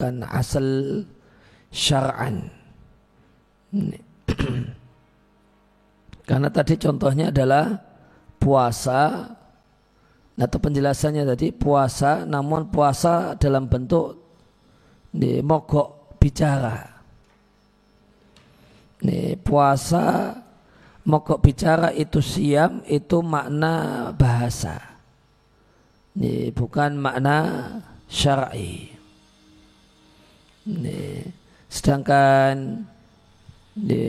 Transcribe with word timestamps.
kan 0.00 0.24
asal 0.24 1.04
syar'an. 1.68 2.48
Karena 6.28 6.48
tadi 6.48 6.74
contohnya 6.80 7.28
adalah 7.28 7.76
puasa 8.40 9.28
atau 10.40 10.56
penjelasannya 10.56 11.28
tadi 11.28 11.52
puasa 11.52 12.24
namun 12.24 12.72
puasa 12.72 13.36
dalam 13.36 13.68
bentuk 13.68 14.16
di 15.12 15.44
mogok 15.44 16.16
bicara. 16.16 16.80
Ini 19.00 19.36
puasa 19.40 20.32
mogok 21.04 21.40
bicara 21.42 21.90
itu 21.92 22.22
siam 22.22 22.80
itu 22.86 23.20
makna 23.20 24.08
bahasa. 24.14 24.78
Ini 26.14 26.54
bukan 26.54 26.94
makna 26.94 27.38
syar'i. 28.06 28.99
Sedangkan 31.70 32.84
di, 33.70 34.04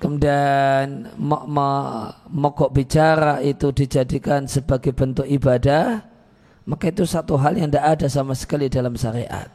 kemudian 0.00 1.12
mogok 2.32 2.72
bicara 2.72 3.38
itu 3.44 3.70
dijadikan 3.70 4.48
sebagai 4.48 4.96
bentuk 4.96 5.28
ibadah, 5.28 6.02
maka 6.64 6.88
itu 6.88 7.04
satu 7.04 7.36
hal 7.36 7.56
yang 7.56 7.68
tidak 7.68 7.86
ada 7.96 8.06
sama 8.08 8.32
sekali 8.34 8.66
dalam 8.68 8.96
syariat. 8.96 9.48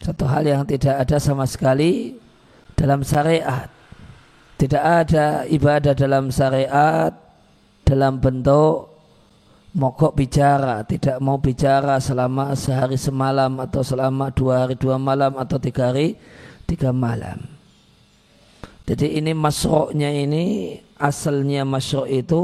Satu 0.00 0.28
hal 0.28 0.44
yang 0.44 0.62
tidak 0.68 1.08
ada 1.08 1.16
sama 1.16 1.48
sekali 1.48 2.14
dalam 2.76 3.00
syariat. 3.00 3.68
Tidak 4.56 4.80
ada 4.80 5.44
ibadah 5.48 5.92
dalam 5.92 6.32
syariat 6.32 7.12
dalam 7.84 8.20
bentuk 8.20 8.95
mogok 9.76 10.16
bicara, 10.16 10.80
tidak 10.88 11.20
mau 11.20 11.36
bicara 11.36 12.00
selama 12.00 12.56
sehari 12.56 12.96
semalam 12.96 13.60
atau 13.60 13.84
selama 13.84 14.32
dua 14.32 14.64
hari 14.64 14.74
dua 14.80 14.96
malam 14.96 15.36
atau 15.36 15.60
tiga 15.60 15.92
hari 15.92 16.16
tiga 16.64 16.96
malam. 16.96 17.44
Jadi 18.88 19.20
ini 19.20 19.36
masroknya 19.36 20.08
ini 20.08 20.74
asalnya 20.96 21.68
masrok 21.68 22.08
itu 22.08 22.42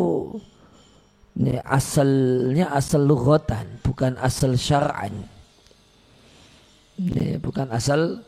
ini 1.41 1.57
asalnya 1.65 2.69
asal 2.77 3.09
lughatan 3.09 3.81
bukan 3.81 4.21
asal 4.21 4.53
syar'an. 4.53 5.25
Ini 7.01 7.41
bukan 7.41 7.73
asal 7.73 8.21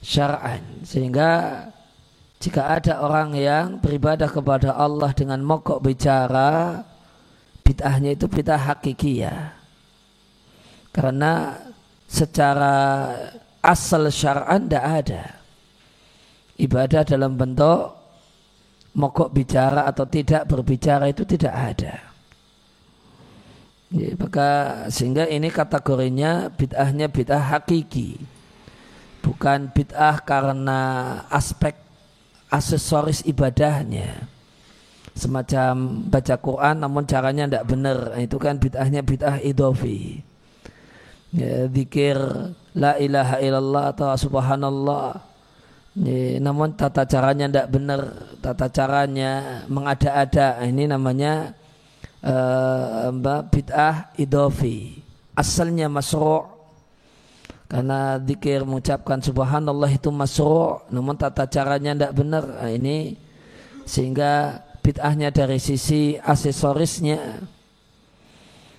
syar'an 0.00 0.64
sehingga 0.88 1.68
jika 2.40 2.72
ada 2.72 3.04
orang 3.04 3.36
yang 3.36 3.84
beribadah 3.84 4.32
kepada 4.32 4.72
Allah 4.72 5.12
dengan 5.12 5.44
mogok 5.44 5.84
bicara 5.84 6.80
bid'ahnya 7.62 8.14
itu 8.14 8.26
bid'ah 8.26 8.60
hakikiyah. 8.74 9.54
Karena 10.92 11.56
secara 12.04 12.76
asal 13.64 14.12
syar'an 14.12 14.68
tidak 14.68 14.84
ada. 14.84 15.24
Ibadah 16.60 17.02
dalam 17.08 17.34
bentuk 17.34 17.96
mogok 18.92 19.32
bicara 19.32 19.88
atau 19.88 20.04
tidak 20.04 20.44
berbicara 20.44 21.08
itu 21.08 21.24
tidak 21.24 21.54
ada. 21.54 21.94
Ya, 23.92 24.08
maka 24.16 24.48
sehingga 24.92 25.28
ini 25.28 25.48
kategorinya 25.48 26.52
bid'ahnya 26.52 27.08
bid'ah 27.08 27.56
hakiki. 27.56 28.20
Bukan 29.24 29.72
bid'ah 29.72 30.20
karena 30.26 30.80
aspek 31.30 31.78
aksesoris 32.52 33.24
ibadahnya 33.24 34.31
semacam 35.12 36.04
baca 36.08 36.36
Quran 36.40 36.76
namun 36.80 37.04
caranya 37.04 37.44
tidak 37.48 37.64
benar 37.68 37.98
itu 38.16 38.36
kan 38.40 38.56
bid'ahnya 38.56 39.00
bid'ah 39.04 39.36
idofi. 39.44 40.24
Ya, 41.32 41.64
zikir 41.68 42.16
la 42.76 43.00
ilaha 43.00 43.36
illallah 43.40 43.84
atau 43.96 44.08
subhanallah. 44.16 45.20
Ya, 45.96 46.40
namun 46.40 46.72
tata 46.76 47.04
caranya 47.04 47.48
tidak 47.48 47.68
benar 47.72 48.00
tata 48.40 48.66
caranya 48.72 49.64
mengada-ada. 49.68 50.64
Ini 50.64 50.88
namanya 50.88 51.52
uh, 52.24 53.12
bid'ah 53.48 54.16
idofi. 54.16 55.00
Asalnya 55.32 55.88
masru' 55.88 56.52
karena 57.72 58.20
zikir 58.20 58.68
mengucapkan 58.68 59.16
subhanallah 59.24 59.88
itu 59.88 60.12
masru' 60.12 60.84
namun 60.92 61.16
tata 61.16 61.48
caranya 61.48 61.96
tidak 61.96 62.12
benar 62.12 62.44
nah, 62.44 62.68
ini 62.68 63.16
sehingga 63.88 64.60
bid'ahnya 64.82 65.30
dari 65.30 65.62
sisi 65.62 66.18
aksesorisnya. 66.18 67.40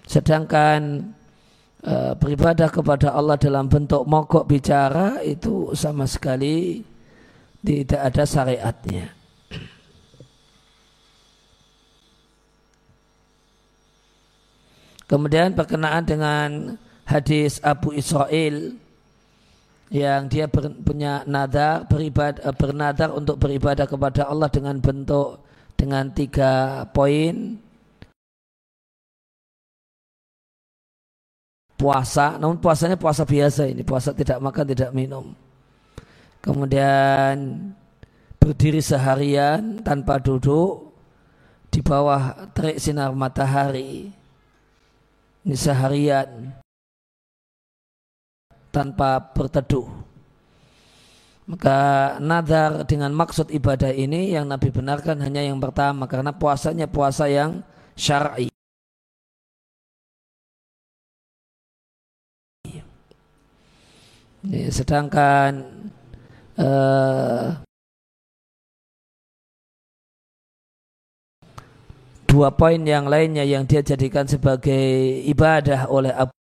Sedangkan 0.03 1.09
e, 1.79 1.95
beribadah 2.19 2.67
kepada 2.67 3.15
Allah 3.15 3.39
dalam 3.39 3.71
bentuk 3.71 4.03
mogok 4.03 4.45
bicara 4.45 5.23
itu 5.23 5.71
sama 5.73 6.03
sekali 6.03 6.83
tidak 7.63 8.01
ada 8.11 8.23
syariatnya. 8.27 9.05
Kemudian 15.07 15.55
berkenaan 15.55 16.03
dengan 16.03 16.50
hadis 17.07 17.59
Abu 17.63 17.95
Israel 17.95 18.75
yang 19.94 20.25
dia 20.25 20.50
punya 20.50 21.21
nadar 21.29 21.85
beribadah 21.85 22.50
bernadar 22.55 23.13
untuk 23.13 23.38
beribadah 23.38 23.85
kepada 23.85 24.25
Allah 24.25 24.50
dengan 24.50 24.81
bentuk 24.81 25.43
dengan 25.83 26.07
tiga 26.15 26.88
poin 26.95 27.59
puasa, 31.75 32.39
namun 32.39 32.56
puasanya 32.63 32.95
puasa 32.95 33.27
biasa 33.27 33.68
ini, 33.68 33.83
puasa 33.83 34.15
tidak 34.15 34.39
makan, 34.39 34.71
tidak 34.71 34.95
minum. 34.95 35.35
Kemudian 36.39 37.68
berdiri 38.39 38.80
seharian 38.80 39.83
tanpa 39.83 40.24
duduk 40.24 40.95
di 41.68 41.83
bawah 41.83 42.47
terik 42.56 42.79
sinar 42.79 43.12
matahari. 43.12 44.07
Ini 45.44 45.56
seharian 45.59 46.56
tanpa 48.71 49.19
berteduh. 49.36 50.02
Maka 51.44 51.80
nazar 52.24 52.88
dengan 52.88 53.12
maksud 53.12 53.51
ibadah 53.51 53.92
ini 53.92 54.31
yang 54.31 54.48
Nabi 54.48 54.72
benarkan 54.72 55.19
hanya 55.19 55.44
yang 55.44 55.60
pertama 55.60 56.07
karena 56.07 56.31
puasanya 56.31 56.88
puasa 56.88 57.28
yang 57.28 57.60
syar'i. 58.00 58.48
Sedangkan 64.72 65.63
uh, 66.60 67.63
dua 72.28 72.50
poin 72.51 72.80
yang 72.84 73.07
lainnya 73.07 73.48
yang 73.48 73.63
dia 73.63 73.80
jadikan 73.80 74.28
sebagai 74.28 75.24
ibadah 75.28 75.88
oleh 75.88 76.12
Abu 76.12 76.43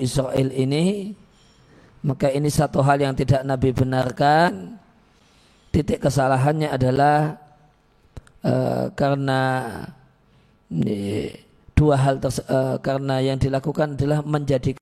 Israel 0.00 0.52
ini 0.52 1.14
maka 2.06 2.30
ini 2.30 2.46
satu 2.46 2.78
hal 2.86 3.02
yang 3.02 3.18
tidak 3.18 3.42
Nabi 3.42 3.74
benarkan. 3.74 4.78
Titik 5.74 6.06
kesalahannya 6.06 6.70
adalah 6.70 7.36
uh, 8.46 8.88
karena 8.94 9.40
ini, 10.70 11.34
dua 11.74 11.98
hal 12.00 12.22
uh, 12.22 12.78
karena 12.80 13.20
yang 13.20 13.36
dilakukan 13.36 13.98
adalah 13.98 14.22
menjadi 14.22 14.78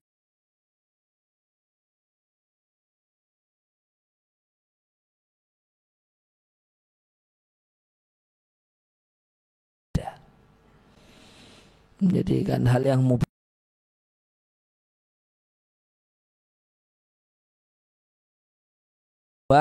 menjadikan 12.05 12.69
hal 12.69 12.85
yang 12.85 13.01
mubah 13.01 13.24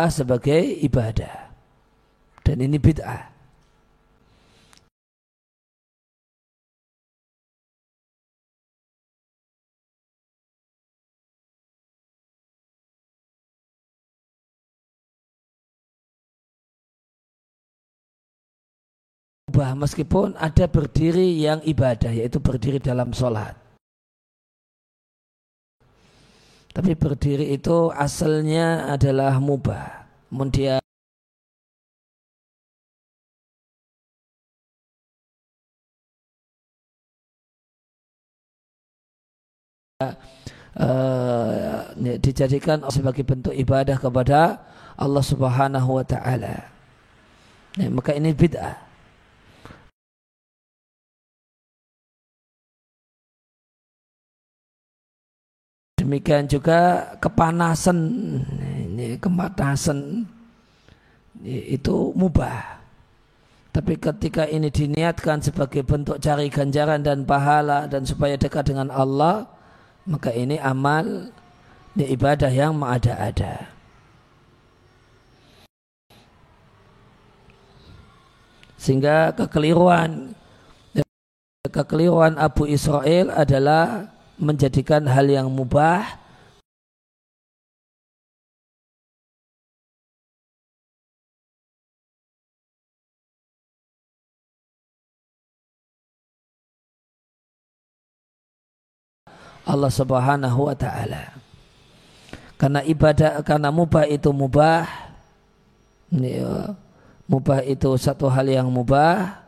sebagai 0.10 0.62
ibadah. 0.82 1.54
Dan 2.44 2.60
ini 2.66 2.82
bid'ah. 2.82 3.34
meskipun 19.84 20.40
ada 20.40 20.66
berdiri 20.72 21.36
yang 21.44 21.60
ibadah 21.68 22.10
yaitu 22.14 22.40
berdiri 22.40 22.80
dalam 22.80 23.12
sholat 23.12 23.63
Tapi 26.74 26.98
berdiri 26.98 27.54
itu 27.54 27.94
asalnya 27.94 28.90
adalah 28.90 29.38
mubah. 29.38 30.10
Kemudian 30.34 30.82
uh, 40.82 41.94
dijadikan 42.18 42.82
sebagai 42.90 43.22
bentuk 43.22 43.54
ibadah 43.54 44.02
kepada 44.02 44.66
Allah 44.98 45.24
Subhanahu 45.24 46.02
wa 46.02 46.06
taala. 46.06 46.74
Ya, 47.78 47.90
maka 47.90 48.18
ini 48.18 48.34
bid'ah. 48.34 48.93
Demikian 56.04 56.52
juga 56.52 57.16
kepanasan, 57.24 57.96
ini 58.92 59.16
kepanasan 59.16 60.28
itu 61.48 62.12
mubah. 62.12 62.84
Tapi 63.72 63.96
ketika 63.96 64.44
ini 64.44 64.68
diniatkan 64.68 65.40
sebagai 65.40 65.88
bentuk 65.88 66.20
cari 66.20 66.52
ganjaran 66.52 67.00
dan 67.08 67.24
pahala 67.24 67.88
dan 67.88 68.04
supaya 68.04 68.36
dekat 68.36 68.68
dengan 68.68 68.92
Allah, 68.92 69.48
maka 70.04 70.28
ini 70.36 70.60
amal 70.60 71.32
ini 71.96 72.06
ibadah 72.12 72.52
yang 72.52 72.76
mengada-ada. 72.76 73.72
Sehingga 78.76 79.32
kekeliruan 79.40 80.36
kekeliruan 81.72 82.36
Abu 82.36 82.68
Israel 82.68 83.32
adalah 83.32 84.13
menjadikan 84.38 85.06
hal 85.06 85.30
yang 85.30 85.48
mubah. 85.50 86.22
Allah 99.64 99.92
Subhanahu 99.92 100.68
wa 100.68 100.76
taala. 100.76 101.40
Karena 102.60 102.84
ibadah 102.84 103.40
karena 103.44 103.72
mubah 103.72 104.08
itu 104.08 104.30
mubah. 104.32 104.88
Ya, 106.14 106.78
mubah 107.26 107.64
itu 107.66 107.90
satu 107.98 108.28
hal 108.30 108.46
yang 108.46 108.70
mubah 108.70 109.43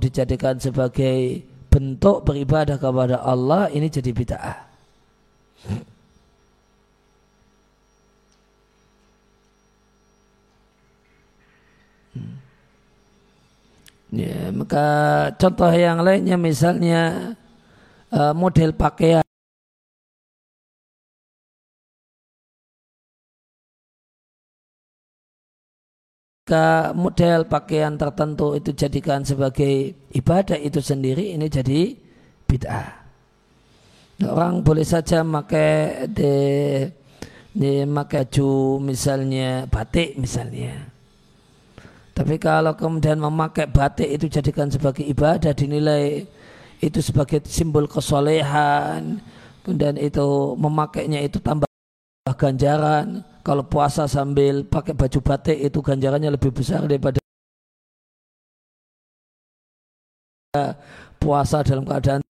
dijadikan 0.00 0.56
sebagai 0.60 1.44
bentuk 1.68 2.24
beribadah 2.24 2.80
kepada 2.80 3.20
Allah 3.20 3.68
ini 3.68 3.92
jadi 3.92 4.10
bid'ah. 4.16 4.58
Hmm. 12.16 12.40
Ya, 14.14 14.48
maka 14.54 14.86
contoh 15.36 15.68
yang 15.74 16.00
lainnya 16.00 16.40
misalnya 16.40 17.34
uh, 18.08 18.32
model 18.32 18.72
pakaian 18.72 19.26
Jika 26.46 26.94
model 26.94 27.50
pakaian 27.50 27.98
tertentu 27.98 28.54
itu 28.54 28.70
jadikan 28.70 29.26
sebagai 29.26 29.98
ibadah 30.14 30.54
itu 30.54 30.78
sendiri 30.78 31.34
ini 31.34 31.50
jadi 31.50 31.98
bid'ah. 32.46 32.86
Nah, 34.22 34.30
orang 34.30 34.62
boleh 34.62 34.86
saja 34.86 35.26
pakai 35.26 36.06
de, 36.06 36.34
de 37.50 37.82
pakai 37.82 38.30
baju 38.30 38.78
misalnya 38.78 39.66
batik 39.66 40.14
misalnya. 40.22 40.86
Tapi 42.14 42.38
kalau 42.38 42.78
kemudian 42.78 43.18
memakai 43.18 43.66
batik 43.66 44.06
itu 44.06 44.30
jadikan 44.30 44.70
sebagai 44.70 45.02
ibadah 45.02 45.50
dinilai 45.50 46.30
itu 46.78 47.02
sebagai 47.02 47.42
simbol 47.42 47.90
kesolehan 47.90 49.18
kemudian 49.66 49.98
itu 49.98 50.54
memakainya 50.54 51.26
itu 51.26 51.42
tambah 51.42 51.66
ganjaran 52.38 53.26
kalau 53.46 53.62
puasa 53.62 54.10
sambil 54.10 54.66
pakai 54.66 54.90
baju 54.98 55.18
batik 55.22 55.54
itu 55.54 55.78
ganjarannya 55.78 56.34
lebih 56.34 56.50
besar 56.50 56.82
daripada 56.82 57.22
puasa 61.22 61.62
dalam 61.62 61.86
keadaan 61.86 62.26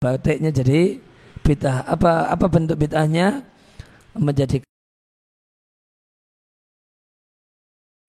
batiknya 0.00 0.48
jadi 0.48 0.96
bid'ah 1.44 1.84
apa 1.84 2.32
apa 2.32 2.46
bentuk 2.48 2.80
bid'ahnya 2.80 3.44
menjadikan 4.16 4.64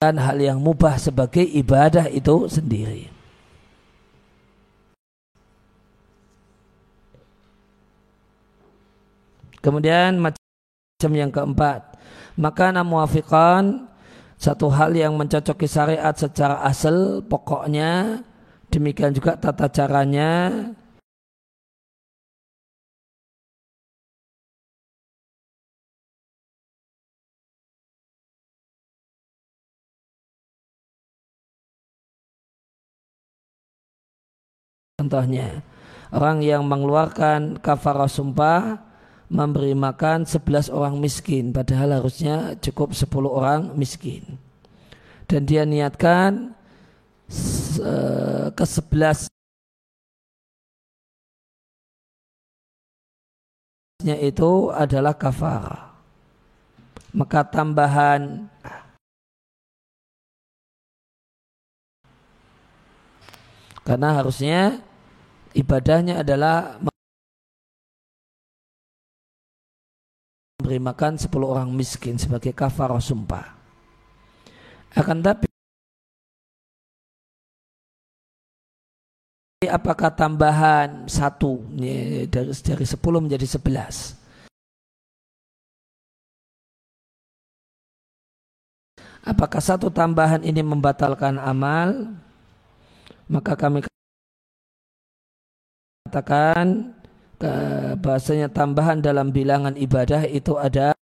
hal 0.01 0.37
yang 0.39 0.59
mubah 0.63 0.95
sebagai 0.99 1.43
ibadah 1.43 2.07
itu 2.11 2.47
sendiri. 2.47 3.22
Kemudian 9.63 10.19
macam 10.19 11.11
yang 11.15 11.31
keempat, 11.31 11.95
maka 12.35 12.75
muafiqan 12.83 13.87
satu 14.35 14.67
hal 14.67 14.91
yang 14.91 15.15
mencocoki 15.15 15.71
syariat 15.71 16.11
secara 16.11 16.59
asal 16.67 17.23
pokoknya 17.23 18.19
demikian 18.67 19.15
juga 19.15 19.39
tata 19.39 19.71
caranya. 19.71 20.51
Contohnya, 34.99 35.63
orang 36.11 36.43
yang 36.43 36.63
mengeluarkan 36.67 37.59
kafarah 37.63 38.11
sumpah 38.11 38.91
memberi 39.33 39.73
makan 39.73 40.29
11 40.29 40.69
orang 40.69 41.01
miskin 41.01 41.49
padahal 41.49 41.97
harusnya 41.97 42.53
cukup 42.61 42.93
10 42.93 43.09
orang 43.25 43.73
miskin. 43.73 44.37
Dan 45.25 45.49
dia 45.49 45.65
niatkan 45.65 46.53
ke 48.53 48.65
11 48.65 49.33
nya 54.03 54.19
itu 54.19 54.67
adalah 54.69 55.15
kafar 55.15 55.95
maka 57.15 57.45
tambahan 57.47 58.51
karena 63.87 64.09
harusnya 64.17 64.83
ibadahnya 65.55 66.19
adalah 66.25 66.81
memberi 70.73 70.89
makan 70.89 71.21
10 71.21 71.29
orang 71.45 71.69
miskin 71.69 72.17
sebagai 72.17 72.49
kafarah 72.49 72.97
sumpah. 72.97 73.45
Akan 74.97 75.21
tapi 75.21 75.45
apakah 79.69 80.09
tambahan 80.17 81.05
satu 81.05 81.61
dari 82.25 82.49
dari 82.49 82.85
10 82.89 82.97
menjadi 83.21 83.45
11? 83.45 84.17
Apakah 89.23 89.61
satu 89.61 89.93
tambahan 89.93 90.41
ini 90.41 90.65
membatalkan 90.65 91.37
amal? 91.37 92.17
Maka 93.29 93.53
kami 93.55 93.85
katakan 96.09 96.97
bahasanya 97.99 98.47
tambahan 98.47 99.03
dalam 99.03 99.29
bilangan 99.29 99.75
ibadah 99.75 100.23
itu 100.27 100.55
ada 100.55 100.95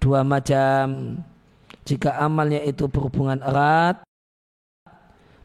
dua 0.00 0.24
macam. 0.24 1.18
Jika 1.84 2.22
amalnya 2.22 2.62
itu 2.62 2.86
berhubungan 2.86 3.42
erat, 3.42 4.00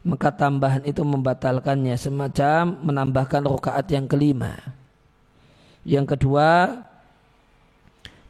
maka 0.06 0.30
tambahan 0.30 0.86
itu 0.86 1.02
membatalkannya 1.02 1.98
semacam 1.98 2.78
menambahkan 2.86 3.42
rakaat 3.42 3.86
yang 3.90 4.06
kelima. 4.06 4.54
Yang 5.82 6.14
kedua, 6.14 6.82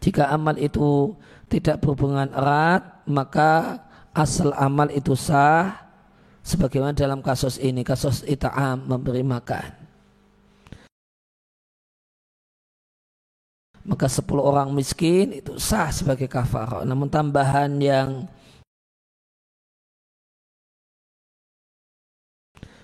jika 0.00 0.32
amal 0.32 0.56
itu 0.56 1.12
tidak 1.52 1.84
berhubungan 1.84 2.32
erat, 2.32 3.04
maka 3.04 3.84
asal 4.16 4.56
amal 4.56 4.88
itu 4.88 5.12
sah 5.12 5.85
sebagaimana 6.46 6.94
dalam 6.94 7.18
kasus 7.18 7.58
ini 7.58 7.82
kasus 7.82 8.22
ita'am 8.22 8.86
memberi 8.86 9.26
makan 9.26 9.86
maka 13.86 14.10
10 14.10 14.26
orang 14.42 14.74
miskin 14.74 15.30
itu 15.30 15.54
sah 15.62 15.94
sebagai 15.94 16.26
kafarah. 16.26 16.82
Namun 16.82 17.06
tambahan 17.06 17.70
yang 17.78 18.26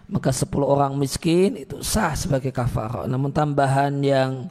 maka 0.06 0.30
10 0.30 0.46
orang 0.62 0.94
miskin 0.94 1.58
itu 1.58 1.82
sah 1.82 2.14
sebagai 2.14 2.54
kafarah. 2.54 3.10
Namun 3.10 3.34
tambahan 3.34 3.98
yang 3.98 4.46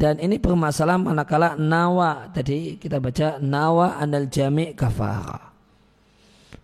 dan 0.00 0.18
ini 0.18 0.42
permasalahan 0.42 0.98
manakala 0.98 1.54
nawa 1.54 2.26
tadi 2.34 2.74
kita 2.74 2.98
baca 2.98 3.38
nawa 3.38 3.94
anal 4.02 4.26
jami 4.26 4.74
kafara 4.74 5.51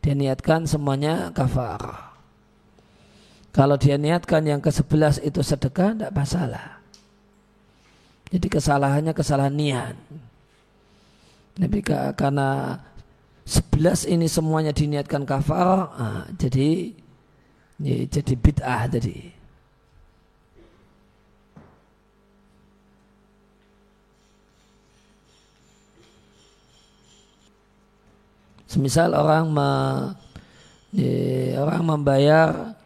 dia 0.09 0.17
niatkan 0.17 0.65
semuanya 0.65 1.29
kafara 1.37 2.09
kalau 3.53 3.77
dia 3.77 4.01
niatkan 4.01 4.41
yang 4.49 4.61
ke 4.65 4.73
sebelas 4.73 5.19
itu 5.19 5.43
sedekah 5.43 5.91
tidak 5.91 6.15
masalah. 6.15 6.79
Jadi 8.31 8.47
kesalahannya 8.47 9.13
kesalahan 9.17 9.57
niat. 9.57 9.97
Tapi 11.59 11.79
karena 12.15 12.79
sebelas 13.43 14.07
ini 14.07 14.31
semuanya 14.31 14.71
diniatkan 14.71 15.27
kafar 15.27 15.91
ah, 15.91 16.23
jadi 16.39 16.93
ya, 17.83 17.97
jadi 18.07 18.35
bid'ah 18.39 18.87
tadi 18.87 19.38
Semisal 28.69 29.17
orang 29.17 29.49
me, 29.49 29.71
ya, 30.93 31.65
orang 31.65 31.83
membayar 31.89 32.77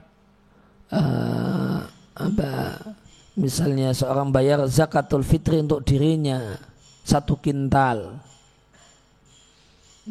uh, 0.94 1.82
apa 2.14 2.78
misalnya 3.34 3.90
seorang 3.90 4.30
bayar 4.30 4.62
zakatul 4.70 5.26
fitri 5.26 5.58
untuk 5.58 5.82
dirinya 5.82 6.54
satu 7.02 7.34
kintal. 7.42 8.14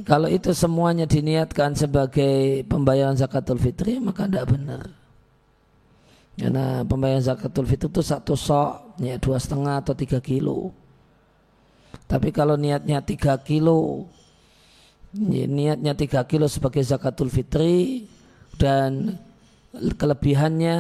Kalau 0.04 0.28
itu 0.28 0.52
semuanya 0.52 1.08
diniatkan 1.08 1.76
sebagai 1.76 2.68
pembayaran 2.68 3.16
zakatul 3.16 3.60
fitri 3.60 4.00
maka 4.04 4.28
tidak 4.28 4.52
benar. 4.52 4.92
Karena 6.36 6.84
pembayaran 6.84 7.24
zakatul 7.24 7.64
fitri 7.64 7.88
itu 7.88 8.04
satu 8.04 8.36
sok, 8.36 9.00
ya 9.00 9.16
dua 9.20 9.40
setengah 9.40 9.80
atau 9.80 9.96
tiga 9.96 10.20
kilo. 10.20 10.76
Tapi 12.08 12.32
kalau 12.36 12.60
niatnya 12.60 13.04
tiga 13.04 13.40
kilo, 13.40 14.08
niatnya 15.16 15.92
3 15.92 16.24
kilo 16.28 16.48
sebagai 16.48 16.84
zakatul 16.84 17.28
fitri 17.28 18.08
dan 18.56 19.20
kelebihannya 19.76 20.78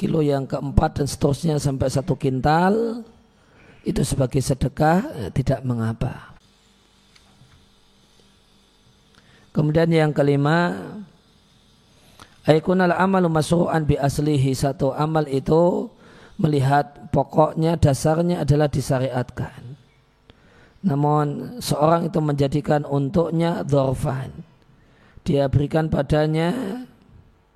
kilo 0.00 0.24
yang 0.24 0.48
keempat 0.48 1.04
dan 1.04 1.06
seterusnya 1.08 1.60
sampai 1.60 1.92
satu 1.92 2.16
kintal 2.16 3.04
itu 3.84 4.00
sebagai 4.04 4.40
sedekah 4.40 5.28
eh, 5.28 5.30
tidak 5.32 5.60
mengapa. 5.64 6.32
Kemudian 9.50 9.90
yang 9.90 10.14
kelima 10.14 10.78
Aikunal 12.46 12.94
amalu 12.94 13.26
masru'an 13.26 13.82
bi 13.82 13.98
aslihi 13.98 14.54
Satu 14.54 14.94
amal 14.94 15.26
itu 15.26 15.90
Melihat 16.38 17.10
pokoknya 17.10 17.74
dasarnya 17.76 18.46
adalah 18.46 18.70
disyariatkan 18.70 19.69
namun 20.80 21.60
seorang 21.60 22.08
itu 22.08 22.20
menjadikan 22.24 22.88
untuknya 22.88 23.60
dorfan. 23.60 24.32
Dia 25.20 25.44
berikan 25.52 25.92
padanya 25.92 26.80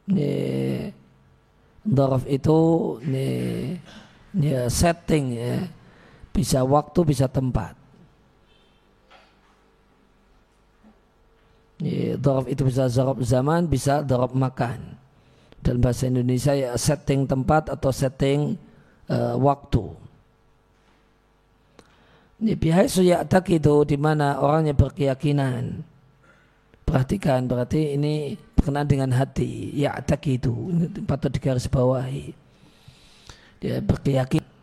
nih, 0.05 0.93
dorf 1.81 2.29
itu 2.29 2.61
nih, 3.01 3.81
ya, 4.37 4.69
setting 4.69 5.25
ya. 5.33 5.57
Bisa 6.35 6.61
waktu, 6.69 7.01
bisa 7.09 7.25
tempat. 7.25 7.73
Ya, 11.81 12.21
dorf 12.21 12.45
itu 12.45 12.69
bisa 12.69 12.93
zorob 12.93 13.25
zaman, 13.25 13.65
bisa 13.65 14.05
dorof 14.05 14.37
makan. 14.37 15.01
Dalam 15.65 15.81
bahasa 15.81 16.13
Indonesia 16.13 16.53
ya 16.53 16.77
setting 16.77 17.25
tempat 17.25 17.73
atau 17.73 17.89
setting 17.89 18.61
uh, 19.09 19.33
waktu. 19.41 20.04
Bihai 22.53 22.93
tak 23.25 23.49
itu 23.49 23.89
di 23.89 23.97
mana 23.97 24.37
orangnya 24.45 24.77
berkeyakinan. 24.77 25.81
Perhatikan 26.85 27.49
berarti 27.49 27.97
ini 27.97 28.37
berkenaan 28.53 28.85
dengan 28.85 29.11
hati. 29.17 29.73
Ya 29.73 29.97
tak 30.05 30.29
itu 30.29 30.53
patut 31.09 31.33
digaris 31.33 31.65
bawahi. 31.65 32.37
Dia 33.65 33.81
berkeyakinan 33.81 34.55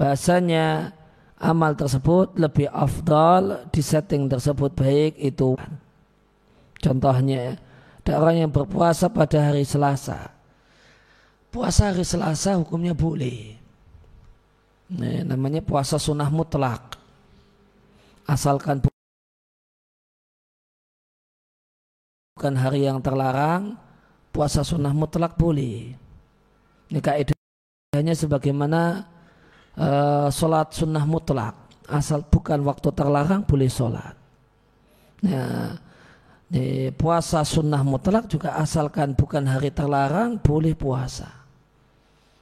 bahasanya 0.00 0.96
amal 1.36 1.76
tersebut 1.76 2.32
lebih 2.40 2.72
afdal 2.72 3.68
di 3.68 3.84
setting 3.84 4.32
tersebut 4.32 4.72
baik 4.72 5.20
itu 5.20 5.60
contohnya 6.80 7.60
ada 8.00 8.16
orang 8.16 8.48
yang 8.48 8.50
berpuasa 8.50 9.12
pada 9.12 9.52
hari 9.52 9.68
Selasa 9.68 10.32
puasa 11.52 11.92
hari 11.92 12.00
Selasa 12.00 12.56
hukumnya 12.56 12.96
boleh 12.96 13.59
Nah, 14.90 15.22
namanya 15.22 15.62
puasa 15.62 16.02
sunnah 16.02 16.26
mutlak. 16.26 16.98
Asalkan 18.26 18.82
bukan 22.34 22.54
hari 22.58 22.90
yang 22.90 22.98
terlarang, 22.98 23.78
puasa 24.34 24.66
sunnah 24.66 24.90
mutlak 24.90 25.38
boleh. 25.38 25.94
Ini 26.90 26.98
kaidahnya 26.98 28.14
sebagaimana 28.18 29.06
uh, 29.78 30.26
sholat 30.26 30.74
sunnah 30.74 31.06
mutlak. 31.06 31.54
Asal 31.90 32.22
bukan 32.26 32.62
waktu 32.66 32.90
terlarang 32.94 33.42
boleh 33.46 33.70
sholat. 33.70 34.14
Nah, 35.26 35.74
di 36.50 36.90
puasa 36.94 37.46
sunnah 37.46 37.82
mutlak 37.86 38.26
juga 38.26 38.58
asalkan 38.58 39.14
bukan 39.14 39.46
hari 39.46 39.70
terlarang 39.70 40.38
boleh 40.38 40.74
puasa. 40.74 41.39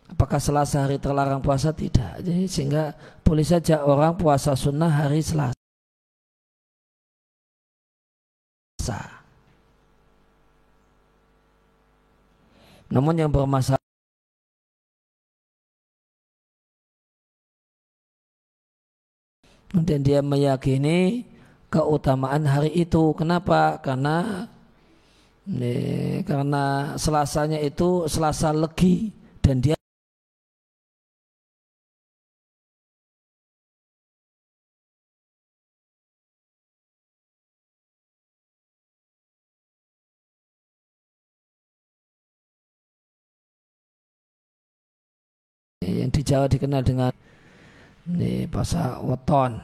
Apakah 0.08 0.40
Selasa 0.40 0.88
hari 0.88 0.96
terlarang 0.96 1.44
puasa? 1.44 1.70
Tidak. 1.72 2.24
Jadi 2.24 2.48
sehingga 2.48 2.96
boleh 3.22 3.44
saja 3.44 3.84
orang 3.84 4.16
puasa 4.16 4.56
sunnah 4.56 4.88
hari 4.88 5.20
Selasa. 5.20 5.54
Namun 12.88 13.20
yang 13.20 13.28
bermasalah 13.28 13.78
Kemudian 19.68 20.00
dia 20.00 20.24
meyakini 20.24 21.28
keutamaan 21.68 22.48
hari 22.48 22.72
itu. 22.72 23.12
Kenapa? 23.12 23.76
Karena 23.84 24.48
ini, 25.44 26.20
karena 26.24 26.96
selasanya 26.96 27.60
itu 27.60 28.08
selasa 28.08 28.52
legi 28.52 29.12
dan 29.44 29.60
dia 29.64 29.77
Jawa 46.28 46.44
dikenal 46.44 46.84
dengan 46.84 47.12
ini 48.04 48.44
puasa 48.44 49.00
weton. 49.00 49.56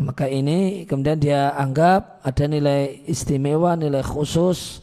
Maka 0.00 0.24
ini 0.32 0.88
kemudian 0.88 1.20
dia 1.20 1.52
anggap 1.52 2.24
ada 2.24 2.44
nilai 2.48 3.04
istimewa, 3.04 3.76
nilai 3.76 4.00
khusus 4.00 4.80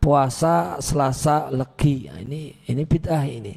puasa 0.00 0.80
Selasa 0.80 1.52
Legi. 1.52 2.08
Nah, 2.08 2.24
ini 2.24 2.56
ini 2.64 2.82
bid'ah 2.88 3.24
ini. 3.28 3.54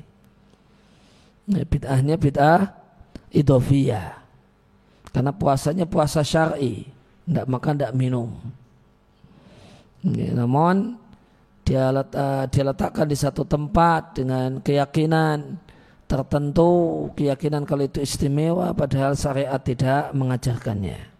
Ini 1.47 1.63
bid'ahnya 1.63 2.15
bid'ah 2.19 2.61
idofiyah. 3.31 4.07
Karena 5.15 5.31
puasanya 5.31 5.87
puasa 5.87 6.21
syar'i, 6.21 6.83
tidak 7.23 7.47
makan, 7.47 7.73
tidak 7.79 7.95
minum. 7.95 8.29
Ini, 10.03 10.35
namun 10.35 10.99
letak, 11.67 12.51
dia 12.53 12.63
letakkan 12.63 13.07
di 13.07 13.17
satu 13.17 13.43
tempat 13.47 14.19
dengan 14.19 14.59
keyakinan 14.59 15.59
tertentu 16.07 16.69
keyakinan 17.19 17.67
kalau 17.67 17.83
itu 17.83 17.99
istimewa 17.99 18.71
padahal 18.71 19.13
syariat 19.13 19.59
tidak 19.59 20.15
mengajarkannya. 20.15 21.19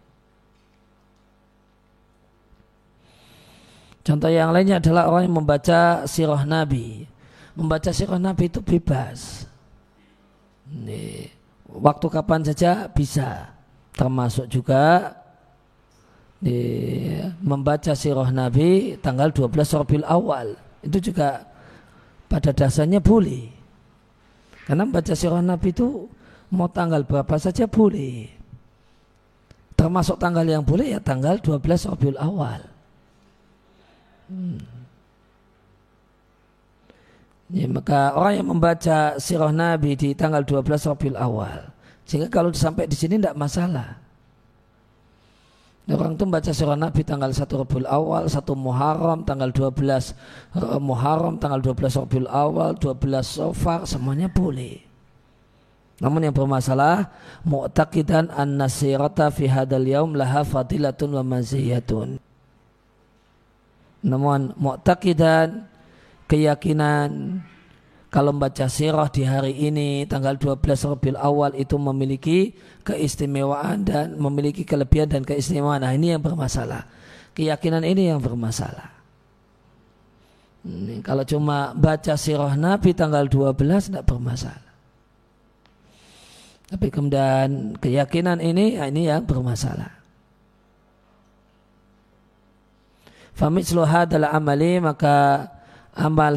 Contoh 4.00 4.32
yang 4.32 4.56
lainnya 4.56 4.80
adalah 4.80 5.12
orang 5.12 5.28
yang 5.28 5.36
membaca 5.44 6.08
sirah 6.08 6.48
Nabi. 6.48 7.04
Membaca 7.52 7.92
sirah 7.92 8.16
Nabi 8.16 8.48
itu 8.48 8.64
bebas. 8.64 9.44
Ini, 10.72 11.28
waktu 11.68 12.06
kapan 12.08 12.40
saja 12.40 12.88
bisa. 12.88 13.52
Termasuk 13.92 14.48
juga 14.48 15.12
di, 16.40 16.56
membaca 17.44 17.92
sirah 17.92 18.32
Nabi 18.32 18.96
tanggal 19.04 19.28
12 19.28 19.52
Rabiul 19.52 20.08
Awal. 20.08 20.56
Itu 20.80 21.12
juga 21.12 21.44
pada 22.32 22.56
dasarnya 22.56 23.04
boleh 23.04 23.57
Karena 24.68 24.84
baca 24.84 25.16
sirah 25.16 25.40
Nabi 25.40 25.72
itu 25.72 26.04
mau 26.52 26.68
tanggal 26.68 27.00
berapa 27.00 27.40
saja 27.40 27.64
boleh. 27.64 28.28
Termasuk 29.72 30.20
tanggal 30.20 30.44
yang 30.44 30.60
boleh 30.60 30.92
ya 30.92 31.00
tanggal 31.00 31.40
12 31.40 31.88
Rabiul 31.88 32.20
Awal. 32.20 32.60
Hmm. 34.28 34.60
Ya, 37.48 37.64
maka 37.64 38.12
orang 38.12 38.44
yang 38.44 38.48
membaca 38.52 39.16
sirah 39.16 39.48
Nabi 39.48 39.96
di 39.96 40.12
tanggal 40.12 40.44
12 40.44 40.84
Rabiul 40.84 41.16
Awal, 41.16 41.72
sehingga 42.04 42.28
kalau 42.28 42.52
sampai 42.52 42.84
di 42.84 42.92
sini 42.92 43.16
tidak 43.16 43.40
masalah. 43.40 43.96
Orang 45.88 46.20
itu 46.20 46.28
baca 46.28 46.52
surah 46.52 46.76
Nabi 46.76 47.00
tanggal 47.00 47.32
1 47.32 47.48
Rabiul 47.48 47.88
Awal, 47.88 48.28
1 48.28 48.44
Muharram, 48.52 49.24
tanggal 49.24 49.48
12 49.48 49.72
eh, 49.72 50.76
Muharram, 50.76 51.40
tanggal 51.40 51.64
12 51.64 52.04
Rabiul 52.04 52.28
Awal, 52.28 52.76
12 52.76 53.24
Sofar, 53.24 53.88
semuanya 53.88 54.28
boleh. 54.28 54.84
Namun 55.98 56.28
yang 56.28 56.36
bermasalah 56.36 57.08
mu'taqidan 57.42 58.30
an-nasirata 58.30 59.32
fi 59.32 59.48
hadal 59.48 59.88
yaum 59.88 60.12
laha 60.12 60.44
fadilatun 60.44 61.10
wa 61.16 61.24
maziyatun. 61.24 62.20
Namun 64.04 64.54
mu'taqidan 64.60 65.66
keyakinan 66.28 67.40
kalau 68.08 68.32
membaca 68.32 68.64
sirah 68.72 69.12
di 69.12 69.20
hari 69.28 69.52
ini 69.68 70.08
tanggal 70.08 70.40
12 70.40 70.64
Rabiul 70.64 71.20
Awal 71.20 71.52
itu 71.60 71.76
memiliki 71.76 72.56
keistimewaan 72.80 73.84
dan 73.84 74.16
memiliki 74.16 74.64
kelebihan 74.64 75.12
dan 75.12 75.28
keistimewaan. 75.28 75.84
Nah, 75.84 75.92
ini 75.92 76.16
yang 76.16 76.24
bermasalah. 76.24 76.88
Keyakinan 77.36 77.84
ini 77.84 78.08
yang 78.08 78.24
bermasalah. 78.24 78.96
Ini, 80.64 81.04
kalau 81.04 81.20
cuma 81.28 81.76
baca 81.76 82.16
sirah 82.16 82.56
Nabi 82.56 82.96
tanggal 82.96 83.28
12 83.28 83.92
tidak 83.92 84.08
bermasalah. 84.08 84.68
Tapi 86.68 86.86
kemudian 86.92 87.76
keyakinan 87.80 88.40
ini 88.40 88.76
ya 88.76 88.88
ini 88.88 89.08
yang 89.08 89.24
bermasalah. 89.24 89.88
Famitslu 93.36 93.84
adalah 93.84 94.36
amali 94.36 94.76
maka 94.76 95.48
amal 95.96 96.36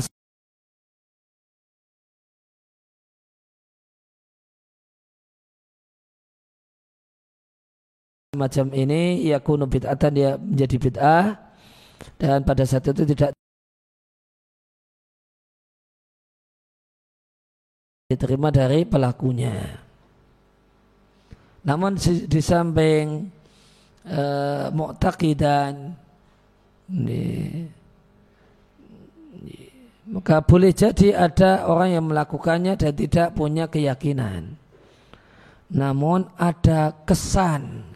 macam 8.41 8.73
ini 8.73 9.29
ya 9.29 9.37
kuno 9.37 9.69
bid'atan 9.69 10.11
dia 10.17 10.33
menjadi 10.41 10.75
bid'ah 10.81 11.25
dan 12.17 12.41
pada 12.41 12.65
saat 12.65 12.89
itu 12.89 13.05
tidak 13.05 13.37
diterima 18.09 18.49
dari 18.49 18.83
pelakunya. 18.83 19.77
Namun 21.61 21.93
di 22.01 22.41
samping 22.41 23.29
uh, 24.09 24.73
mu'taqidan 24.73 25.93
maka 30.11 30.43
boleh 30.43 30.75
jadi 30.75 31.15
ada 31.15 31.69
orang 31.71 31.89
yang 31.95 32.05
melakukannya 32.11 32.75
dan 32.75 32.91
tidak 32.91 33.31
punya 33.31 33.71
keyakinan. 33.71 34.59
Namun 35.71 36.27
ada 36.35 36.91
kesan 37.07 37.90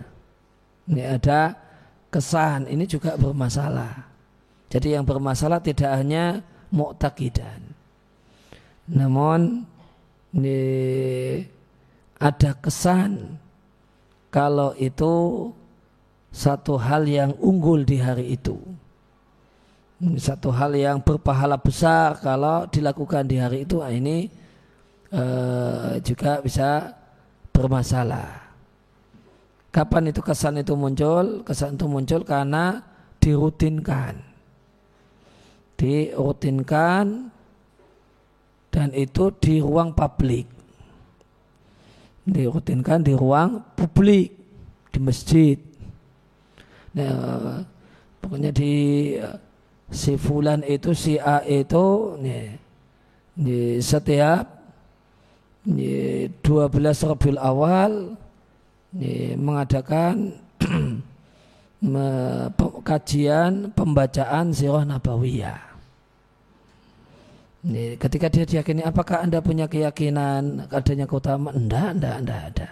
ini 0.86 1.02
ada 1.02 1.58
kesan, 2.14 2.70
ini 2.70 2.86
juga 2.86 3.18
bermasalah. 3.18 4.06
Jadi 4.70 4.94
yang 4.94 5.06
bermasalah 5.06 5.60
tidak 5.62 5.92
hanya 5.98 6.42
mu'takidan. 6.70 7.62
Namun 8.92 9.66
ini 10.36 10.62
ada 12.22 12.52
kesan 12.60 13.40
kalau 14.30 14.76
itu 14.78 15.48
satu 16.36 16.76
hal 16.76 17.08
yang 17.08 17.32
unggul 17.40 17.82
di 17.88 17.98
hari 17.98 18.36
itu. 18.36 18.60
Satu 20.20 20.52
hal 20.52 20.76
yang 20.76 21.00
berpahala 21.00 21.56
besar 21.56 22.20
kalau 22.20 22.68
dilakukan 22.68 23.24
di 23.26 23.40
hari 23.40 23.64
itu, 23.64 23.80
ini 23.80 24.28
uh, 25.16 25.96
juga 26.04 26.44
bisa 26.44 26.92
bermasalah. 27.56 28.45
Kapan 29.76 30.16
itu 30.16 30.24
kesan 30.24 30.56
itu 30.56 30.72
muncul? 30.72 31.44
Kesan 31.44 31.76
itu 31.76 31.84
muncul 31.92 32.24
karena 32.24 32.80
dirutinkan. 33.20 34.16
Dirutinkan 35.76 37.28
dan 38.72 38.90
itu 38.96 39.36
di 39.36 39.60
ruang 39.60 39.92
publik. 39.92 40.48
Dirutinkan 42.24 43.04
di 43.04 43.20
ruang 43.20 43.68
publik, 43.76 44.32
di 44.96 45.00
masjid. 45.04 45.60
Nah, 46.96 47.60
pokoknya 48.24 48.56
di 48.56 48.74
si 49.92 50.16
fulan 50.16 50.64
itu 50.64 50.96
si 50.96 51.20
A 51.20 51.44
itu 51.44 52.16
nih, 52.24 52.56
di 53.36 53.84
setiap 53.84 54.48
nih, 55.68 56.32
12 56.40 57.12
Rabiul 57.12 57.36
Awal 57.44 58.24
mengadakan 59.36 60.40
kajian 62.86 63.76
pembacaan 63.76 64.56
sirah 64.56 64.88
nabawiyah. 64.88 65.60
ketika 67.98 68.30
dia 68.30 68.46
diyakini 68.46 68.86
apakah 68.86 69.26
anda 69.26 69.42
punya 69.42 69.66
keyakinan 69.66 70.70
adanya 70.70 71.10
keutamaan? 71.10 71.66
Tidak, 71.66 71.90
tidak, 71.98 72.16
tidak 72.22 72.42
ada. 72.54 72.68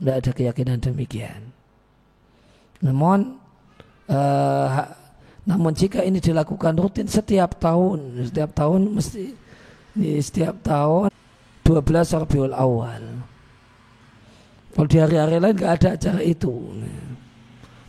Tidak 0.00 0.14
ada 0.16 0.30
keyakinan 0.34 0.78
demikian. 0.82 1.40
Namun, 2.80 3.36
uh, 4.10 4.68
namun 5.46 5.72
jika 5.76 6.02
ini 6.02 6.18
dilakukan 6.18 6.74
rutin 6.76 7.06
setiap 7.06 7.60
tahun, 7.62 8.26
setiap 8.28 8.50
tahun 8.56 8.96
mesti 8.96 9.24
setiap 10.00 10.56
tahun 10.62 11.10
12 11.66 12.22
Rabiul 12.24 12.54
Awal 12.54 13.19
kalau 14.74 14.86
di 14.86 14.98
hari-hari 15.02 15.36
lain 15.42 15.54
nggak 15.58 15.72
ada 15.82 15.88
acara 15.98 16.20
itu. 16.22 16.54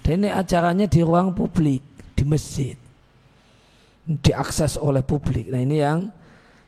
Dan 0.01 0.25
ini 0.25 0.29
acaranya 0.33 0.85
di 0.89 0.99
ruang 1.05 1.31
publik, 1.37 1.85
di 2.17 2.23
masjid. 2.25 2.77
Diakses 4.01 4.81
oleh 4.81 5.05
publik. 5.05 5.53
Nah 5.53 5.61
ini 5.61 5.77
yang 5.77 6.09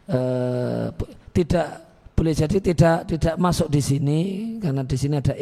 uh, 0.07 0.93
tidak 1.33 1.81
boleh 2.13 2.33
jadi 2.37 2.57
tidak 2.61 2.97
tidak 3.09 3.35
masuk 3.41 3.67
di 3.73 3.81
sini 3.81 4.19
karena 4.61 4.85
di 4.85 4.95
sini 4.95 5.17
ada 5.17 5.33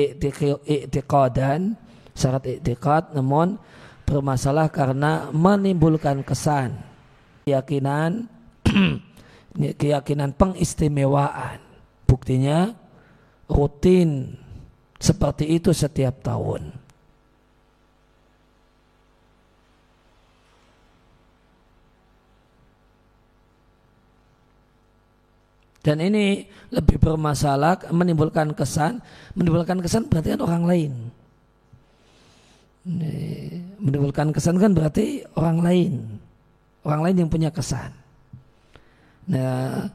dan 1.29 1.75
syarat 2.15 2.43
iktikad 2.47 3.11
namun 3.11 3.59
bermasalah 4.07 4.71
karena 4.71 5.29
menimbulkan 5.35 6.23
kesan 6.23 6.79
keyakinan 7.43 8.25
keyakinan 9.81 10.31
pengistimewaan 10.31 11.59
buktinya 12.07 12.71
rutin 13.51 14.40
seperti 15.01 15.49
itu 15.49 15.73
setiap 15.73 16.21
tahun. 16.21 16.77
Dan 25.81 25.97
ini 25.97 26.45
lebih 26.69 27.01
bermasalah, 27.01 27.89
menimbulkan 27.89 28.53
kesan, 28.53 29.01
menimbulkan 29.33 29.81
kesan 29.81 30.05
berarti 30.05 30.37
kan 30.37 30.41
orang 30.45 30.63
lain. 30.69 30.93
Menimbulkan 33.81 34.29
kesan 34.29 34.61
kan 34.61 34.77
berarti 34.77 35.25
orang 35.33 35.57
lain, 35.65 35.93
orang 36.85 37.01
lain 37.01 37.25
yang 37.25 37.29
punya 37.33 37.49
kesan. 37.49 37.89
Nah, 39.25 39.89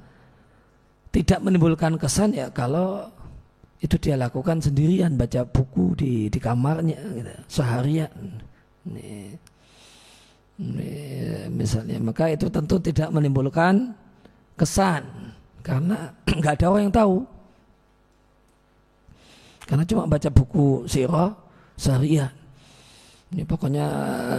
tidak 1.14 1.38
menimbulkan 1.38 1.94
kesan 2.02 2.34
ya 2.34 2.50
kalau 2.50 3.06
itu 3.76 3.96
dia 4.00 4.16
lakukan 4.16 4.56
sendirian 4.64 5.20
baca 5.20 5.44
buku 5.44 5.92
di 6.00 6.12
di 6.32 6.38
kamarnya 6.40 6.96
gitu, 6.96 7.32
seharian. 7.44 8.12
Misalnya. 11.52 12.00
Maka 12.00 12.32
itu 12.32 12.48
tentu 12.48 12.80
tidak 12.80 13.12
menimbulkan 13.12 13.92
kesan. 14.56 15.04
Karena 15.60 16.08
nggak 16.40 16.54
ada 16.56 16.66
orang 16.72 16.82
yang 16.88 16.96
tahu. 16.96 17.16
Karena 19.66 19.84
cuma 19.84 20.08
baca 20.08 20.28
buku 20.32 20.88
sirah 20.88 21.36
seharian. 21.76 22.32
Ini 23.34 23.42
pokoknya 23.44 23.86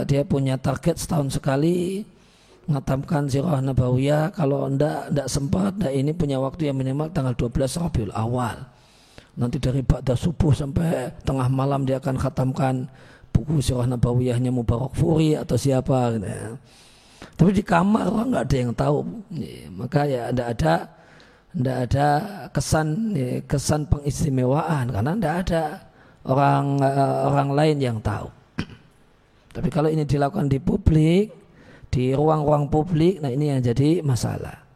dia 0.08 0.24
punya 0.24 0.56
target 0.58 0.98
setahun 0.98 1.38
sekali 1.38 2.02
mengatamkan 2.66 3.30
sirah 3.30 3.62
nabawiyah. 3.62 4.34
Kalau 4.34 4.66
ndak 4.72 5.14
ndak 5.14 5.28
sempat 5.30 5.78
ndak 5.78 5.94
ini 5.94 6.10
punya 6.16 6.42
waktu 6.42 6.74
yang 6.74 6.80
minimal 6.80 7.14
tanggal 7.14 7.38
12 7.38 7.54
Rabiul 7.86 8.16
Awal 8.16 8.77
nanti 9.38 9.62
dari 9.62 9.86
ba'da 9.86 10.18
subuh 10.18 10.50
sampai 10.52 11.14
tengah 11.22 11.46
malam 11.48 11.86
dia 11.86 12.02
akan 12.02 12.18
khatamkan 12.18 12.90
buku 13.30 13.62
sirah 13.62 13.86
nabawiyahnya 13.86 14.50
Mubarak 14.50 14.98
Furi 14.98 15.38
atau 15.38 15.54
siapa 15.54 16.18
gitu 16.18 16.26
ya. 16.26 16.58
Tapi 17.38 17.50
di 17.54 17.62
kamar 17.62 18.10
orang 18.10 18.28
nggak 18.34 18.46
ada 18.50 18.58
yang 18.58 18.74
tahu. 18.74 19.00
Ya, 19.34 19.70
maka 19.70 20.02
ya 20.10 20.22
ada 20.34 20.44
ada 20.50 20.74
tidak 21.54 21.78
ada 21.90 22.08
kesan 22.50 22.88
ya, 23.14 23.30
kesan 23.46 23.82
pengistimewaan 23.90 24.90
karena 24.90 25.12
tidak 25.18 25.36
ada 25.46 25.64
orang 26.26 26.66
uh, 26.82 27.18
orang 27.30 27.50
lain 27.54 27.78
yang 27.78 27.98
tahu. 28.02 28.30
Tapi 29.56 29.70
kalau 29.70 29.90
ini 29.90 30.06
dilakukan 30.06 30.50
di 30.50 30.58
publik, 30.58 31.34
di 31.94 32.14
ruang-ruang 32.14 32.70
publik, 32.74 33.22
nah 33.22 33.30
ini 33.30 33.54
yang 33.54 33.62
jadi 33.62 34.02
masalah. 34.02 34.67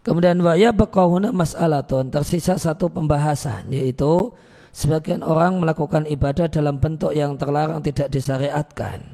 Kemudian 0.00 0.40
waya 0.40 0.72
bekahuna 0.72 1.28
mas'alatun 1.28 2.08
tersisa 2.08 2.56
satu 2.56 2.88
pembahasan 2.88 3.68
yaitu 3.68 4.32
sebagian 4.72 5.20
orang 5.20 5.60
melakukan 5.60 6.08
ibadah 6.08 6.48
dalam 6.48 6.80
bentuk 6.80 7.12
yang 7.12 7.36
terlarang 7.36 7.84
tidak 7.84 8.08
disyariatkan. 8.08 9.04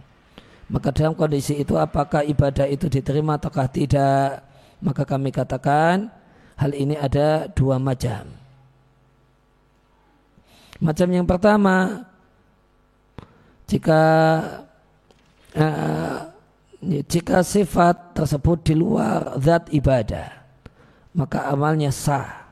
Maka 0.70 0.94
dalam 0.94 1.18
kondisi 1.18 1.59
itu 1.59 1.75
apakah 1.75 2.22
ibadah 2.22 2.70
itu 2.70 2.87
diterima 2.87 3.35
ataukah 3.35 3.66
tidak? 3.66 4.46
Maka 4.79 5.03
kami 5.03 5.35
katakan 5.35 6.11
hal 6.55 6.70
ini 6.70 6.94
ada 6.94 7.51
dua 7.51 7.83
macam. 7.83 8.31
Macam 10.79 11.09
yang 11.11 11.27
pertama 11.27 12.07
jika 13.66 14.03
uh, 15.57 16.18
jika 17.11 17.42
sifat 17.42 18.14
tersebut 18.14 18.59
di 18.62 18.75
luar 18.79 19.35
zat 19.40 19.66
ibadah 19.72 20.36
maka 21.16 21.48
amalnya 21.48 21.88
sah. 21.88 22.44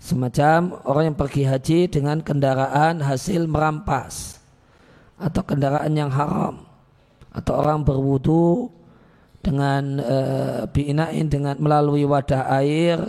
Semacam 0.00 0.80
orang 0.88 1.12
yang 1.12 1.16
pergi 1.16 1.42
haji 1.44 1.80
dengan 1.88 2.20
kendaraan 2.24 3.04
hasil 3.04 3.44
merampas 3.44 4.40
atau 5.20 5.40
kendaraan 5.44 5.92
yang 5.96 6.12
haram 6.12 6.64
atau 7.32 7.52
orang 7.56 7.84
berwudu 7.84 8.68
dengan 9.40 10.00
e, 10.00 10.18
biinain 10.72 11.24
dengan 11.28 11.56
melalui 11.56 12.04
wadah 12.04 12.52
air 12.60 13.00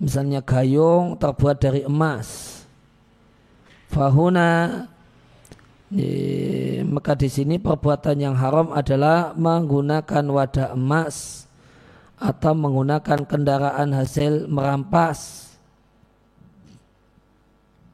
misalnya 0.00 0.40
gayung 0.40 1.20
terbuat 1.20 1.56
dari 1.60 1.84
emas. 1.84 2.60
Fahuna 3.92 4.86
maka 6.86 7.18
di 7.18 7.26
sini 7.26 7.58
perbuatan 7.58 8.14
yang 8.14 8.38
haram 8.38 8.70
adalah 8.70 9.34
menggunakan 9.34 10.24
wadah 10.30 10.78
emas 10.78 11.49
atau 12.20 12.52
menggunakan 12.52 13.24
kendaraan 13.24 13.96
hasil 13.96 14.44
merampas 14.44 15.50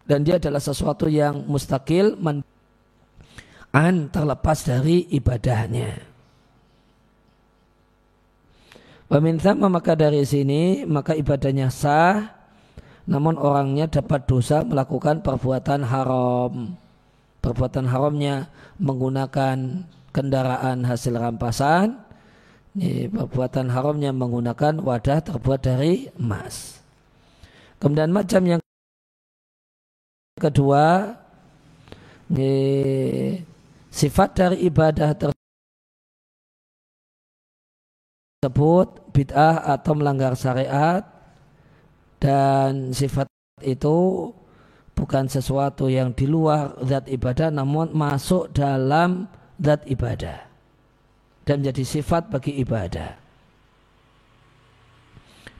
dan 0.06 0.22
dia 0.22 0.38
adalah 0.38 0.62
sesuatu 0.62 1.10
yang 1.10 1.46
mustakil 1.50 2.14
an 3.74 4.06
terlepas 4.08 4.58
dari 4.62 5.06
ibadahnya. 5.10 5.98
Peminta 9.06 9.54
maka 9.54 9.94
dari 9.94 10.22
sini 10.26 10.82
maka 10.86 11.14
ibadahnya 11.14 11.70
sah 11.70 12.34
namun 13.06 13.38
orangnya 13.38 13.86
dapat 13.86 14.26
dosa 14.26 14.66
melakukan 14.66 15.22
perbuatan 15.22 15.86
haram. 15.86 16.74
Perbuatan 17.38 17.86
haramnya 17.86 18.50
menggunakan 18.82 19.86
kendaraan 20.10 20.82
hasil 20.82 21.14
rampasan 21.14 22.05
ini 22.76 23.08
perbuatan 23.08 23.72
haramnya 23.72 24.12
menggunakan 24.12 24.84
wadah 24.84 25.24
terbuat 25.24 25.64
dari 25.64 26.12
emas. 26.20 26.84
Kemudian 27.80 28.12
macam 28.12 28.44
yang 28.44 28.60
kedua, 30.36 31.16
ini 32.28 32.52
sifat 33.88 34.28
dari 34.36 34.68
ibadah 34.68 35.16
tersebut 38.44 38.88
bid'ah 39.16 39.72
atau 39.72 39.92
melanggar 39.96 40.36
syariat 40.36 41.00
dan 42.20 42.92
sifat 42.92 43.24
itu 43.64 44.28
bukan 44.92 45.32
sesuatu 45.32 45.88
yang 45.88 46.12
di 46.12 46.28
luar 46.28 46.76
zat 46.84 47.08
ibadah 47.08 47.48
namun 47.48 47.88
masuk 47.96 48.52
dalam 48.52 49.28
zat 49.56 49.84
ibadah 49.88 50.45
dan 51.46 51.62
menjadi 51.62 51.86
sifat 51.86 52.28
bagi 52.28 52.58
ibadah. 52.58 53.14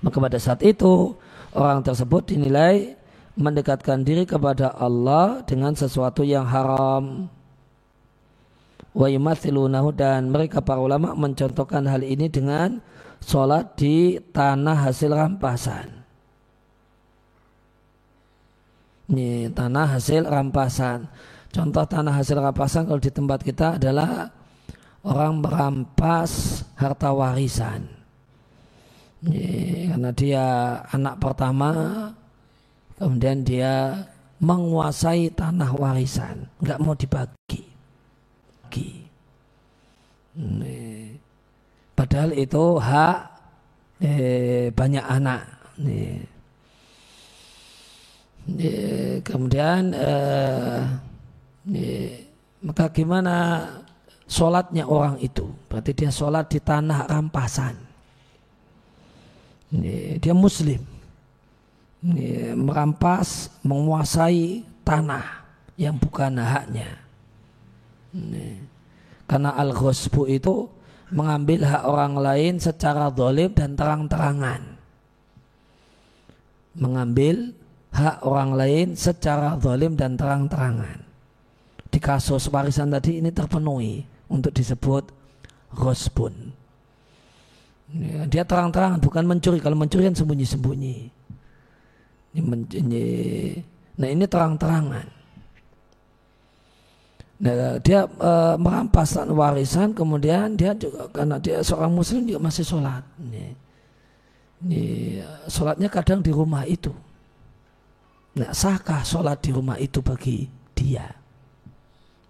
Maka 0.03 0.17
pada 0.19 0.39
saat 0.43 0.61
itu 0.67 1.15
orang 1.55 1.81
tersebut 1.81 2.35
dinilai 2.35 2.99
mendekatkan 3.39 4.03
diri 4.03 4.27
kepada 4.27 4.75
Allah 4.75 5.47
dengan 5.47 5.73
sesuatu 5.73 6.27
yang 6.27 6.45
haram. 6.45 7.31
Wa 8.97 9.13
dan 9.93 10.33
mereka 10.33 10.65
para 10.65 10.81
ulama 10.81 11.13
mencontohkan 11.13 11.85
hal 11.85 12.01
ini 12.01 12.33
dengan 12.33 12.81
sholat 13.21 13.77
di 13.77 14.19
tanah 14.33 14.89
hasil 14.89 15.13
rampasan. 15.13 15.87
Ini 19.07 19.55
tanah 19.55 20.01
hasil 20.01 20.27
rampasan. 20.27 21.07
Contoh 21.53 21.85
tanah 21.87 22.15
hasil 22.21 22.41
rampasan 22.41 22.89
kalau 22.89 22.99
di 22.99 23.13
tempat 23.13 23.41
kita 23.45 23.79
adalah 23.79 24.33
orang 25.07 25.39
merampas 25.39 26.63
harta 26.75 27.15
warisan. 27.15 27.87
karena 29.91 30.11
dia 30.15 30.45
anak 30.93 31.19
pertama, 31.19 31.71
kemudian 32.99 33.43
dia 33.43 34.07
menguasai 34.39 35.33
tanah 35.33 35.73
warisan, 35.75 36.47
nggak 36.61 36.79
mau 36.83 36.95
dibagi. 36.95 37.65
Padahal 41.97 42.37
itu 42.37 42.65
hak 42.77 43.19
eh, 44.05 44.69
banyak 44.69 45.07
anak. 45.07 45.43
kemudian 49.25 49.97
eh, 49.97 50.79
maka 52.63 52.85
gimana 52.93 53.35
sholatnya 54.27 54.85
orang 54.87 55.17
itu. 55.23 55.47
Berarti 55.71 55.95
dia 55.95 56.11
sholat 56.11 56.51
di 56.51 56.59
tanah 56.59 57.07
rampasan. 57.07 57.75
Dia 60.21 60.35
muslim. 60.35 60.83
Merampas, 62.55 63.51
menguasai 63.67 64.63
tanah 64.87 65.43
yang 65.75 65.99
bukan 65.99 66.39
haknya. 66.39 66.91
Karena 69.27 69.59
al-ghosbu 69.59 70.31
itu 70.31 70.71
mengambil 71.11 71.67
hak 71.67 71.83
orang 71.87 72.15
lain 72.15 72.55
secara 72.63 73.11
dolim 73.11 73.51
dan 73.51 73.75
terang-terangan. 73.75 74.63
Mengambil 76.79 77.51
hak 77.91 78.23
orang 78.23 78.55
lain 78.55 78.87
secara 78.95 79.59
dolim 79.59 79.99
dan 79.99 80.15
terang-terangan. 80.15 81.03
Di 81.91 81.99
kasus 81.99 82.47
warisan 82.53 82.93
tadi 82.93 83.19
ini 83.25 83.33
terpenuhi 83.33 84.05
untuk 84.27 84.53
disebut 84.55 85.11
ghosbun. 85.75 86.53
Ya, 87.95 88.27
dia 88.27 88.43
terang-terangan 88.43 88.99
bukan 88.99 89.25
mencuri. 89.27 89.63
Kalau 89.63 89.79
mencuri 89.79 90.11
kan 90.11 90.17
sembunyi-sembunyi. 90.19 90.97
Nah 93.97 94.09
ini 94.11 94.25
terang-terangan. 94.27 95.07
Nah, 97.37 97.77
dia 97.85 98.09
e, 98.09 98.33
merampas 98.57 99.13
warisan, 99.29 99.93
kemudian 99.93 100.57
dia 100.57 100.73
juga 100.73 101.05
karena 101.13 101.37
dia 101.37 101.61
seorang 101.61 101.93
muslim 101.93 102.25
juga 102.25 102.49
masih 102.49 102.65
sholat. 102.65 103.05
Ini, 103.21 103.45
ini 104.65 104.83
sholatnya 105.45 105.93
kadang 105.93 106.25
di 106.25 106.33
rumah 106.33 106.65
itu. 106.65 106.89
Nah, 108.41 108.57
sahkah 108.57 109.05
sholat 109.05 109.45
di 109.45 109.53
rumah 109.53 109.77
itu 109.77 110.01
bagi 110.01 110.49
dia? 110.73 111.13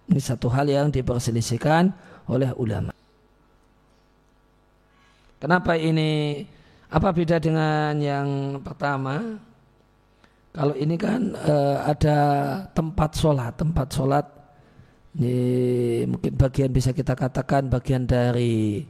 Ini 0.06 0.20
satu 0.22 0.46
hal 0.52 0.70
yang 0.70 0.88
diperselisihkan 0.94 1.90
oleh 2.30 2.50
ulama. 2.54 2.94
Kenapa 5.42 5.74
ini? 5.76 6.42
Apa 6.86 7.10
beda 7.10 7.42
dengan 7.42 7.98
yang 7.98 8.58
pertama? 8.62 9.36
Kalau 10.54 10.72
ini 10.72 10.96
kan 10.96 11.34
e, 11.36 11.54
ada 11.84 12.18
tempat 12.72 13.10
sholat, 13.12 13.52
tempat 13.58 13.88
sholat 13.92 14.26
ini 15.16 16.04
mungkin 16.08 16.32
bagian 16.32 16.72
bisa 16.72 16.96
kita 16.96 17.12
katakan 17.12 17.68
bagian 17.68 18.08
dari 18.08 18.80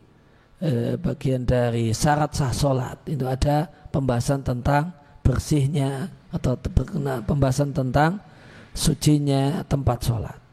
e, 0.62 0.94
bagian 0.94 1.42
dari 1.42 1.90
syarat 1.90 2.30
sah 2.34 2.54
sholat 2.54 3.02
itu 3.10 3.26
ada 3.26 3.66
pembahasan 3.90 4.46
tentang 4.46 4.94
bersihnya 5.26 6.06
atau 6.30 6.54
pembahasan 7.26 7.74
tentang 7.74 8.22
sucinya 8.70 9.66
tempat 9.66 9.98
sholat. 10.06 10.45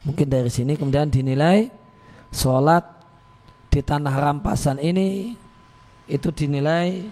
Mungkin 0.00 0.26
dari 0.32 0.48
sini 0.48 0.80
kemudian 0.80 1.12
dinilai 1.12 1.68
sholat 2.32 2.82
di 3.68 3.84
tanah 3.84 4.14
rampasan 4.16 4.80
ini 4.80 5.36
itu 6.08 6.28
dinilai 6.32 7.04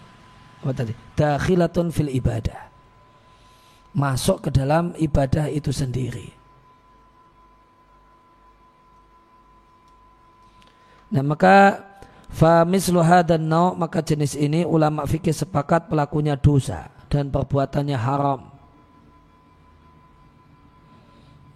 apa 0.64 0.72
tadi? 0.74 0.92
Dakhilatun 1.14 1.92
fil 1.94 2.10
ibadah. 2.10 2.66
Masuk 3.94 4.48
ke 4.48 4.50
dalam 4.50 4.96
ibadah 4.96 5.46
itu 5.52 5.70
sendiri. 5.70 6.32
Nah 11.08 11.24
maka 11.24 11.88
Famislu 12.28 13.00
dan 13.24 13.48
nau 13.48 13.72
maka 13.72 14.04
jenis 14.04 14.36
ini 14.36 14.60
ulama 14.60 15.08
fikih 15.08 15.32
sepakat 15.32 15.88
pelakunya 15.88 16.36
dosa 16.36 16.92
dan 17.08 17.32
perbuatannya 17.32 17.96
haram. 17.96 18.40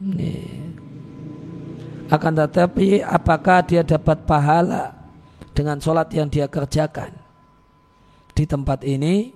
Ini. 0.01 0.35
Akan 2.13 2.37
tetapi 2.37 3.01
apakah 3.01 3.65
dia 3.65 3.81
dapat 3.81 4.29
pahala 4.29 4.93
dengan 5.57 5.81
sholat 5.81 6.13
yang 6.13 6.29
dia 6.29 6.45
kerjakan 6.45 7.09
di 8.37 8.45
tempat 8.45 8.85
ini? 8.85 9.33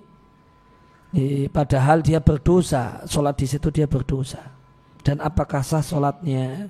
Padahal 1.49 2.05
dia 2.05 2.21
berdosa, 2.21 3.01
sholat 3.09 3.41
di 3.41 3.49
situ 3.49 3.73
dia 3.73 3.89
berdosa. 3.89 4.53
Dan 5.01 5.25
apakah 5.25 5.65
sah 5.65 5.81
sholatnya? 5.81 6.69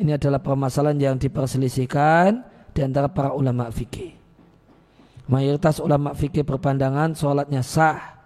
Ini 0.00 0.16
adalah 0.16 0.40
permasalahan 0.40 0.96
yang 0.96 1.16
diperselisihkan 1.20 2.40
di 2.72 2.80
antara 2.80 3.12
para 3.12 3.36
ulama 3.36 3.68
fikih. 3.68 4.16
Mayoritas 5.28 5.76
ulama 5.84 6.16
fikih 6.16 6.48
berpandangan 6.48 7.12
sholatnya 7.12 7.60
sah. 7.60 8.16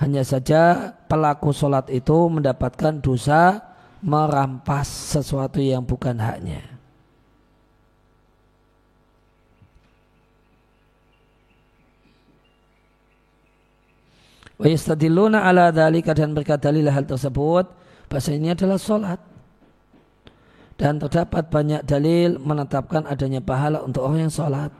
Hanya 0.00 0.24
saja 0.24 0.96
pelaku 1.12 1.52
sholat 1.52 1.92
itu 1.92 2.32
mendapatkan 2.32 3.04
dosa 3.04 3.73
merampas 4.04 4.84
sesuatu 5.16 5.64
yang 5.64 5.80
bukan 5.80 6.20
haknya. 6.20 6.60
Wa 14.60 14.70
yastadilluna 14.70 15.42
ala 15.42 15.72
dhalika 15.72 16.14
dan 16.14 16.36
mereka 16.36 16.60
dalil 16.60 16.86
hal 16.86 17.08
tersebut 17.08 17.66
bahasa 18.06 18.30
ini 18.30 18.54
adalah 18.54 18.78
sholat 18.78 19.18
dan 20.78 21.00
terdapat 21.02 21.50
banyak 21.50 21.82
dalil 21.82 22.38
menetapkan 22.38 23.02
adanya 23.08 23.42
pahala 23.42 23.82
untuk 23.82 24.06
orang 24.06 24.28
yang 24.28 24.34
sholat. 24.34 24.70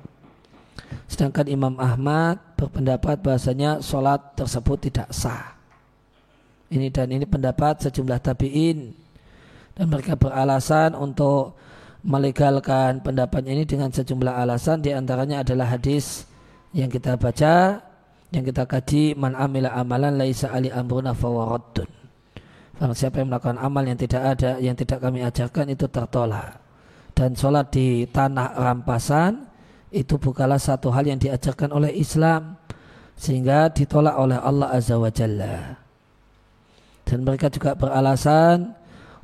Sedangkan 1.10 1.48
Imam 1.50 1.74
Ahmad 1.80 2.38
berpendapat 2.54 3.18
bahasanya 3.24 3.82
sholat 3.82 4.36
tersebut 4.38 4.78
tidak 4.90 5.08
sah. 5.10 5.58
Ini 6.70 6.90
dan 6.94 7.10
ini 7.10 7.26
pendapat 7.26 7.82
sejumlah 7.82 8.18
tabiin 8.22 9.03
dan 9.74 9.86
mereka 9.90 10.14
beralasan 10.14 10.94
untuk 10.94 11.58
melegalkan 12.04 13.00
pendapat 13.00 13.42
ini 13.48 13.64
dengan 13.64 13.90
sejumlah 13.90 14.34
alasan 14.44 14.84
di 14.84 14.92
antaranya 14.92 15.40
adalah 15.40 15.72
hadis 15.72 16.28
yang 16.76 16.92
kita 16.92 17.16
baca 17.16 17.80
yang 18.34 18.44
kita 18.44 18.66
kaji 18.66 19.14
man 19.14 19.32
amila 19.38 19.72
amalan 19.72 20.18
laisa 20.18 20.50
ali 20.52 20.68
amruna 20.68 21.16
fawaraddun 21.16 22.04
Barang 22.74 22.90
siapa 22.90 23.22
yang 23.22 23.30
melakukan 23.30 23.58
amal 23.62 23.86
yang 23.86 23.98
tidak 23.98 24.22
ada, 24.34 24.58
yang 24.58 24.74
tidak 24.74 24.98
kami 24.98 25.22
ajarkan 25.22 25.70
itu 25.70 25.86
tertolak. 25.86 26.58
Dan 27.14 27.38
sholat 27.38 27.70
di 27.70 28.02
tanah 28.10 28.58
rampasan 28.58 29.46
itu 29.94 30.18
bukanlah 30.18 30.58
satu 30.58 30.90
hal 30.90 31.06
yang 31.06 31.22
diajarkan 31.22 31.70
oleh 31.70 31.94
Islam. 31.94 32.58
Sehingga 33.14 33.70
ditolak 33.70 34.18
oleh 34.18 34.42
Allah 34.42 34.74
Azza 34.74 34.98
wa 34.98 35.06
Jalla. 35.06 35.78
Dan 37.06 37.22
mereka 37.22 37.46
juga 37.46 37.78
beralasan 37.78 38.74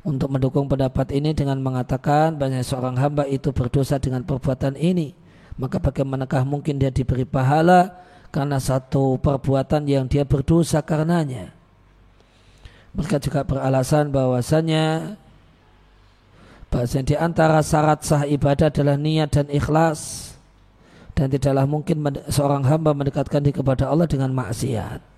untuk 0.01 0.33
mendukung 0.33 0.65
pendapat 0.65 1.13
ini 1.13 1.33
dengan 1.37 1.61
mengatakan 1.61 2.33
banyak 2.33 2.65
seorang 2.65 2.97
hamba 2.97 3.29
itu 3.29 3.53
berdosa 3.53 4.01
dengan 4.01 4.25
perbuatan 4.25 4.73
ini. 4.73 5.13
Maka 5.61 5.77
bagaimanakah 5.77 6.41
mungkin 6.41 6.81
dia 6.81 6.89
diberi 6.89 7.21
pahala 7.21 8.01
karena 8.33 8.57
satu 8.57 9.21
perbuatan 9.21 9.85
yang 9.85 10.09
dia 10.09 10.25
berdosa 10.25 10.81
karenanya. 10.81 11.53
Mereka 12.97 13.21
juga 13.21 13.45
beralasan 13.45 14.09
bahwasanya 14.09 15.15
bahwasanya 16.71 17.05
di 17.05 17.15
antara 17.19 17.59
syarat 17.61 18.01
sah 18.01 18.23
ibadah 18.25 18.71
adalah 18.71 18.97
niat 18.97 19.29
dan 19.31 19.47
ikhlas 19.51 20.33
dan 21.13 21.29
tidaklah 21.29 21.67
mungkin 21.67 22.01
seorang 22.31 22.63
hamba 22.65 22.95
mendekatkan 22.95 23.43
diri 23.43 23.59
kepada 23.59 23.91
Allah 23.91 24.07
dengan 24.07 24.31
maksiat. 24.33 25.10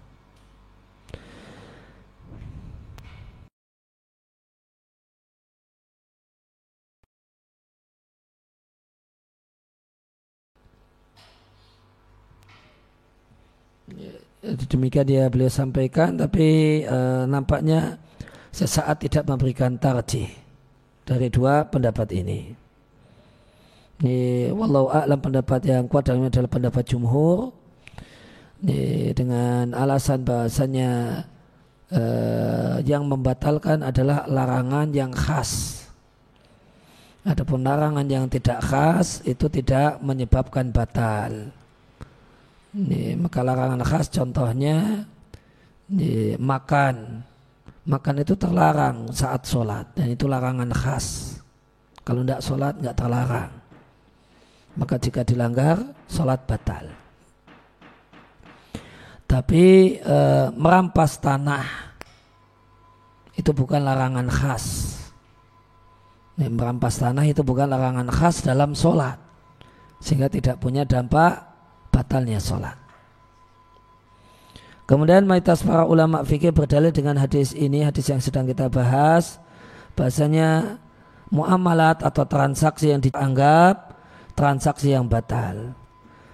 Demikian 14.43 15.07
dia 15.07 15.23
beliau 15.31 15.47
sampaikan 15.47 16.19
tapi 16.19 16.83
e, 16.83 16.97
nampaknya 17.31 17.95
sesaat 18.51 18.99
tidak 19.07 19.23
memberikan 19.25 19.79
tarjih 19.79 20.27
dari 21.07 21.31
dua 21.31 21.63
pendapat 21.63 22.11
ini. 22.11 22.51
Ini 24.03 24.51
walau 24.51 24.91
a'lam 24.91 25.19
pendapat 25.23 25.63
yang 25.63 25.87
kuat 25.87 26.11
dalamnya 26.11 26.27
adalah 26.27 26.51
pendapat 26.51 26.83
jumhur 26.83 27.55
ini, 28.67 29.15
dengan 29.15 29.71
alasan 29.71 30.27
bahasanya 30.27 31.23
e, 31.87 32.01
yang 32.83 33.07
membatalkan 33.07 33.79
adalah 33.79 34.27
larangan 34.27 34.91
yang 34.91 35.15
khas. 35.15 35.83
Adapun 37.23 37.63
larangan 37.63 38.03
yang 38.11 38.27
tidak 38.27 38.59
khas 38.59 39.23
itu 39.23 39.47
tidak 39.47 40.03
menyebabkan 40.03 40.75
batal. 40.75 41.62
Ini, 42.73 43.13
maka 43.21 43.45
larangan 43.45 43.85
khas 43.85 44.09
contohnya 44.09 45.05
ini, 45.93 46.33
makan. 46.41 47.21
Makan 47.83 48.15
itu 48.23 48.33
terlarang 48.33 49.13
saat 49.13 49.45
sholat 49.45 49.93
dan 49.93 50.09
itu 50.09 50.25
larangan 50.25 50.73
khas. 50.73 51.37
Kalau 52.01 52.25
tidak 52.25 52.41
sholat 52.41 52.73
nggak 52.81 52.97
terlarang. 52.97 53.51
Maka 54.73 54.95
jika 54.97 55.21
dilanggar 55.21 55.77
sholat 56.09 56.49
batal. 56.49 56.89
Tapi 59.29 59.97
e, 60.01 60.17
merampas 60.57 61.21
tanah 61.21 61.65
itu 63.37 63.51
bukan 63.53 63.85
larangan 63.85 64.31
khas. 64.33 64.65
Ini, 66.41 66.49
merampas 66.49 66.97
tanah 66.97 67.25
itu 67.29 67.45
bukan 67.45 67.69
larangan 67.69 68.09
khas 68.09 68.41
dalam 68.41 68.73
sholat 68.73 69.19
sehingga 70.01 70.25
tidak 70.31 70.57
punya 70.57 70.87
dampak 70.89 71.52
batalnya 71.93 72.41
sholat. 72.41 72.73
Kemudian 74.89 75.23
mayoritas 75.23 75.63
para 75.63 75.87
ulama 75.87 76.25
fikih 76.25 76.51
berdalil 76.51 76.91
dengan 76.91 77.15
hadis 77.15 77.55
ini, 77.55 77.85
hadis 77.85 78.09
yang 78.11 78.19
sedang 78.19 78.43
kita 78.43 78.67
bahas, 78.67 79.39
bahasanya 79.95 80.81
muamalat 81.31 82.03
atau 82.03 82.27
transaksi 82.27 82.91
yang 82.91 82.99
dianggap 82.99 83.95
transaksi 84.35 84.91
yang 84.91 85.07
batal. 85.07 85.71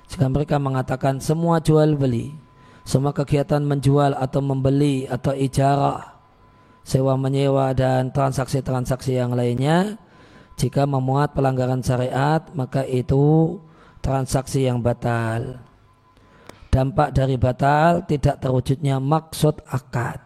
Jika 0.09 0.25
mereka 0.25 0.57
mengatakan 0.57 1.21
semua 1.21 1.61
jual 1.61 1.93
beli, 1.93 2.33
semua 2.81 3.13
kegiatan 3.13 3.61
menjual 3.61 4.17
atau 4.17 4.41
membeli 4.41 5.05
atau 5.05 5.37
ijarah, 5.37 6.17
sewa 6.81 7.13
menyewa 7.13 7.69
dan 7.77 8.09
transaksi-transaksi 8.09 9.13
yang 9.13 9.37
lainnya, 9.37 10.01
jika 10.57 10.89
memuat 10.89 11.37
pelanggaran 11.37 11.85
syariat, 11.85 12.41
maka 12.57 12.81
itu 12.83 13.55
transaksi 13.99 14.65
yang 14.65 14.79
batal. 14.83 15.59
Dampak 16.69 17.17
dari 17.17 17.35
batal 17.35 18.05
tidak 18.05 18.37
terwujudnya 18.41 19.01
maksud 19.01 19.57
akad. 19.65 20.21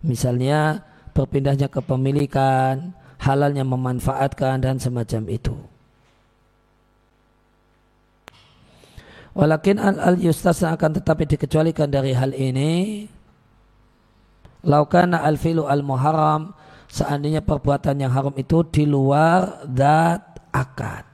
Misalnya 0.00 0.86
berpindahnya 1.12 1.68
kepemilikan, 1.68 2.94
halalnya 3.18 3.66
memanfaatkan 3.66 4.62
dan 4.62 4.78
semacam 4.78 5.22
itu. 5.28 5.56
Walakin 9.38 9.78
al 9.78 10.18
yustasna 10.18 10.74
akan 10.74 10.98
tetapi 10.98 11.22
dikecualikan 11.28 11.86
dari 11.90 12.10
hal 12.14 12.34
ini. 12.34 13.06
Laukana 14.66 15.22
al 15.22 15.38
filu 15.38 15.70
al 15.70 15.86
muharam 15.86 16.56
seandainya 16.90 17.44
perbuatan 17.44 18.02
yang 18.02 18.10
haram 18.10 18.34
itu 18.34 18.64
di 18.66 18.88
luar 18.88 19.62
dat 19.68 20.42
akad. 20.50 21.07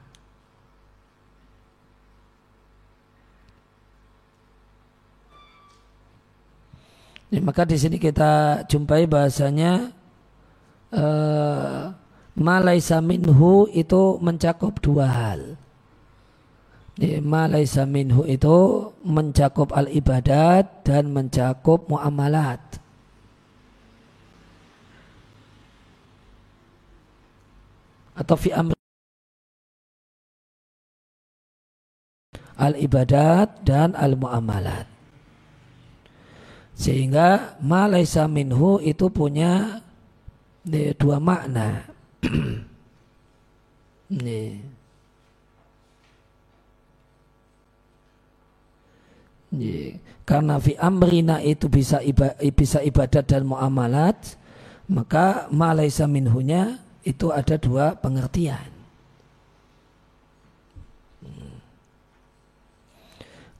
Ya, 7.35 7.43
maka 7.43 7.67
di 7.67 7.75
sini 7.75 7.99
kita 7.99 8.63
jumpai 8.71 9.11
bahasanya 9.11 9.91
uh, 10.95 11.91
minhu 13.03 13.67
itu 13.75 14.15
mencakup 14.23 14.79
dua 14.79 15.11
hal. 15.11 15.59
Ya, 16.95 17.19
minhu 17.83 18.23
itu 18.23 18.87
mencakup 19.03 19.75
al 19.75 19.91
ibadat 19.91 20.87
dan 20.87 21.11
mencakup 21.11 21.91
muamalat. 21.91 22.63
Atau 28.15 28.39
fi 28.39 28.55
amri 28.55 28.79
al 32.55 32.79
ibadat 32.79 33.59
dan 33.67 33.91
al 33.99 34.15
muamalat. 34.15 34.94
Sehingga 36.75 37.55
malaisa 37.63 38.27
minhu 38.27 38.83
itu 38.83 39.07
punya 39.07 39.79
dua 40.99 41.17
makna. 41.23 41.87
Nih. 44.11 44.59
Karena 50.27 50.59
fi 50.59 50.75
amrina 50.75 51.39
itu 51.39 51.71
bisa 51.71 52.03
ibadah, 52.03 52.35
bisa 52.51 52.83
ibadat 52.83 53.23
dan 53.23 53.47
muamalat, 53.47 54.35
maka 54.91 55.47
malaisa 55.47 56.09
minhunya 56.11 56.81
itu 57.07 57.31
ada 57.31 57.55
dua 57.55 57.95
pengertian. 57.95 58.73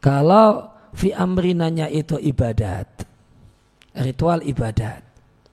Kalau 0.04 0.75
fi 0.96 1.12
amrinanya 1.12 1.92
itu 1.92 2.16
ibadat, 2.16 2.88
ritual 4.00 4.40
ibadat, 4.48 5.04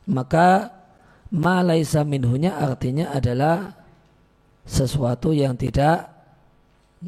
maka 0.06 0.70
malaisa 1.34 2.06
minhunya 2.06 2.54
artinya 2.54 3.10
adalah 3.10 3.74
sesuatu 4.62 5.34
yang 5.34 5.58
tidak 5.58 6.06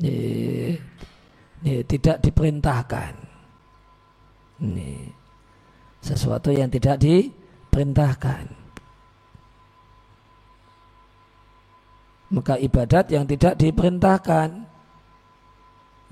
eh, 0.02 0.74
eh, 1.62 1.82
tidak 1.86 2.18
diperintahkan. 2.18 3.14
Ini 4.64 4.90
sesuatu 6.02 6.50
yang 6.50 6.68
tidak 6.68 6.98
diperintahkan. 6.98 8.66
Maka 12.34 12.58
ibadat 12.58 13.14
yang 13.14 13.30
tidak 13.30 13.54
diperintahkan 13.54 14.74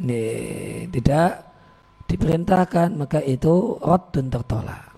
ini 0.03 0.23
tidak 0.91 1.52
diperintahkan 2.13 2.93
maka 2.93 3.25
itu 3.25 3.81
dan 4.13 4.29
tertolak. 4.29 4.93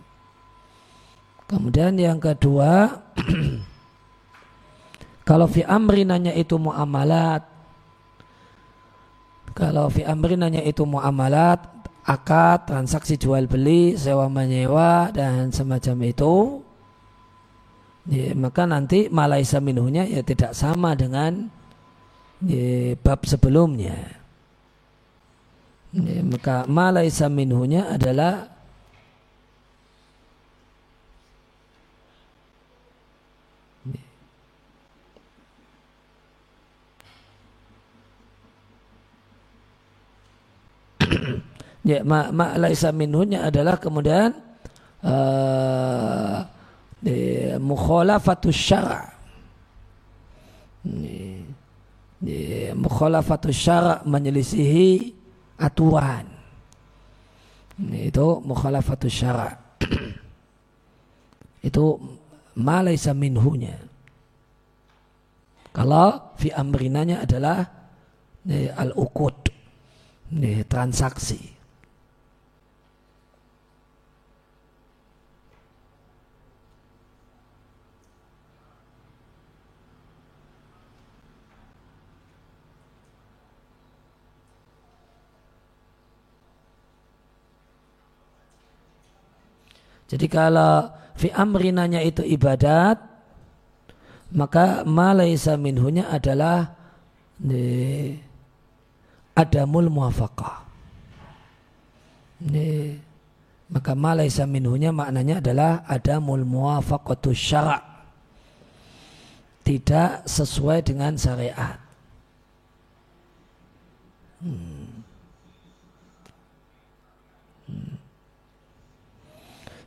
Kemudian 1.46 1.94
yang 1.94 2.18
kedua 2.18 2.90
kalau 5.28 5.46
fi 5.46 5.62
amrinanya 5.62 6.34
itu 6.34 6.58
muamalat 6.58 7.46
kalau 9.54 9.86
fi 9.86 10.02
amrinanya 10.02 10.66
itu 10.66 10.82
muamalat 10.82 11.62
akad 12.02 12.66
transaksi 12.66 13.14
jual 13.14 13.46
beli 13.46 13.94
sewa 13.94 14.26
menyewa 14.26 15.14
dan 15.14 15.54
semacam 15.54 16.10
itu 16.10 16.34
ya, 18.10 18.34
maka 18.34 18.66
nanti 18.66 19.06
malaisa 19.08 19.62
minuhnya 19.62 20.04
ya 20.04 20.20
tidak 20.26 20.52
sama 20.58 20.98
dengan 20.98 21.48
ya, 22.42 22.98
bab 22.98 23.22
sebelumnya 23.24 24.23
Ya, 25.94 26.26
maka 26.26 26.66
malaisa 26.66 27.30
minhunya 27.30 27.86
adalah 27.86 28.50
ya 41.86 42.02
ma, 42.02 42.34
ma 42.34 42.58
laisa 42.58 42.90
minhunya 42.90 43.46
adalah 43.46 43.78
kemudian 43.78 44.34
uh, 45.06 46.42
mukhalafatus 47.62 48.58
syara' 48.58 49.14
mukhalafatus 52.74 53.54
syara' 53.54 54.02
menyelisihi 54.02 55.13
aturan. 55.58 56.26
Itu 57.90 58.38
mukhalafatus 58.42 59.14
syara. 59.14 59.50
itu 61.68 61.84
malaysa 62.58 63.14
minhunya. 63.14 63.78
Kalau 65.74 66.38
fi 66.38 66.54
amrinanya 66.54 67.26
adalah 67.26 67.66
al-uqud, 68.78 69.50
transaksi. 70.70 71.53
Jadi 90.14 90.30
kalau 90.30 90.94
fi 91.18 91.34
amrinanya 91.34 91.98
itu 91.98 92.22
ibadat, 92.22 93.02
maka 94.30 94.86
malaysa 94.86 95.58
minhunya 95.58 96.06
adalah 96.06 96.70
ne, 97.42 98.14
adamul 99.34 99.90
muafaqah. 99.90 100.62
Ne, 102.46 103.02
maka 103.66 103.98
malaysa 103.98 104.46
minhunya 104.46 104.94
maknanya 104.94 105.42
adalah 105.42 105.82
adamul 105.90 106.46
muafaqatu 106.46 107.34
syara' 107.34 107.94
tidak 109.64 110.28
sesuai 110.28 110.84
dengan 110.84 111.16
syariat. 111.16 111.80
Hmm. 114.44 114.83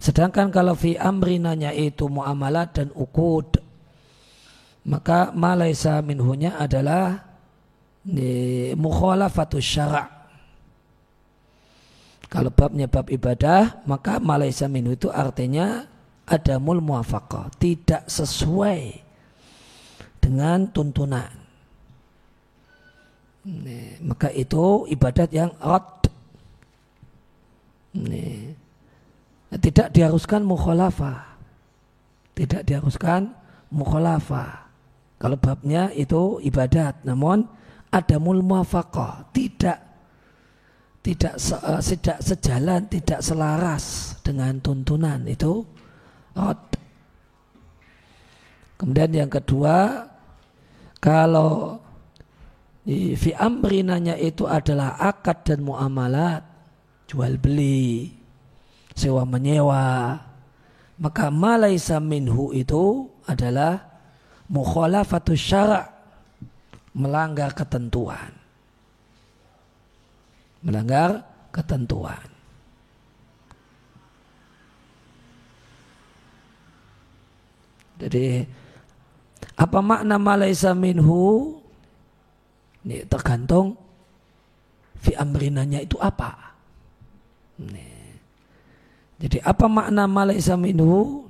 Sedangkan 0.07 0.47
kalau 0.55 0.71
fi 0.71 0.95
amrinanya 0.95 1.75
itu 1.75 2.07
muamalat 2.07 2.79
dan 2.79 2.87
ukud, 2.95 3.59
maka 4.87 5.35
malaysa 5.35 5.99
minhunya 5.99 6.55
adalah 6.55 7.27
mukhalafatus 8.79 9.67
syara' 9.67 10.07
Kalau 12.27 12.51
babnya 12.51 12.87
bab 12.87 13.11
ibadah, 13.11 13.83
maka 13.83 14.19
malaysa 14.19 14.67
minhu 14.71 14.95
itu 14.95 15.07
artinya 15.07 15.87
ada 16.27 16.59
mul 16.59 16.83
muafaqah, 16.83 17.51
tidak 17.55 18.03
sesuai 18.07 18.99
dengan 20.19 20.67
tuntunan. 20.71 21.31
Maka 24.03 24.27
itu 24.35 24.87
ibadat 24.91 25.31
yang 25.31 25.55
rad. 25.63 26.11
Nih 27.95 28.66
tidak 29.55 29.95
diharuskan 29.95 30.43
mukhalafah. 30.43 31.39
Tidak 32.35 32.67
diharuskan 32.67 33.31
mukhalafah. 33.71 34.67
Kalau 35.17 35.37
babnya 35.39 35.89
itu 35.97 36.37
ibadat, 36.45 37.01
namun 37.01 37.47
ada 37.89 38.17
muafaqah, 38.21 39.31
tidak 39.33 39.87
tidak 41.01 41.39
se, 41.39 41.55
tidak 41.95 42.19
sejalan, 42.19 42.81
tidak 42.91 43.23
selaras 43.23 44.17
dengan 44.21 44.59
tuntunan 44.59 45.23
itu 45.23 45.63
rod. 46.35 46.59
Kemudian 48.75 49.25
yang 49.25 49.31
kedua, 49.31 50.05
kalau 50.99 51.79
fi 52.85 53.31
amrinanya 53.39 54.19
itu 54.19 54.43
adalah 54.45 54.99
akad 54.99 55.47
dan 55.47 55.63
muamalat, 55.63 56.43
jual 57.07 57.39
beli, 57.39 58.11
sewa 58.97 59.21
menyewa. 59.29 60.17
Maka 60.97 61.29
malaisa 61.29 62.01
minhu 62.01 62.49
itu 62.57 63.05
adalah 63.29 63.85
mukhalafatus 64.49 65.37
syara' 65.37 65.85
melanggar 66.97 67.53
ketentuan. 67.53 68.33
Melanggar 70.65 71.21
ketentuan. 71.53 72.25
Jadi 78.01 78.41
apa 79.57 79.79
makna 79.85 80.17
malaisa 80.17 80.73
minhu? 80.73 81.57
Ini 82.81 83.05
tergantung 83.05 83.77
fi 84.97 85.13
amrinanya 85.13 85.81
itu 85.85 85.97
apa. 86.01 86.57
Ini 87.61 87.86
jadi 89.17 89.41
apa 89.41 89.65
makna 89.65 90.05
malaisa 90.05 90.53
minhu? 90.53 91.25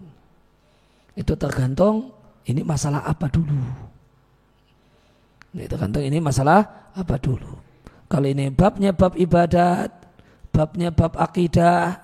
Itu 1.16 1.34
tergantung 1.40 2.12
ini 2.44 2.62
masalah 2.62 3.08
apa 3.08 3.32
dulu. 3.32 3.58
Ini 5.56 5.66
tergantung 5.72 6.04
ini 6.04 6.20
masalah 6.20 6.92
apa 6.92 7.16
dulu. 7.16 7.58
Kalau 8.12 8.28
ini 8.28 8.52
babnya 8.52 8.92
bab 8.92 9.16
ibadat, 9.16 9.92
babnya 10.52 10.92
bab 10.92 11.16
akidah, 11.16 11.96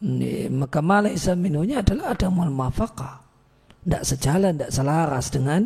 ini, 0.00 0.48
maka 0.48 0.80
malaisa 0.80 1.36
minhunya 1.36 1.84
adalah 1.84 2.16
ada 2.16 2.28
mafakah. 2.32 3.20
Tidak 3.84 4.02
sejalan, 4.04 4.56
tidak 4.56 4.72
selaras 4.74 5.26
dengan 5.32 5.62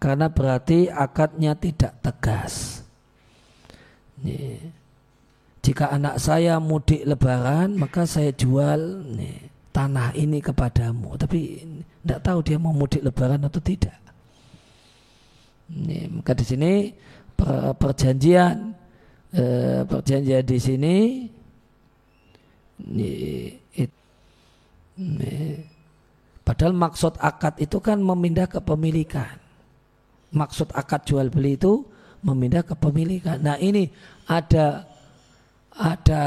karena 0.00 0.32
berarti 0.32 0.88
akadnya 0.88 1.52
tidak 1.58 1.92
tegas. 2.00 2.84
Ini. 4.20 4.79
Jika 5.70 5.86
anak 5.86 6.18
saya 6.18 6.58
mudik 6.58 7.06
lebaran, 7.06 7.78
maka 7.78 8.02
saya 8.02 8.34
jual 8.34 9.06
nih, 9.06 9.38
tanah 9.70 10.10
ini 10.18 10.42
kepadamu. 10.42 11.14
Tapi 11.14 11.62
tidak 12.02 12.26
tahu 12.26 12.38
dia 12.42 12.58
mau 12.58 12.74
mudik 12.74 13.06
lebaran 13.06 13.38
atau 13.46 13.62
tidak. 13.62 13.94
Ini, 15.70 16.10
maka 16.10 16.34
di 16.34 16.42
sini 16.42 16.90
per, 17.38 17.78
perjanjian 17.78 18.74
eh, 19.30 19.86
perjanjian 19.86 20.42
di 20.42 20.58
sini 20.58 20.94
ini, 22.82 23.10
it, 23.78 23.94
ini, 24.98 25.54
padahal 26.42 26.74
maksud 26.74 27.14
akad 27.22 27.62
itu 27.62 27.78
kan 27.78 28.02
memindah 28.02 28.50
kepemilikan. 28.50 29.38
Maksud 30.34 30.74
akad 30.74 31.06
jual 31.06 31.30
beli 31.30 31.54
itu 31.54 31.86
memindah 32.26 32.66
kepemilikan. 32.66 33.38
Nah 33.38 33.54
ini 33.62 33.86
ada 34.26 34.89
ada 35.78 36.24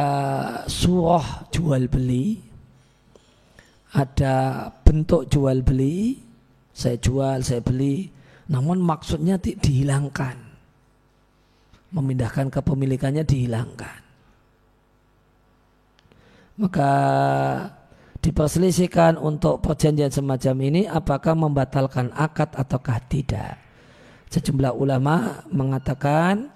surah 0.66 1.50
jual 1.52 1.92
beli, 1.92 2.40
ada 3.94 4.68
bentuk 4.82 5.28
jual 5.28 5.60
beli, 5.62 6.18
saya 6.74 6.98
jual, 6.98 7.44
saya 7.44 7.60
beli, 7.60 8.08
namun 8.50 8.82
maksudnya 8.82 9.38
di, 9.38 9.54
dihilangkan, 9.60 10.36
memindahkan 11.94 12.48
kepemilikannya 12.50 13.24
dihilangkan. 13.28 13.98
Maka 16.54 16.92
diperselisihkan 18.22 19.18
untuk 19.18 19.60
perjanjian 19.60 20.14
semacam 20.14 20.56
ini 20.64 20.82
apakah 20.88 21.34
membatalkan 21.36 22.14
akad 22.16 22.56
ataukah 22.56 23.02
tidak. 23.10 23.60
Sejumlah 24.30 24.74
ulama 24.74 25.46
mengatakan 25.50 26.50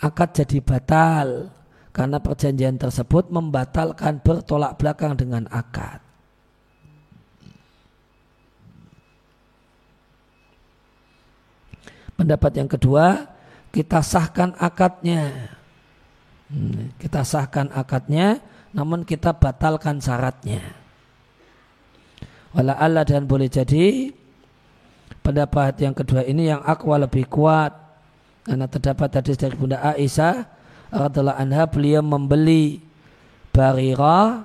akad 0.00 0.34
jadi 0.42 0.58
batal 0.62 1.57
karena 1.98 2.22
perjanjian 2.22 2.78
tersebut 2.78 3.26
membatalkan 3.26 4.22
bertolak 4.22 4.78
belakang 4.78 5.18
dengan 5.18 5.50
akad. 5.50 5.98
Pendapat 12.14 12.54
yang 12.54 12.70
kedua, 12.70 13.26
kita 13.74 13.98
sahkan 13.98 14.54
akadnya. 14.62 15.50
Hmm, 16.46 16.94
kita 17.02 17.26
sahkan 17.26 17.66
akadnya, 17.74 18.46
namun 18.70 19.02
kita 19.02 19.34
batalkan 19.34 19.98
syaratnya. 19.98 20.62
Wala 22.54 22.78
Allah 22.78 23.02
dan 23.02 23.26
boleh 23.26 23.50
jadi 23.50 24.14
pendapat 25.26 25.82
yang 25.82 25.98
kedua 25.98 26.22
ini 26.22 26.46
yang 26.46 26.62
akwa 26.62 26.94
lebih 27.10 27.26
kuat 27.26 27.74
karena 28.46 28.70
terdapat 28.70 29.18
hadis 29.18 29.34
dari 29.34 29.58
Bunda 29.58 29.82
Aisyah 29.82 30.57
radhiallahu 30.88 31.38
anha 31.38 31.64
beliau 31.68 32.00
membeli 32.04 32.80
barira 33.52 34.44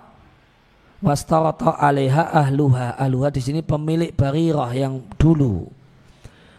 wastarata 1.03 1.75
alaiha 1.75 2.31
ahluha. 2.31 2.95
Ahluha 2.95 3.29
di 3.29 3.41
sini 3.43 3.59
pemilik 3.59 4.15
barirah 4.15 4.71
yang 4.71 5.03
dulu. 5.19 5.67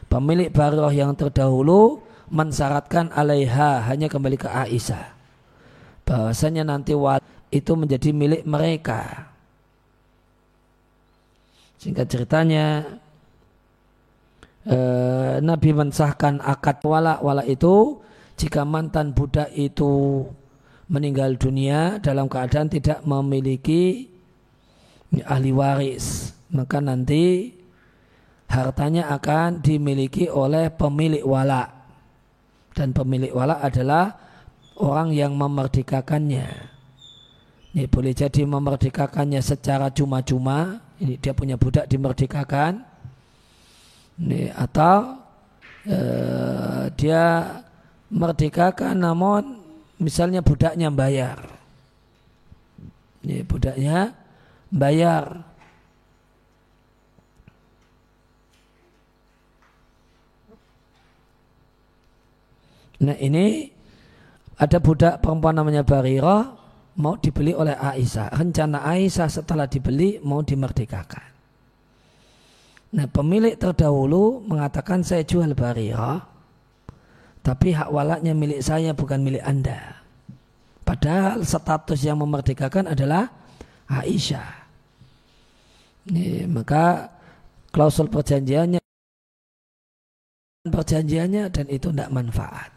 Pemilik 0.07 0.53
barirah 0.53 0.93
yang 0.93 1.17
terdahulu 1.17 2.05
mensyaratkan 2.29 3.11
alaiha 3.11 3.89
hanya 3.89 4.07
kembali 4.07 4.37
ke 4.37 4.47
Aisyah. 4.47 5.17
Bahwasanya 6.05 6.69
nanti 6.69 6.93
itu 7.49 7.73
menjadi 7.73 8.13
milik 8.13 8.45
mereka. 8.45 9.33
Singkat 11.81 12.07
ceritanya 12.09 12.85
eh, 14.69 15.37
Nabi 15.41 15.71
mensahkan 15.73 16.41
akad 16.41 16.81
wala 16.85 17.21
wala 17.21 17.45
itu 17.45 18.04
jika 18.35 18.67
mantan 18.67 19.15
budak 19.15 19.51
itu 19.55 20.25
meninggal 20.91 21.39
dunia 21.39 22.03
dalam 22.03 22.29
keadaan 22.29 22.69
tidak 22.69 23.01
memiliki 23.07 24.11
ahli 25.25 25.55
waris 25.55 26.35
maka 26.51 26.83
nanti 26.83 27.55
hartanya 28.51 29.11
akan 29.11 29.65
dimiliki 29.65 30.31
oleh 30.31 30.71
pemilik 30.71 31.25
wala 31.25 31.67
dan 32.75 32.91
pemilik 32.91 33.31
wala 33.31 33.63
adalah 33.63 34.19
orang 34.79 35.15
yang 35.15 35.39
memerdekakannya. 35.39 36.75
Ini 37.75 37.91
boleh 37.91 38.15
jadi 38.15 38.47
memerdekakannya 38.47 39.43
secara 39.43 39.91
cuma-cuma 39.91 40.83
ini 41.03 41.19
dia 41.19 41.35
punya 41.35 41.59
budak 41.59 41.91
dimerdekakan. 41.91 42.87
Ini 44.15 44.55
atau 44.55 45.19
uh, 45.91 46.87
dia 46.95 47.51
merdekakan 48.15 49.03
namun 49.03 49.59
misalnya 49.99 50.39
budaknya 50.41 50.89
bayar. 50.95 51.43
Ini 53.27 53.43
budaknya 53.43 54.15
bayar. 54.71 55.43
Nah 63.05 63.19
ini 63.19 63.69
ada 64.55 64.79
budak 64.79 65.19
perempuan 65.19 65.59
namanya 65.59 65.83
Barira 65.83 66.55
mau 66.95 67.19
dibeli 67.19 67.51
oleh 67.51 67.75
Aisyah. 67.75 68.31
Rencana 68.39 68.87
Aisyah 68.87 69.29
setelah 69.29 69.67
dibeli 69.67 70.23
mau 70.23 70.41
dimerdekakan. 70.47 71.27
Nah 72.95 73.07
pemilik 73.11 73.59
terdahulu 73.59 74.47
mengatakan 74.47 75.03
saya 75.03 75.27
jual 75.27 75.51
Barira 75.59 76.34
tapi 77.45 77.77
hak 77.77 77.93
walaknya 77.93 78.33
milik 78.33 78.65
saya 78.65 78.97
bukan 78.97 79.21
milik 79.21 79.45
Anda. 79.45 80.01
Padahal 80.81 81.45
status 81.45 82.01
yang 82.01 82.25
memerdekakan 82.25 82.89
adalah 82.89 83.29
Aisyah. 83.85 84.65
Ini, 86.09 86.49
maka 86.49 87.13
klausul 87.69 88.09
perjanjiannya 88.09 88.81
perjanjiannya 90.65 91.53
dan 91.53 91.67
itu 91.69 91.93
tidak 91.93 92.09
manfaat. 92.09 92.73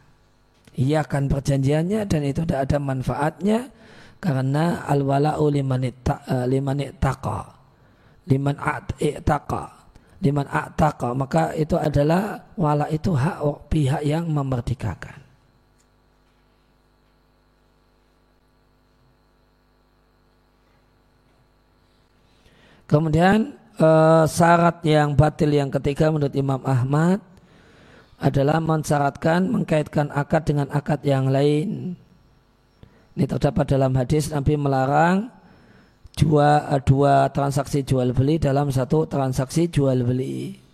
Iya 0.76 1.08
kan 1.08 1.32
perjanjiannya 1.32 2.04
dan 2.04 2.22
itu 2.28 2.44
tidak 2.44 2.68
ada 2.68 2.78
manfaatnya 2.84 3.72
karena 4.20 4.84
al 4.84 5.02
wala'u 5.02 5.48
liman 5.48 5.88
ittaqa 5.88 7.40
liman 8.20 8.58
liman 10.18 10.50
a'taqa 10.50 11.14
maka 11.14 11.54
itu 11.54 11.78
adalah 11.78 12.42
wala 12.58 12.90
itu 12.90 13.14
hak 13.14 13.70
pihak 13.70 14.02
yang 14.02 14.26
memerdekakan. 14.26 15.28
Kemudian 22.88 23.52
eh, 23.78 24.26
syarat 24.26 24.80
yang 24.88 25.12
batil 25.14 25.52
yang 25.52 25.68
ketiga 25.68 26.08
menurut 26.08 26.34
Imam 26.34 26.64
Ahmad 26.64 27.20
adalah 28.18 28.58
mensyaratkan 28.58 29.46
mengkaitkan 29.46 30.10
akad 30.10 30.48
dengan 30.48 30.72
akad 30.74 31.04
yang 31.06 31.30
lain. 31.30 31.94
Ini 33.14 33.26
terdapat 33.28 33.70
dalam 33.70 33.94
hadis 33.94 34.32
Nabi 34.34 34.58
melarang 34.58 35.37
dua, 36.18 36.66
dua 36.82 37.30
transaksi 37.30 37.86
jual 37.86 38.10
beli 38.12 38.42
dalam 38.42 38.74
satu 38.74 39.06
transaksi 39.06 39.70
jual 39.70 40.02
beli. 40.02 40.68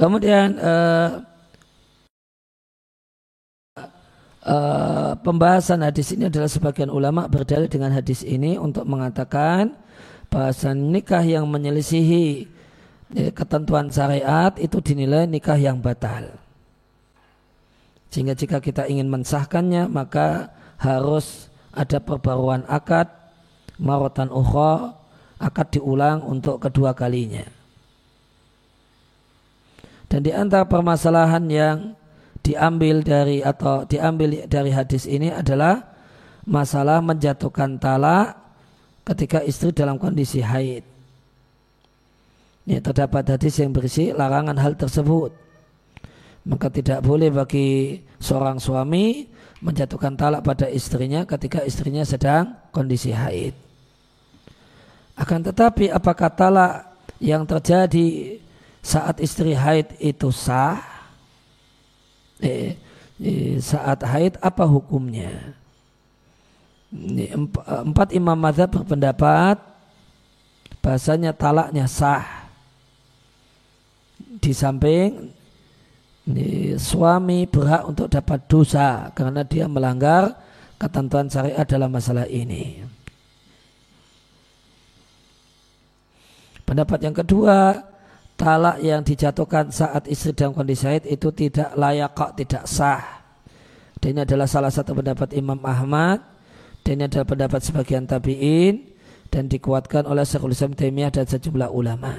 Kemudian 0.00 0.56
uh, 0.56 1.29
uh, 4.44 5.12
pembahasan 5.20 5.84
hadis 5.84 6.12
ini 6.16 6.28
adalah 6.28 6.48
sebagian 6.48 6.88
ulama 6.88 7.28
berdalil 7.28 7.68
dengan 7.68 7.92
hadis 7.92 8.24
ini 8.24 8.56
untuk 8.56 8.88
mengatakan 8.88 9.76
bahasan 10.30 10.94
nikah 10.94 11.24
yang 11.24 11.48
menyelisihi 11.50 12.46
ya, 13.12 13.28
ketentuan 13.34 13.90
syariat 13.90 14.54
itu 14.56 14.78
dinilai 14.80 15.26
nikah 15.26 15.58
yang 15.58 15.82
batal. 15.82 16.30
Sehingga 18.10 18.34
jika 18.34 18.58
kita 18.58 18.90
ingin 18.90 19.06
mensahkannya 19.06 19.86
maka 19.86 20.50
harus 20.80 21.50
ada 21.70 22.02
perbaruan 22.02 22.66
akad 22.66 23.06
marotan 23.78 24.28
ukhra 24.32 24.98
akad 25.40 25.78
diulang 25.78 26.20
untuk 26.26 26.60
kedua 26.60 26.92
kalinya. 26.92 27.46
Dan 30.10 30.26
di 30.26 30.34
antara 30.34 30.66
permasalahan 30.66 31.44
yang 31.46 31.76
diambil 32.40 33.04
dari 33.04 33.44
atau 33.44 33.84
diambil 33.84 34.48
dari 34.48 34.70
hadis 34.72 35.04
ini 35.04 35.28
adalah 35.28 35.84
masalah 36.48 37.04
menjatuhkan 37.04 37.76
talak 37.76 38.36
ketika 39.04 39.44
istri 39.44 39.70
dalam 39.72 40.00
kondisi 40.00 40.40
haid. 40.40 40.84
Ini 42.68 42.78
terdapat 42.84 43.26
hadis 43.26 43.58
yang 43.58 43.74
berisi 43.74 44.14
larangan 44.14 44.56
hal 44.56 44.76
tersebut. 44.76 45.32
maka 46.40 46.72
tidak 46.72 47.04
boleh 47.04 47.28
bagi 47.28 48.00
seorang 48.16 48.56
suami 48.56 49.28
menjatuhkan 49.60 50.16
talak 50.16 50.40
pada 50.40 50.72
istrinya 50.72 51.28
ketika 51.28 51.60
istrinya 51.60 52.00
sedang 52.00 52.56
kondisi 52.72 53.12
haid. 53.12 53.52
Akan 55.20 55.44
tetapi 55.44 55.92
apakah 55.92 56.32
talak 56.32 56.96
yang 57.20 57.44
terjadi 57.44 58.40
saat 58.80 59.20
istri 59.20 59.52
haid 59.52 59.92
itu 60.00 60.32
sah? 60.32 60.80
Eh, 62.40 62.72
eh, 63.20 63.60
saat 63.60 64.00
haid 64.04 64.40
apa 64.40 64.64
hukumnya? 64.64 65.54
Empat 67.86 68.10
imam 68.16 68.34
mazhab 68.34 68.72
berpendapat 68.72 69.60
bahasanya 70.80 71.30
talaknya 71.36 71.86
sah. 71.86 72.48
Di 74.40 74.56
samping 74.56 75.30
suami 76.80 77.44
berhak 77.44 77.84
untuk 77.86 78.08
dapat 78.08 78.40
dosa 78.48 79.12
karena 79.12 79.44
dia 79.44 79.68
melanggar 79.68 80.34
ketentuan 80.80 81.28
syariat 81.28 81.66
dalam 81.68 81.92
masalah 81.92 82.24
ini. 82.24 82.80
Pendapat 86.64 87.02
yang 87.02 87.16
kedua, 87.18 87.82
talak 88.40 88.80
yang 88.80 89.04
dijatuhkan 89.04 89.68
saat 89.68 90.08
istri 90.08 90.32
dalam 90.32 90.56
kondisi 90.56 90.88
haid 90.88 91.04
itu 91.04 91.28
tidak 91.36 91.76
layak 91.76 92.16
kok 92.16 92.32
tidak 92.40 92.64
sah. 92.64 93.04
Dan 94.00 94.16
ini 94.16 94.20
adalah 94.24 94.48
salah 94.48 94.72
satu 94.72 94.96
pendapat 94.96 95.36
Imam 95.36 95.60
Ahmad 95.60 96.24
dan 96.80 96.96
ini 96.96 97.04
adalah 97.04 97.28
pendapat 97.28 97.60
sebagian 97.60 98.08
tabi'in 98.08 98.96
dan 99.28 99.44
dikuatkan 99.44 100.08
oleh 100.08 100.24
Syekhul 100.24 100.56
Islam 100.56 100.72
Taimiyah 100.72 101.12
dan 101.12 101.28
sejumlah 101.28 101.68
ulama. 101.68 102.16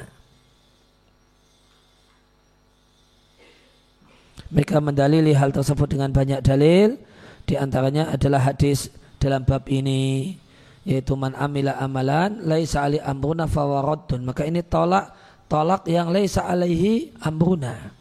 Mereka 4.54 4.78
mendalili 4.78 5.34
hal 5.34 5.50
tersebut 5.50 5.90
dengan 5.90 6.14
banyak 6.14 6.46
dalil. 6.46 7.02
Di 7.50 7.58
antaranya 7.58 8.14
adalah 8.14 8.54
hadis 8.54 8.94
dalam 9.18 9.42
bab 9.42 9.66
ini 9.66 10.38
yaitu 10.82 11.14
man 11.14 11.38
amila 11.38 11.78
amalan 11.78 12.42
laisa 12.42 12.82
ali 12.82 12.98
amruna 12.98 13.46
fawaradun 13.46 14.26
maka 14.26 14.50
ini 14.50 14.66
tolak 14.66 15.14
tolak 15.52 15.84
yang 15.92 16.08
laisa 16.16 16.48
alaihi 16.48 17.12
amruna. 17.20 17.92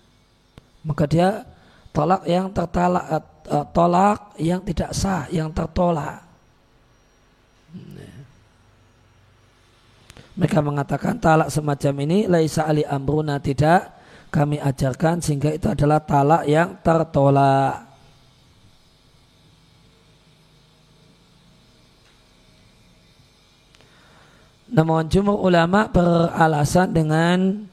Maka 0.86 1.04
dia 1.10 1.42
tolak 1.90 2.22
yang 2.30 2.54
tertalak 2.54 3.04
uh, 3.50 3.66
tolak 3.74 4.38
yang 4.38 4.62
tidak 4.62 4.94
sah 4.94 5.26
yang 5.34 5.50
tertolak. 5.50 6.22
Mereka 10.38 10.62
mengatakan 10.62 11.18
talak 11.18 11.50
semacam 11.50 11.94
ini 12.06 12.30
laisa 12.30 12.70
ali 12.70 12.86
amruna 12.86 13.42
tidak 13.42 13.98
kami 14.30 14.62
ajarkan 14.62 15.18
sehingga 15.18 15.50
itu 15.50 15.66
adalah 15.66 15.98
talak 16.06 16.46
yang 16.46 16.78
tertolak 16.80 17.89
Namun 24.70 25.10
jumhur 25.10 25.34
ulama 25.42 25.90
beralasan 25.90 26.94
dengan 26.94 27.66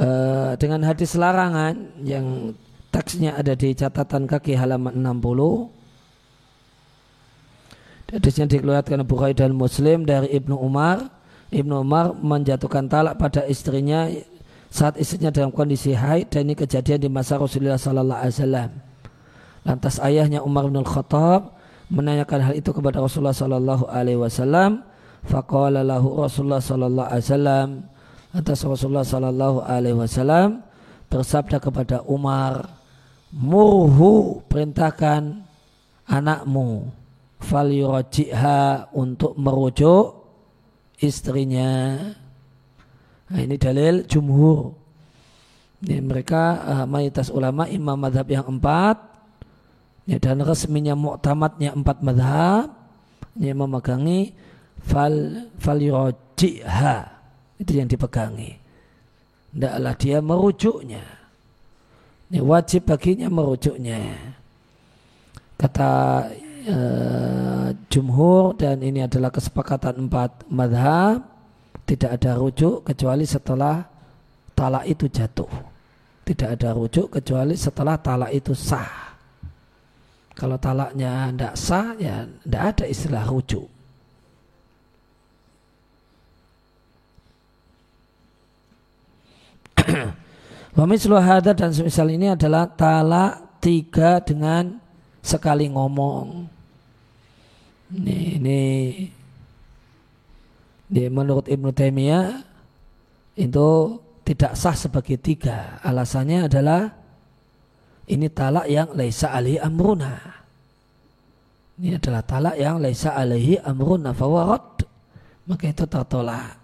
uh, 0.00 0.56
dengan 0.56 0.80
hadis 0.88 1.12
larangan 1.12 1.76
yang 2.00 2.56
teksnya 2.88 3.36
ada 3.36 3.52
di 3.52 3.76
catatan 3.76 4.24
kaki 4.24 4.56
halaman 4.56 4.96
60. 4.96 5.68
Hadisnya 8.14 8.46
dikeluarkan 8.46 9.02
Bukhari 9.02 9.34
dan 9.34 9.52
Muslim 9.58 10.06
dari 10.06 10.30
Ibnu 10.38 10.54
Umar. 10.54 11.10
Ibnu 11.50 11.82
Umar 11.82 12.14
menjatuhkan 12.14 12.86
talak 12.86 13.18
pada 13.18 13.42
istrinya 13.50 14.06
saat 14.70 14.94
istrinya 14.98 15.34
dalam 15.34 15.50
kondisi 15.50 15.94
haid 15.94 16.30
dan 16.30 16.46
ini 16.46 16.54
kejadian 16.54 16.98
di 17.02 17.10
masa 17.10 17.38
Rasulullah 17.38 17.78
Sallallahu 17.78 18.18
Alaihi 18.18 18.34
Wasallam. 18.38 18.70
Lantas 19.66 19.94
ayahnya 19.98 20.40
Umar 20.46 20.66
bin 20.70 20.82
Khattab 20.86 21.58
menanyakan 21.90 22.38
hal 22.50 22.54
itu 22.54 22.70
kepada 22.70 23.02
Rasulullah 23.02 23.34
Sallallahu 23.34 23.86
Alaihi 23.90 24.18
Wasallam 24.18 24.93
Faqala 25.24 25.80
lahu 25.80 26.20
Rasulullah 26.20 26.60
sallallahu 26.60 27.08
alaihi 27.08 27.24
wasallam 27.24 27.68
atas 28.34 28.58
Rasulullah 28.66 29.06
sallallahu 29.06 29.58
alaihi 29.64 29.96
wasallam 29.96 30.60
bersabda 31.08 31.62
kepada 31.62 32.04
Umar 32.04 32.68
murhu 33.32 34.44
perintahkan 34.46 35.42
anakmu 36.06 36.92
fal 37.40 37.68
yuraji'ha 37.68 38.92
untuk 38.96 39.36
merujuk 39.36 40.24
istrinya. 41.00 41.98
Nah, 43.28 43.40
ini 43.40 43.56
dalil 43.56 44.04
jumhur. 44.08 44.76
Ini 45.84 46.00
mereka 46.00 46.42
uh, 46.64 46.86
mayoritas 46.88 47.28
ulama 47.28 47.68
imam 47.68 47.96
madhab 47.96 48.24
yang 48.28 48.46
empat. 48.48 48.96
Ya, 50.04 50.20
dan 50.20 50.44
resminya 50.44 50.96
muktamadnya 50.96 51.76
empat 51.76 52.00
madhab. 52.00 52.72
Yang 53.34 53.56
memegangi 53.66 54.20
fal 54.84 55.48
fal 55.56 55.80
yuraji'ha 55.80 56.96
itu 57.58 57.72
yang 57.80 57.88
dipegangi. 57.88 58.52
Hendaklah 59.54 59.94
dia 59.96 60.18
merujuknya. 60.20 61.04
Ini 62.28 62.40
wajib 62.42 62.90
baginya 62.90 63.30
merujuknya. 63.30 64.18
Kata 65.54 65.92
uh, 66.66 67.68
jumhur 67.88 68.58
dan 68.58 68.82
ini 68.82 69.06
adalah 69.06 69.30
kesepakatan 69.30 70.10
empat 70.10 70.44
madhab 70.50 71.22
tidak 71.86 72.20
ada 72.20 72.34
rujuk 72.34 72.82
kecuali 72.82 73.24
setelah 73.24 73.86
talak 74.52 74.84
itu 74.90 75.06
jatuh. 75.06 75.50
Tidak 76.24 76.48
ada 76.58 76.74
rujuk 76.74 77.12
kecuali 77.14 77.54
setelah 77.54 78.00
talak 78.00 78.32
itu 78.34 78.56
sah. 78.56 79.14
Kalau 80.34 80.58
talaknya 80.58 81.30
tidak 81.30 81.54
sah 81.54 81.94
ya 81.94 82.26
tidak 82.26 82.62
ada 82.74 82.84
istilah 82.90 83.22
rujuk 83.30 83.73
Wamislu 90.74 91.14
hada 91.14 91.54
dan 91.54 91.70
semisal 91.70 92.10
ini 92.10 92.34
adalah 92.34 92.66
talak 92.66 93.62
tiga 93.62 94.18
dengan 94.18 94.82
sekali 95.22 95.70
ngomong. 95.70 96.50
Ini, 97.94 98.18
ini, 98.42 98.62
ini 100.90 101.04
menurut 101.06 101.46
Ibnu 101.46 101.70
Taimiyah 101.70 102.42
itu 103.38 103.68
tidak 104.26 104.58
sah 104.58 104.74
sebagai 104.74 105.14
tiga. 105.20 105.78
Alasannya 105.84 106.50
adalah 106.50 106.90
ini 108.10 108.26
talak 108.34 108.66
yang 108.66 108.90
laisa 108.98 109.30
alaihi 109.30 109.62
amruna. 109.62 110.18
Ini 111.78 112.02
adalah 112.02 112.22
talak 112.26 112.56
yang 112.58 112.82
laisa 112.82 113.14
alaihi 113.14 113.62
amruna 113.62 114.10
fawarad. 114.10 114.82
Maka 115.44 115.64
itu 115.70 115.84
tertolak. 115.86 116.63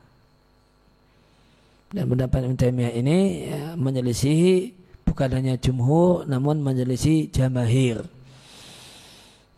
Dan 1.90 2.06
pendapat 2.06 2.46
Ibn 2.46 2.54
Taimiyah 2.54 2.94
ini 2.94 3.18
ya, 3.50 3.62
menyelisihi 3.74 4.78
bukan 5.02 5.30
hanya 5.34 5.58
jumhur 5.58 6.22
namun 6.22 6.62
menyelisihi 6.62 7.34
jamahir. 7.34 8.06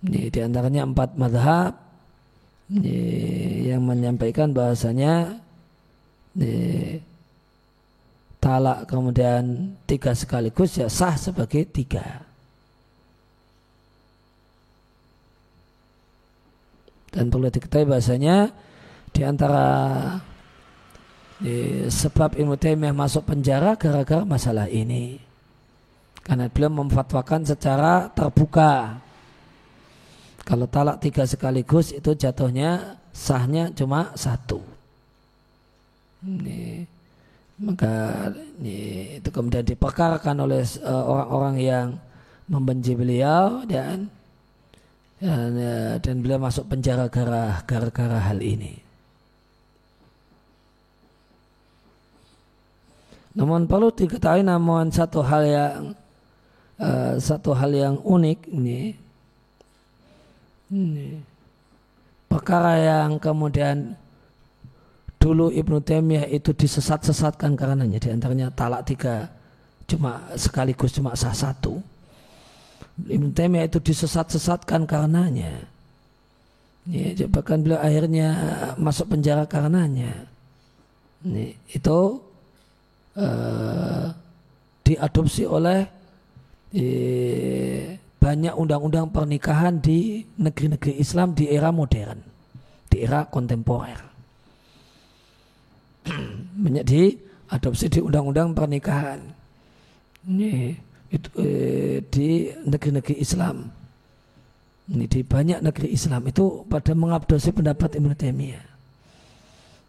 Ini 0.02 0.32
di 0.32 0.40
antaranya 0.40 0.88
empat 0.88 1.14
madhab 1.20 1.76
ini, 2.72 3.68
yang 3.68 3.84
menyampaikan 3.84 4.56
bahasanya 4.56 5.36
ini, 6.40 6.96
talak 8.40 8.88
kemudian 8.88 9.76
tiga 9.84 10.16
sekaligus 10.16 10.80
ya 10.80 10.88
sah 10.88 11.14
sebagai 11.20 11.68
tiga. 11.68 12.24
Dan 17.12 17.28
perlu 17.28 17.52
diketahui 17.52 17.92
bahasanya 17.92 18.48
di 19.12 19.20
antara 19.20 19.68
sebab 21.90 22.38
Ibnu 22.38 22.54
Taimiyah 22.54 22.94
masuk 22.94 23.26
penjara 23.26 23.74
gara-gara 23.74 24.22
masalah 24.22 24.70
ini. 24.70 25.18
Karena 26.22 26.46
beliau 26.46 26.70
memfatwakan 26.70 27.42
secara 27.42 28.06
terbuka. 28.14 29.02
Kalau 30.42 30.66
talak 30.70 31.02
tiga 31.02 31.26
sekaligus 31.26 31.90
itu 31.90 32.14
jatuhnya 32.14 32.98
sahnya 33.10 33.70
cuma 33.74 34.14
satu. 34.14 34.62
Ini, 36.22 36.86
maka 37.62 38.30
ini, 38.58 39.18
itu 39.18 39.28
kemudian 39.34 39.66
diperkarakan 39.66 40.46
oleh 40.46 40.62
uh, 40.82 41.04
orang-orang 41.10 41.56
yang 41.58 41.86
membenci 42.46 42.94
beliau 42.94 43.66
dan 43.66 44.06
dan, 45.22 45.50
uh, 45.54 45.94
dan 45.98 46.14
beliau 46.22 46.42
masuk 46.42 46.66
penjara 46.70 47.06
gara-gara 47.10 48.18
hal 48.18 48.38
ini. 48.42 48.81
Namun 53.32 53.64
perlu 53.64 53.88
diketahui 53.88 54.44
namun 54.44 54.92
satu 54.92 55.24
hal 55.24 55.42
yang 55.48 55.80
uh, 56.76 57.16
satu 57.16 57.56
hal 57.56 57.72
yang 57.72 57.96
unik 58.04 58.38
ini, 58.52 58.92
ini 60.72 61.08
perkara 62.28 62.76
yang 62.76 63.16
kemudian 63.16 63.96
dulu 65.16 65.48
Ibnu 65.48 65.80
Taimiyah 65.80 66.28
itu 66.28 66.52
disesat-sesatkan 66.52 67.56
karenanya 67.56 67.96
di 68.00 68.08
antaranya 68.10 68.48
talak 68.52 68.84
tiga 68.88 69.30
cuma 69.86 70.24
sekaligus 70.36 70.96
cuma 70.96 71.12
sah 71.12 71.36
satu. 71.36 71.80
Ibn 72.96 73.32
Taimiyah 73.32 73.68
itu 73.68 73.80
disesat-sesatkan 73.80 74.84
karenanya. 74.84 75.64
Ya, 76.88 77.26
bahkan 77.30 77.62
beliau 77.62 77.78
akhirnya 77.78 78.28
masuk 78.76 79.14
penjara 79.14 79.46
karenanya. 79.46 80.26
Ini, 81.22 81.54
itu 81.70 81.98
uh, 83.16 84.06
diadopsi 84.82 85.46
oleh 85.46 85.80
eh, 86.74 87.96
banyak 88.18 88.54
undang-undang 88.54 89.10
pernikahan 89.10 89.82
di 89.82 90.22
negeri-negeri 90.38 90.98
Islam 90.98 91.34
di 91.34 91.50
era 91.50 91.74
modern, 91.74 92.18
di 92.86 92.96
era 93.02 93.26
kontemporer. 93.26 94.00
banyak 96.62 96.84
diadopsi 96.86 97.86
di 97.90 98.00
undang-undang 98.02 98.54
pernikahan. 98.54 99.20
Ini 100.22 100.52
itu, 101.10 101.28
eh, 101.42 101.98
di 102.06 102.50
negeri-negeri 102.66 103.18
Islam. 103.18 103.66
Ini 104.92 105.04
di 105.06 105.20
banyak 105.22 105.62
negeri 105.62 105.88
Islam 105.94 106.26
itu 106.26 106.66
pada 106.66 106.94
mengabdosi 106.94 107.54
pendapat 107.54 107.98
Ibnu 107.98 108.14
Taimiyah. 108.18 108.66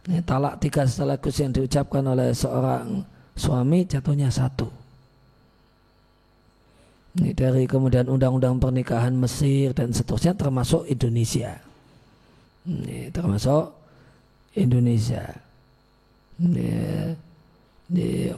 Ini 0.04 0.20
talak 0.28 0.60
tiga 0.60 0.84
sekaligus 0.84 1.40
yang 1.40 1.56
diucapkan 1.56 2.04
oleh 2.04 2.36
seorang 2.36 3.13
suami 3.34 3.86
jatuhnya 3.86 4.30
satu. 4.30 4.70
Ini 7.14 7.30
dari 7.38 7.70
kemudian 7.70 8.10
undang-undang 8.10 8.58
pernikahan 8.58 9.14
Mesir 9.14 9.70
dan 9.78 9.94
seterusnya 9.94 10.34
termasuk 10.34 10.90
Indonesia. 10.90 11.62
Ini 12.66 13.14
termasuk 13.14 13.70
Indonesia. 14.58 15.30
Ini, 16.42 16.70
di, 17.86 18.34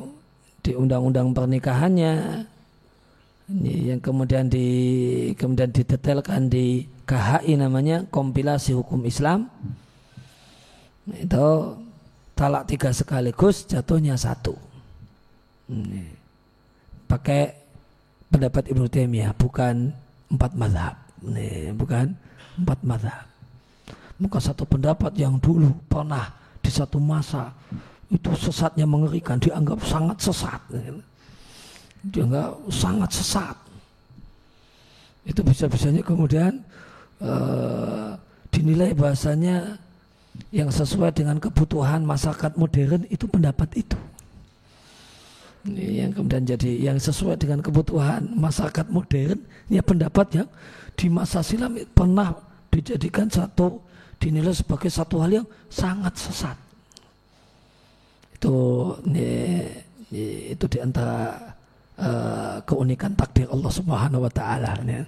di 0.59 0.71
undang-undang 0.75 1.31
pernikahannya 1.31 2.43
ini 3.45 3.93
yang 3.93 4.01
kemudian 4.01 4.49
di 4.49 4.67
kemudian 5.37 5.69
didetailkan 5.69 6.49
di 6.49 6.89
KHI 7.05 7.61
namanya 7.61 8.09
kompilasi 8.09 8.73
hukum 8.73 9.05
Islam 9.05 9.45
itu 11.05 11.77
talak 12.33 12.65
tiga 12.65 12.89
sekaligus 12.89 13.69
jatuhnya 13.69 14.17
satu. 14.17 14.64
Pakai 17.05 17.53
pendapat 18.29 18.69
Ibnu 18.69 18.85
Taimiyah 18.89 19.33
bukan 19.37 19.93
empat 20.29 20.51
madhab. 20.53 20.95
Ini, 21.25 21.73
bukan 21.73 22.13
empat 22.61 22.79
madhab. 22.85 23.25
Maka 24.15 24.37
satu 24.39 24.63
pendapat 24.63 25.11
yang 25.19 25.41
dulu 25.41 25.75
pernah 25.91 26.31
di 26.63 26.71
satu 26.71 27.01
masa 27.01 27.51
itu 28.07 28.31
sesatnya 28.37 28.85
mengerikan 28.85 29.41
dianggap 29.41 29.81
sangat 29.83 30.17
sesat. 30.21 30.61
Dianggap 32.05 32.51
sangat 32.69 33.09
sesat. 33.11 33.57
Itu 35.25 35.41
bisa-bisanya 35.41 36.05
kemudian 36.05 36.61
uh, 37.17 38.13
dinilai 38.53 38.93
bahasanya 38.93 39.81
yang 40.53 40.69
sesuai 40.69 41.11
dengan 41.15 41.41
kebutuhan 41.41 42.05
masyarakat 42.05 42.53
modern 42.55 43.09
itu 43.09 43.25
pendapat 43.25 43.83
itu. 43.83 43.97
Yang 45.65 46.21
kemudian 46.21 46.45
jadi 46.45 46.71
yang 46.77 46.97
sesuai 47.01 47.41
dengan 47.41 47.57
kebutuhan 47.65 48.29
masyarakat 48.37 48.85
modern 48.93 49.41
ya 49.65 49.81
pendapat 49.81 50.27
yang 50.43 50.49
di 50.93 51.09
masa 51.09 51.41
silam 51.41 51.73
pernah 51.89 52.37
dijadikan 52.69 53.25
satu 53.25 53.81
dinilai 54.21 54.53
sebagai 54.53 54.93
satu 54.93 55.25
hal 55.25 55.41
yang 55.41 55.47
sangat 55.65 56.13
sesat. 56.21 56.57
Itu 58.37 58.53
ini, 59.09 59.25
itu 60.53 60.65
di 60.69 60.77
antara 60.77 61.33
uh, 61.97 62.61
keunikan 62.61 63.17
takdir 63.17 63.49
Allah 63.49 63.71
Subhanahu 63.73 64.21
wa 64.21 64.31
taala 64.31 64.77
ya. 64.85 65.01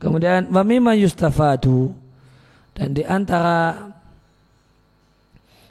Kemudian 0.00 0.48
wamima 0.48 0.96
yustafadu 0.96 1.92
dan 2.72 2.96
di 2.96 3.04
antara 3.04 3.76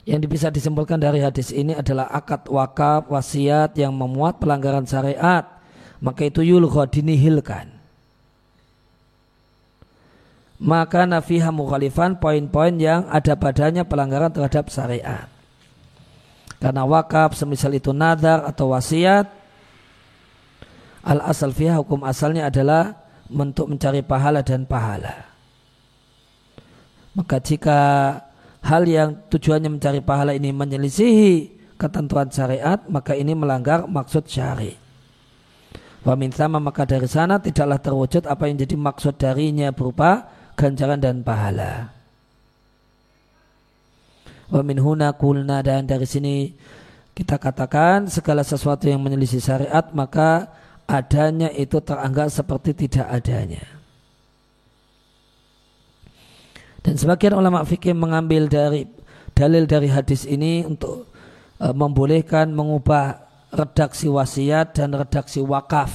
yang 0.08 0.20
bisa 0.24 0.48
disimpulkan 0.48 0.96
dari 0.96 1.20
hadis 1.20 1.52
ini 1.52 1.76
adalah 1.76 2.08
akad 2.08 2.48
wakaf 2.48 3.08
wasiat 3.12 3.76
yang 3.76 3.92
memuat 3.92 4.40
pelanggaran 4.40 4.88
syariat. 4.88 5.44
Maka 6.00 6.32
itu 6.32 6.40
yulgha 6.40 6.88
dinihilkan. 6.88 7.68
Maka 10.60 11.04
nafiha 11.04 11.52
mukhalifan 11.52 12.16
poin-poin 12.16 12.72
yang 12.76 13.04
ada 13.08 13.36
padanya 13.36 13.84
pelanggaran 13.84 14.32
terhadap 14.32 14.72
syariat. 14.72 15.28
Karena 16.60 16.84
wakaf 16.84 17.36
semisal 17.36 17.72
itu 17.72 17.92
nadar 17.96 18.44
atau 18.44 18.72
wasiat 18.76 19.24
al 21.00 21.24
asal 21.24 21.56
fiha 21.56 21.80
hukum 21.80 22.04
asalnya 22.04 22.52
adalah 22.52 22.92
untuk 23.32 23.72
mencari 23.72 24.04
pahala 24.04 24.44
dan 24.44 24.68
pahala. 24.68 25.28
Maka 27.16 27.40
jika 27.40 27.80
hal 28.64 28.82
yang 28.84 29.16
tujuannya 29.32 29.80
mencari 29.80 30.00
pahala 30.04 30.36
ini 30.36 30.52
menyelisihi 30.52 31.60
ketentuan 31.80 32.28
syariat, 32.28 32.80
maka 32.92 33.16
ini 33.16 33.32
melanggar 33.32 33.88
maksud 33.88 34.28
syari. 34.28 34.76
Wa 36.00 36.16
min 36.16 36.32
sama 36.32 36.56
maka 36.56 36.88
dari 36.88 37.08
sana 37.08 37.40
tidaklah 37.40 37.76
terwujud 37.76 38.24
apa 38.24 38.48
yang 38.48 38.56
jadi 38.60 38.76
maksud 38.76 39.20
darinya 39.20 39.68
berupa 39.68 40.28
ganjaran 40.56 41.00
dan 41.00 41.20
pahala. 41.20 41.92
Wa 44.48 44.64
min 44.64 44.80
huna 44.80 45.12
kulna 45.12 45.60
dan 45.60 45.84
dari 45.84 46.08
sini 46.08 46.56
kita 47.12 47.36
katakan 47.36 48.08
segala 48.08 48.40
sesuatu 48.40 48.88
yang 48.88 49.04
menyelisih 49.04 49.44
syariat 49.44 49.92
maka 49.92 50.48
adanya 50.88 51.52
itu 51.52 51.76
teranggap 51.84 52.32
seperti 52.32 52.88
tidak 52.88 53.06
adanya. 53.08 53.79
Dan 56.80 56.96
sebagian 56.96 57.36
ulama 57.36 57.60
fikih 57.64 57.92
mengambil 57.92 58.48
dari 58.48 58.88
dalil 59.36 59.68
dari 59.68 59.88
hadis 59.92 60.24
ini 60.24 60.64
untuk 60.64 61.08
e, 61.60 61.66
membolehkan 61.72 62.48
mengubah 62.52 63.20
redaksi 63.52 64.08
wasiat 64.08 64.72
dan 64.76 64.96
redaksi 64.96 65.44
wakaf 65.44 65.92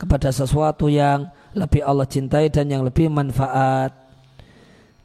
kepada 0.00 0.32
sesuatu 0.32 0.88
yang 0.88 1.28
lebih 1.56 1.84
Allah 1.84 2.08
cintai 2.08 2.48
dan 2.48 2.68
yang 2.68 2.84
lebih 2.84 3.12
manfaat. 3.12 3.92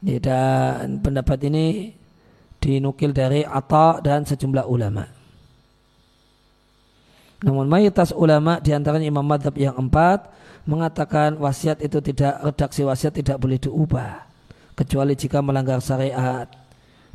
Dan 0.02 0.98
pendapat 1.04 1.38
ini 1.46 1.94
dinukil 2.58 3.14
dari 3.14 3.46
Atta 3.46 4.02
dan 4.02 4.26
sejumlah 4.26 4.66
ulama. 4.66 5.06
Namun 7.42 7.66
mayoritas 7.66 8.14
ulama 8.14 8.62
di 8.62 8.70
antaranya 8.74 9.10
Imam 9.10 9.26
Madhab 9.26 9.54
yang 9.58 9.74
empat 9.74 10.30
mengatakan 10.66 11.38
wasiat 11.42 11.82
itu 11.82 12.00
tidak 12.02 12.42
redaksi 12.42 12.86
wasiat 12.86 13.18
tidak 13.18 13.38
boleh 13.42 13.58
diubah 13.58 14.26
kecuali 14.78 15.14
jika 15.18 15.42
melanggar 15.42 15.82
syariat. 15.82 16.50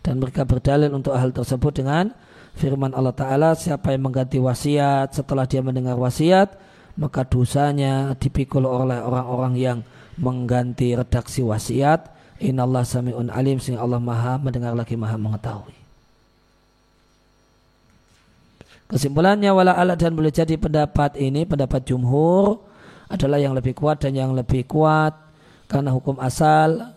Dan 0.02 0.22
mereka 0.22 0.46
berdalil 0.46 0.94
untuk 0.94 1.18
hal 1.18 1.34
tersebut 1.34 1.82
dengan 1.82 2.14
firman 2.54 2.94
Allah 2.94 3.10
Ta'ala 3.10 3.58
siapa 3.58 3.90
yang 3.90 4.06
mengganti 4.06 4.38
wasiat 4.38 5.18
setelah 5.18 5.50
dia 5.50 5.60
mendengar 5.66 5.98
wasiat 5.98 6.54
maka 6.96 7.28
dosanya 7.28 8.16
dipikul 8.16 8.64
oleh 8.64 9.02
orang-orang 9.02 9.54
yang 9.56 9.78
mengganti 10.16 10.96
redaksi 10.96 11.44
wasiat. 11.44 12.16
Allah 12.36 12.84
sami'un 12.84 13.32
alim 13.32 13.56
sehingga 13.56 13.80
Allah 13.80 13.96
maha 13.96 14.36
mendengar 14.36 14.76
lagi 14.76 14.92
maha 14.92 15.16
mengetahui. 15.16 15.72
Kesimpulannya 18.92 19.50
wala 19.56 19.72
alat 19.72 19.96
dan 19.96 20.12
boleh 20.12 20.28
jadi 20.28 20.54
pendapat 20.60 21.16
ini 21.16 21.48
pendapat 21.48 21.88
jumhur 21.88 22.60
adalah 23.06 23.38
yang 23.38 23.54
lebih 23.54 23.74
kuat 23.74 24.02
dan 24.02 24.14
yang 24.18 24.34
lebih 24.34 24.66
kuat 24.66 25.14
karena 25.70 25.94
hukum 25.94 26.18
asal 26.18 26.94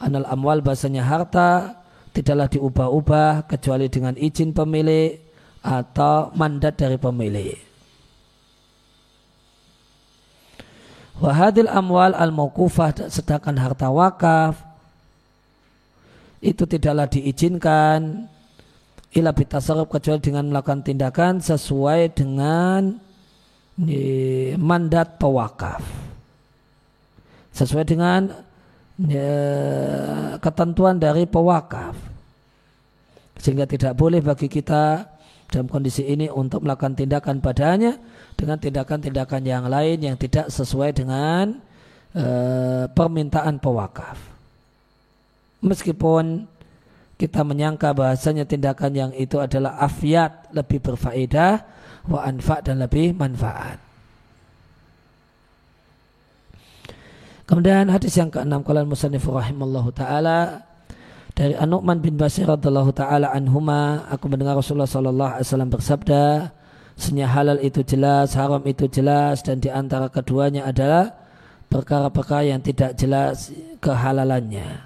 anal 0.00 0.26
amwal 0.28 0.60
bahasanya 0.60 1.04
harta 1.04 1.80
tidaklah 2.12 2.48
diubah-ubah 2.50 3.48
kecuali 3.48 3.86
dengan 3.88 4.14
izin 4.16 4.52
pemilik 4.52 5.18
atau 5.62 6.30
mandat 6.34 6.78
dari 6.78 6.96
pemilik. 6.96 7.58
Wahadil 11.18 11.66
amwal 11.66 12.14
al 12.14 12.30
mauqufah 12.30 13.10
sedangkan 13.10 13.58
harta 13.58 13.90
wakaf 13.90 14.54
itu 16.38 16.62
tidaklah 16.62 17.10
diizinkan 17.10 18.30
ila 19.18 19.34
bitasarruf 19.34 19.90
kecuali 19.90 20.22
dengan 20.22 20.46
melakukan 20.46 20.86
tindakan 20.86 21.42
sesuai 21.42 22.14
dengan 22.14 23.02
mandat 24.58 25.22
pewakaf 25.22 25.82
sesuai 27.54 27.86
dengan 27.86 28.30
ya, 28.98 29.30
ketentuan 30.42 30.98
dari 30.98 31.26
pewakaf 31.30 31.94
sehingga 33.38 33.70
tidak 33.70 33.94
boleh 33.94 34.18
bagi 34.18 34.50
kita 34.50 35.06
dalam 35.48 35.70
kondisi 35.70 36.04
ini 36.04 36.26
untuk 36.26 36.66
melakukan 36.66 36.98
tindakan 36.98 37.38
padanya 37.38 37.96
dengan 38.34 38.58
tindakan-tindakan 38.58 39.42
yang 39.46 39.64
lain 39.70 39.98
yang 40.02 40.16
tidak 40.18 40.50
sesuai 40.50 40.92
dengan 40.92 41.56
uh, 42.18 42.90
permintaan 42.90 43.62
pewakaf 43.62 44.18
meskipun 45.62 46.50
kita 47.18 47.42
menyangka 47.42 47.90
bahasanya 47.94 48.46
tindakan 48.46 48.92
yang 48.94 49.12
itu 49.14 49.38
adalah 49.42 49.78
afiat 49.82 50.50
lebih 50.54 50.82
berfaedah 50.82 51.77
wa 52.08 52.24
anfa 52.24 52.64
dan 52.64 52.80
lebih 52.80 53.12
manfaat. 53.14 53.76
Kemudian 57.48 57.88
hadis 57.88 58.12
yang 58.16 58.28
keenam 58.28 58.60
kalau 58.60 58.84
musannif 58.84 59.24
rahimallahu 59.24 59.88
taala 59.96 60.68
dari 61.32 61.56
An-Nu'man 61.56 62.00
bin 62.04 62.20
Basir 62.20 62.44
radhiyallahu 62.44 62.92
taala 62.92 63.32
anhuma 63.32 64.04
aku 64.12 64.28
mendengar 64.28 64.56
Rasulullah 64.56 64.90
sallallahu 64.90 65.32
alaihi 65.38 65.46
wasallam 65.48 65.70
bersabda 65.72 66.24
Senya 66.98 67.30
halal 67.30 67.62
itu 67.62 67.86
jelas, 67.86 68.34
haram 68.34 68.58
itu 68.66 68.90
jelas 68.90 69.46
dan 69.46 69.62
di 69.62 69.70
antara 69.70 70.10
keduanya 70.10 70.66
adalah 70.66 71.14
perkara-perkara 71.70 72.50
yang 72.50 72.58
tidak 72.58 72.98
jelas 72.98 73.54
kehalalannya. 73.78 74.82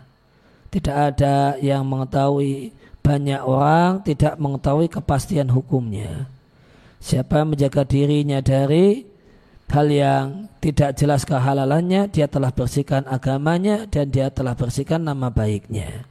Tidak 0.68 0.92
ada 0.92 1.56
yang 1.56 1.88
mengetahui 1.88 2.68
banyak 3.00 3.40
orang 3.42 4.04
tidak 4.04 4.36
mengetahui 4.36 4.92
kepastian 4.92 5.48
hukumnya. 5.48 6.28
Siapa 7.02 7.42
menjaga 7.42 7.82
dirinya 7.82 8.38
dari 8.38 9.02
hal 9.74 9.90
yang 9.90 10.46
tidak 10.62 10.94
jelas 10.94 11.26
kehalalannya, 11.26 12.06
dia 12.06 12.30
telah 12.30 12.54
bersihkan 12.54 13.02
agamanya 13.10 13.90
dan 13.90 14.06
dia 14.14 14.30
telah 14.30 14.54
bersihkan 14.54 15.02
nama 15.02 15.26
baiknya. 15.26 16.06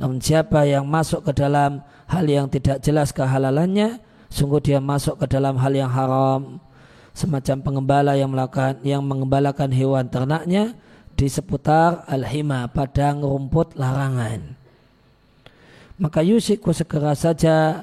Namun 0.00 0.24
siapa 0.24 0.64
yang 0.64 0.88
masuk 0.88 1.28
ke 1.28 1.36
dalam 1.36 1.84
hal 2.08 2.24
yang 2.24 2.48
tidak 2.48 2.80
jelas 2.80 3.12
kehalalannya, 3.12 4.00
sungguh 4.32 4.64
dia 4.64 4.80
masuk 4.80 5.20
ke 5.20 5.26
dalam 5.28 5.60
hal 5.60 5.76
yang 5.76 5.92
haram. 5.92 6.56
Semacam 7.12 7.56
pengembala 7.60 8.14
yang 8.14 8.30
melakukan 8.30 8.78
yang 8.86 9.02
mengembalakan 9.04 9.74
hewan 9.74 10.06
ternaknya 10.06 10.78
di 11.18 11.26
seputar 11.26 12.06
al-hima 12.06 12.70
padang 12.70 13.26
rumput 13.26 13.74
larangan. 13.74 14.54
Maka 15.98 16.22
yusiku 16.22 16.70
segera 16.70 17.18
saja 17.18 17.82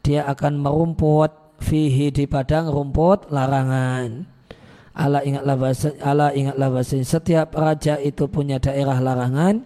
dia 0.00 0.24
akan 0.24 0.64
merumput 0.64 1.43
fihi 1.64 2.12
di 2.12 2.28
padang 2.28 2.68
rumput 2.68 3.32
larangan. 3.32 4.28
Allah 4.94 5.24
ingatlah 5.26 5.56
bahasa 5.58 5.90
Allah 5.98 6.30
ingatlah 6.36 6.68
bahasa 6.70 7.00
setiap 7.02 7.56
raja 7.56 7.98
itu 7.98 8.28
punya 8.28 8.60
daerah 8.60 9.00
larangan. 9.00 9.64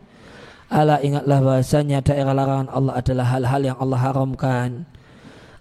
Allah 0.70 1.02
ingatlah 1.04 1.42
bahasanya 1.42 2.00
daerah 2.00 2.32
larangan 2.32 2.68
Allah 2.72 2.94
adalah 2.96 3.26
hal-hal 3.36 3.60
yang 3.60 3.76
Allah 3.76 4.00
haramkan. 4.00 4.70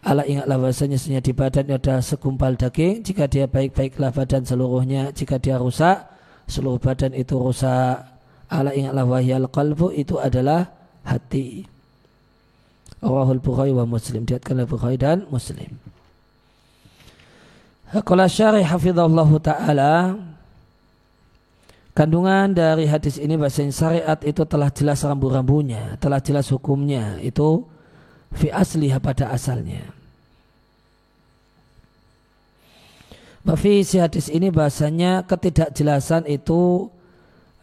Allah 0.08 0.24
ingatlah 0.24 0.56
bahasanya 0.56 0.96
sebenarnya 0.96 1.24
di 1.26 1.34
badan 1.36 1.66
ada 1.68 1.96
segumpal 2.00 2.56
daging. 2.56 3.04
Jika 3.04 3.28
dia 3.28 3.44
baik-baiklah 3.50 4.16
badan 4.16 4.48
seluruhnya. 4.48 5.12
Jika 5.12 5.36
dia 5.36 5.60
rusak, 5.60 6.08
seluruh 6.48 6.80
badan 6.80 7.12
itu 7.12 7.36
rusak. 7.36 8.08
Allah 8.48 8.72
ingatlah 8.72 9.04
wahyal 9.04 9.52
qalbu 9.52 9.92
itu 9.92 10.16
adalah 10.16 10.72
hati. 11.04 11.68
Rawahul 13.04 13.44
Bukhari 13.44 13.76
wa 13.76 13.84
Muslim. 13.84 14.24
Diatkan 14.24 14.64
oleh 14.64 14.70
Bukhari 14.70 14.96
dan 14.96 15.28
Muslim. 15.28 15.76
Kalau 17.88 18.28
syarih 18.28 18.68
hafizallahu 18.68 19.40
ta'ala 19.40 20.20
Kandungan 21.98 22.54
dari 22.54 22.86
hadis 22.86 23.18
ini 23.18 23.42
bahasa 23.42 23.66
syariat 23.74 24.22
itu 24.22 24.46
telah 24.46 24.70
jelas 24.70 25.02
rambu-rambunya, 25.02 25.98
telah 25.98 26.22
jelas 26.22 26.46
hukumnya. 26.54 27.18
Itu 27.26 27.66
fi 28.38 28.54
asli 28.54 28.94
pada 29.02 29.34
asalnya. 29.34 29.82
Bafi 33.42 33.82
si 33.82 33.98
hadis 33.98 34.30
ini 34.30 34.54
bahasanya 34.54 35.26
ketidakjelasan 35.26 36.30
itu 36.30 36.86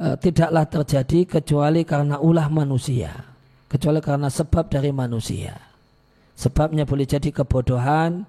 e, 0.02 0.18
tidaklah 0.18 0.66
terjadi 0.66 1.38
kecuali 1.38 1.86
karena 1.86 2.18
ulah 2.18 2.50
manusia. 2.50 3.14
Kecuali 3.70 4.02
karena 4.02 4.34
sebab 4.34 4.66
dari 4.66 4.90
manusia. 4.90 5.54
Sebabnya 6.34 6.82
boleh 6.82 7.06
jadi 7.06 7.30
kebodohan, 7.30 8.26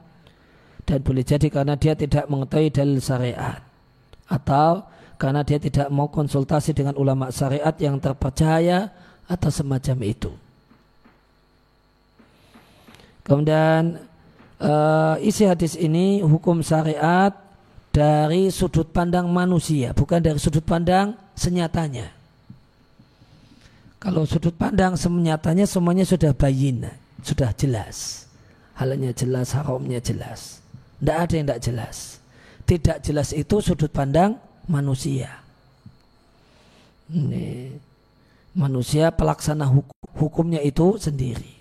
dan 0.86 1.02
boleh 1.02 1.26
jadi 1.26 1.50
karena 1.50 1.74
dia 1.74 1.98
tidak 1.98 2.30
mengetahui 2.30 2.70
dalil 2.70 3.02
syariat 3.02 3.60
atau 4.30 4.86
karena 5.18 5.42
dia 5.42 5.58
tidak 5.58 5.88
mau 5.90 6.08
konsultasi 6.12 6.76
dengan 6.78 6.94
ulama 7.00 7.34
syariat 7.34 7.74
yang 7.82 7.98
terpercaya 7.98 8.94
atau 9.26 9.50
semacam 9.50 9.98
itu. 10.06 10.32
Kemudian 13.26 13.98
uh, 14.62 15.18
isi 15.18 15.50
hadis 15.50 15.74
ini 15.74 16.22
hukum 16.22 16.62
syariat 16.62 17.34
dari 17.90 18.54
sudut 18.54 18.86
pandang 18.92 19.26
manusia, 19.32 19.96
bukan 19.98 20.22
dari 20.22 20.38
sudut 20.38 20.62
pandang 20.62 21.18
senyatanya. 21.34 22.14
Kalau 23.98 24.28
sudut 24.30 24.54
pandang 24.54 24.94
senyatanya 24.94 25.66
semuanya 25.66 26.06
sudah 26.06 26.36
bayin, 26.38 26.86
sudah 27.26 27.50
jelas. 27.58 28.30
Halnya 28.78 29.16
jelas, 29.16 29.56
haramnya 29.56 30.04
jelas. 30.04 30.65
Tidak 31.06 31.18
ada 31.22 31.34
yang 31.38 31.46
tidak 31.46 31.62
jelas. 31.62 31.98
Tidak 32.66 32.98
jelas 33.06 33.30
itu 33.38 33.62
sudut 33.62 33.94
pandang 33.94 34.42
manusia. 34.66 35.38
Ini, 37.14 37.70
manusia 38.58 39.14
pelaksana 39.14 39.70
hukum, 39.70 39.94
hukumnya 40.18 40.66
itu 40.66 40.98
sendiri. 40.98 41.54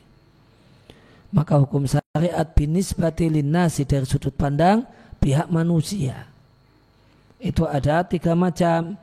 Maka 1.36 1.60
hukum 1.60 1.84
syariat 1.84 2.48
binisbati 2.56 3.28
linnasi 3.28 3.84
dari 3.84 4.08
sudut 4.08 4.32
pandang 4.32 4.88
pihak 5.20 5.52
manusia. 5.52 6.24
Itu 7.36 7.68
ada 7.68 8.00
tiga 8.08 8.32
macam. 8.32 8.96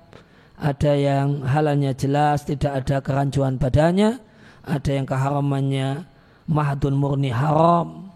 Ada 0.57 0.97
yang 0.97 1.45
halalnya 1.45 1.93
jelas, 1.93 2.49
tidak 2.49 2.81
ada 2.81 2.97
kerancuan 3.05 3.61
padanya. 3.61 4.17
Ada 4.65 4.97
yang 4.97 5.05
keharamannya 5.05 6.09
mahdun 6.49 6.97
murni 6.97 7.29
haram. 7.29 8.09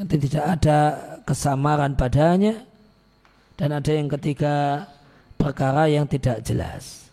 Nanti 0.00 0.16
tidak 0.16 0.56
ada 0.56 0.78
kesamaran 1.30 1.94
padanya 1.94 2.66
dan 3.54 3.70
ada 3.70 3.92
yang 3.94 4.10
ketiga 4.18 4.82
perkara 5.38 5.86
yang 5.86 6.02
tidak 6.10 6.42
jelas. 6.42 7.06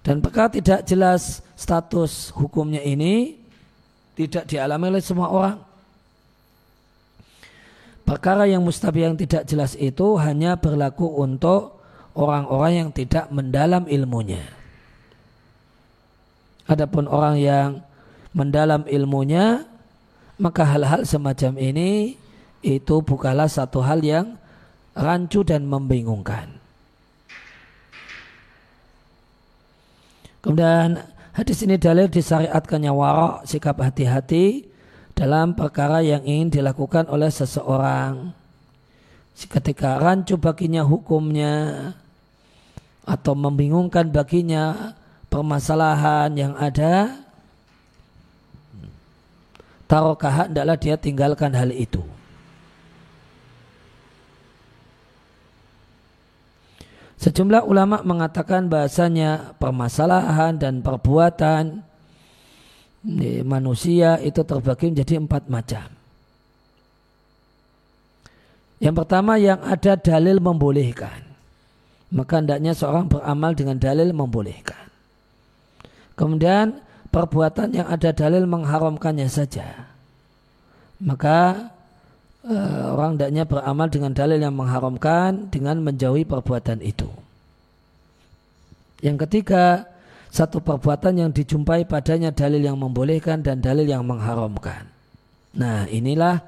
Dan 0.00 0.24
perkara 0.24 0.48
tidak 0.48 0.88
jelas 0.88 1.44
status 1.52 2.32
hukumnya 2.32 2.80
ini 2.80 3.36
tidak 4.16 4.48
dialami 4.48 4.96
oleh 4.96 5.04
semua 5.04 5.28
orang. 5.28 5.58
Perkara 8.08 8.48
yang 8.48 8.64
mustabih 8.64 9.12
yang 9.12 9.16
tidak 9.20 9.44
jelas 9.44 9.76
itu 9.76 10.16
hanya 10.16 10.56
berlaku 10.56 11.06
untuk 11.20 11.76
orang-orang 12.16 12.72
yang 12.72 12.90
tidak 12.90 13.28
mendalam 13.28 13.84
ilmunya. 13.84 14.42
Adapun 16.64 17.04
orang 17.04 17.36
yang 17.36 17.68
mendalam 18.32 18.88
ilmunya, 18.88 19.68
maka 20.40 20.64
hal-hal 20.64 21.04
semacam 21.04 21.60
ini 21.60 22.19
itu 22.60 23.00
bukanlah 23.00 23.48
satu 23.48 23.80
hal 23.80 24.04
yang 24.04 24.36
rancu 24.92 25.40
dan 25.44 25.64
membingungkan. 25.64 26.60
Kemudian 30.40 31.04
hadis 31.36 31.60
ini 31.64 31.76
dalil 31.76 32.08
disyariatkannya 32.08 32.92
wara 32.92 33.44
sikap 33.44 33.76
hati-hati 33.80 34.64
dalam 35.12 35.52
perkara 35.52 36.00
yang 36.00 36.24
ingin 36.24 36.48
dilakukan 36.48 37.08
oleh 37.12 37.28
seseorang. 37.28 38.32
Ketika 39.40 39.96
rancu 40.00 40.36
baginya 40.36 40.84
hukumnya 40.84 41.56
atau 43.08 43.32
membingungkan 43.32 44.12
baginya 44.12 44.96
permasalahan 45.32 46.28
yang 46.36 46.52
ada, 46.60 47.24
tarokah 49.88 50.48
adalah 50.48 50.76
dia 50.76 51.00
tinggalkan 51.00 51.56
hal 51.56 51.72
itu. 51.72 52.04
Sejumlah 57.20 57.68
ulama 57.68 58.00
mengatakan 58.00 58.72
bahasanya 58.72 59.52
permasalahan 59.60 60.56
dan 60.56 60.80
perbuatan 60.80 61.84
manusia 63.44 64.16
itu 64.24 64.40
terbagi 64.40 64.88
menjadi 64.88 65.20
empat 65.20 65.44
macam. 65.52 65.84
Yang 68.80 68.94
pertama 69.04 69.36
yang 69.36 69.60
ada 69.60 70.00
dalil 70.00 70.40
membolehkan. 70.40 71.20
Maka 72.10 72.40
hendaknya 72.40 72.72
seorang 72.72 73.12
beramal 73.12 73.52
dengan 73.52 73.76
dalil 73.76 74.16
membolehkan. 74.16 74.88
Kemudian 76.16 76.80
perbuatan 77.12 77.76
yang 77.76 77.86
ada 77.92 78.16
dalil 78.16 78.48
mengharamkannya 78.48 79.28
saja. 79.28 79.92
Maka 81.04 81.68
uh, 82.46 82.96
orang 82.96 83.16
hendaknya 83.16 83.44
beramal 83.44 83.88
dengan 83.90 84.12
dalil 84.16 84.38
yang 84.40 84.54
mengharamkan 84.56 85.50
dengan 85.52 85.80
menjauhi 85.84 86.24
perbuatan 86.24 86.80
itu. 86.80 87.08
Yang 89.00 89.26
ketiga, 89.26 89.88
satu 90.28 90.60
perbuatan 90.60 91.26
yang 91.26 91.30
dijumpai 91.32 91.88
padanya 91.88 92.30
dalil 92.30 92.60
yang 92.60 92.76
membolehkan 92.76 93.40
dan 93.40 93.58
dalil 93.58 93.84
yang 93.84 94.04
mengharamkan. 94.04 94.86
Nah, 95.56 95.88
inilah 95.90 96.40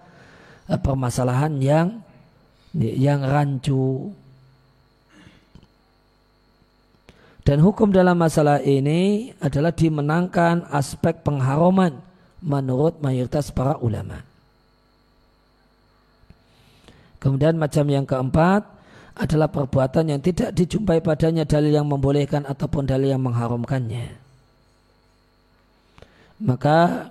uh, 0.70 0.78
permasalahan 0.80 1.52
yang 1.60 1.86
yang 2.72 3.20
rancu. 3.20 4.14
Dan 7.42 7.58
hukum 7.58 7.90
dalam 7.90 8.14
masalah 8.14 8.62
ini 8.62 9.34
adalah 9.42 9.74
dimenangkan 9.74 10.62
aspek 10.70 11.26
pengharuman 11.26 11.98
menurut 12.38 13.02
mayoritas 13.02 13.50
para 13.50 13.74
ulama. 13.82 14.31
Kemudian 17.22 17.54
macam 17.54 17.86
yang 17.86 18.02
keempat 18.02 18.66
adalah 19.14 19.46
perbuatan 19.46 20.10
yang 20.10 20.18
tidak 20.18 20.50
dijumpai 20.58 20.98
padanya 20.98 21.46
dalil 21.46 21.70
yang 21.70 21.86
membolehkan 21.86 22.42
ataupun 22.42 22.82
dalil 22.82 23.14
yang 23.14 23.22
mengharamkannya. 23.22 24.18
Maka 26.42 27.06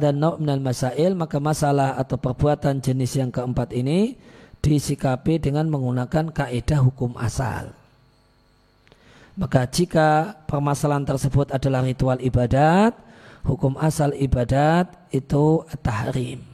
dan 0.00 0.16
minal 0.16 0.64
masail 0.64 1.12
maka 1.12 1.36
masalah 1.36 2.00
atau 2.00 2.16
perbuatan 2.16 2.80
jenis 2.80 3.20
yang 3.20 3.28
keempat 3.28 3.76
ini 3.76 4.16
disikapi 4.64 5.36
dengan 5.36 5.68
menggunakan 5.68 6.32
kaidah 6.32 6.80
hukum 6.80 7.12
asal. 7.20 7.76
Maka 9.36 9.68
jika 9.68 10.40
permasalahan 10.48 11.04
tersebut 11.04 11.52
adalah 11.52 11.84
ritual 11.84 12.16
ibadat, 12.20 12.96
hukum 13.44 13.76
asal 13.76 14.16
ibadat 14.16 14.88
itu 15.12 15.68
tahrim. 15.84 16.51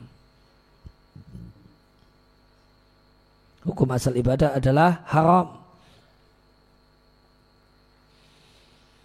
Hukum 3.68 3.92
asal 3.92 4.16
ibadat 4.16 4.56
adalah 4.56 5.04
haram. 5.12 5.60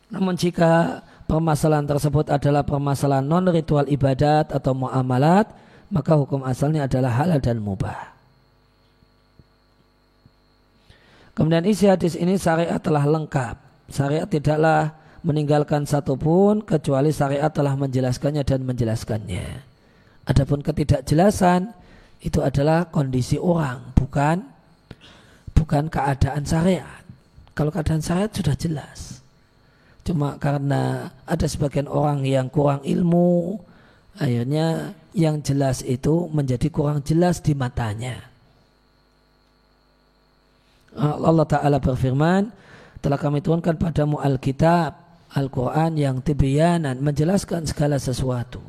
Namun 0.08 0.40
jika 0.40 1.04
permasalahan 1.28 1.84
tersebut 1.84 2.32
adalah 2.32 2.64
permasalahan 2.64 3.28
non 3.28 3.52
ritual 3.52 3.84
ibadat 3.92 4.56
atau 4.56 4.72
muamalat, 4.72 5.52
maka 5.92 6.16
hukum 6.16 6.48
asalnya 6.48 6.88
adalah 6.88 7.12
halal 7.12 7.44
dan 7.44 7.60
mubah. 7.60 8.16
Kemudian 11.36 11.68
isi 11.68 11.90
hadis 11.90 12.16
ini 12.16 12.40
syariat 12.40 12.80
telah 12.80 13.04
lengkap. 13.04 13.58
Syariat 13.90 14.30
tidaklah 14.30 14.96
meninggalkan 15.28 15.84
satu 15.84 16.16
pun 16.16 16.64
kecuali 16.64 17.12
syariat 17.12 17.52
telah 17.52 17.76
menjelaskannya 17.76 18.48
dan 18.48 18.64
menjelaskannya. 18.64 19.48
Adapun 20.30 20.64
ketidakjelasan 20.64 21.74
itu 22.24 22.40
adalah 22.40 22.88
kondisi 22.88 23.36
orang, 23.36 23.92
bukan 23.98 24.53
bukan 25.64 25.88
keadaan 25.88 26.44
syariat. 26.44 27.00
Kalau 27.56 27.72
keadaan 27.72 28.04
syariat 28.04 28.28
sudah 28.28 28.52
jelas. 28.60 29.24
Cuma 30.04 30.36
karena 30.36 31.08
ada 31.24 31.48
sebagian 31.48 31.88
orang 31.88 32.28
yang 32.28 32.52
kurang 32.52 32.84
ilmu, 32.84 33.56
akhirnya 34.20 34.92
yang 35.16 35.40
jelas 35.40 35.80
itu 35.88 36.28
menjadi 36.28 36.68
kurang 36.68 37.00
jelas 37.08 37.40
di 37.40 37.56
matanya. 37.56 38.20
Allah 41.00 41.48
Ta'ala 41.48 41.80
berfirman, 41.80 42.52
telah 43.00 43.16
kami 43.16 43.40
turunkan 43.40 43.80
padamu 43.80 44.20
Alkitab, 44.20 45.00
Al-Quran 45.34 45.96
yang 45.98 46.20
tibyanan, 46.20 47.00
menjelaskan 47.00 47.66
segala 47.66 47.96
sesuatu. 47.98 48.60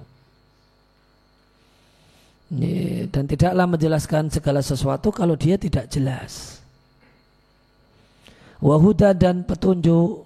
Dan 3.10 3.26
tidaklah 3.26 3.66
menjelaskan 3.66 4.30
segala 4.30 4.62
sesuatu 4.62 5.10
kalau 5.10 5.34
dia 5.34 5.58
tidak 5.58 5.90
jelas. 5.90 6.63
Wahuda 8.64 9.12
dan 9.12 9.44
petunjuk 9.44 10.24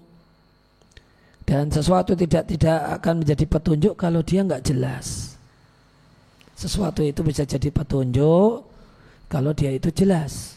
dan 1.42 1.66
sesuatu 1.74 2.14
tidak 2.14 2.46
tidak 2.46 3.02
akan 3.02 3.26
menjadi 3.26 3.44
petunjuk 3.50 3.94
kalau 3.98 4.22
dia 4.22 4.46
nggak 4.46 4.62
jelas. 4.62 5.34
Sesuatu 6.54 7.02
itu 7.02 7.18
bisa 7.26 7.42
jadi 7.42 7.66
petunjuk 7.74 8.62
kalau 9.26 9.50
dia 9.50 9.74
itu 9.74 9.90
jelas 9.90 10.54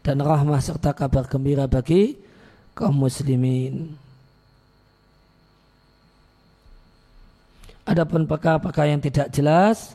dan 0.00 0.24
rahmah 0.24 0.60
serta 0.64 0.96
kabar 0.96 1.28
gembira 1.28 1.68
bagi 1.68 2.16
kaum 2.72 2.96
muslimin. 2.96 4.00
Adapun 7.84 8.24
perkara-perkara 8.24 8.96
yang 8.96 9.04
tidak 9.04 9.28
jelas, 9.28 9.92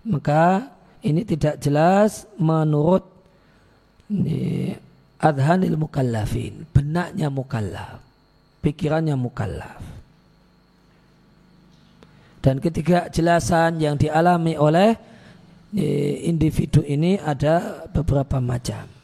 maka 0.00 0.72
ini 1.04 1.20
tidak 1.28 1.60
jelas 1.60 2.24
menurut 2.40 3.04
ini, 4.08 4.72
adhanil 5.18 5.78
mukallafin, 5.78 6.66
benaknya 6.70 7.30
mukallaf, 7.30 8.02
pikirannya 8.62 9.14
mukallaf. 9.18 9.82
Dan 12.38 12.62
ketiga 12.62 13.10
jelasan 13.10 13.82
yang 13.82 13.98
dialami 13.98 14.54
oleh 14.54 14.94
individu 16.24 16.80
ini 16.86 17.18
ada 17.18 17.86
beberapa 17.90 18.40
macam. 18.40 18.97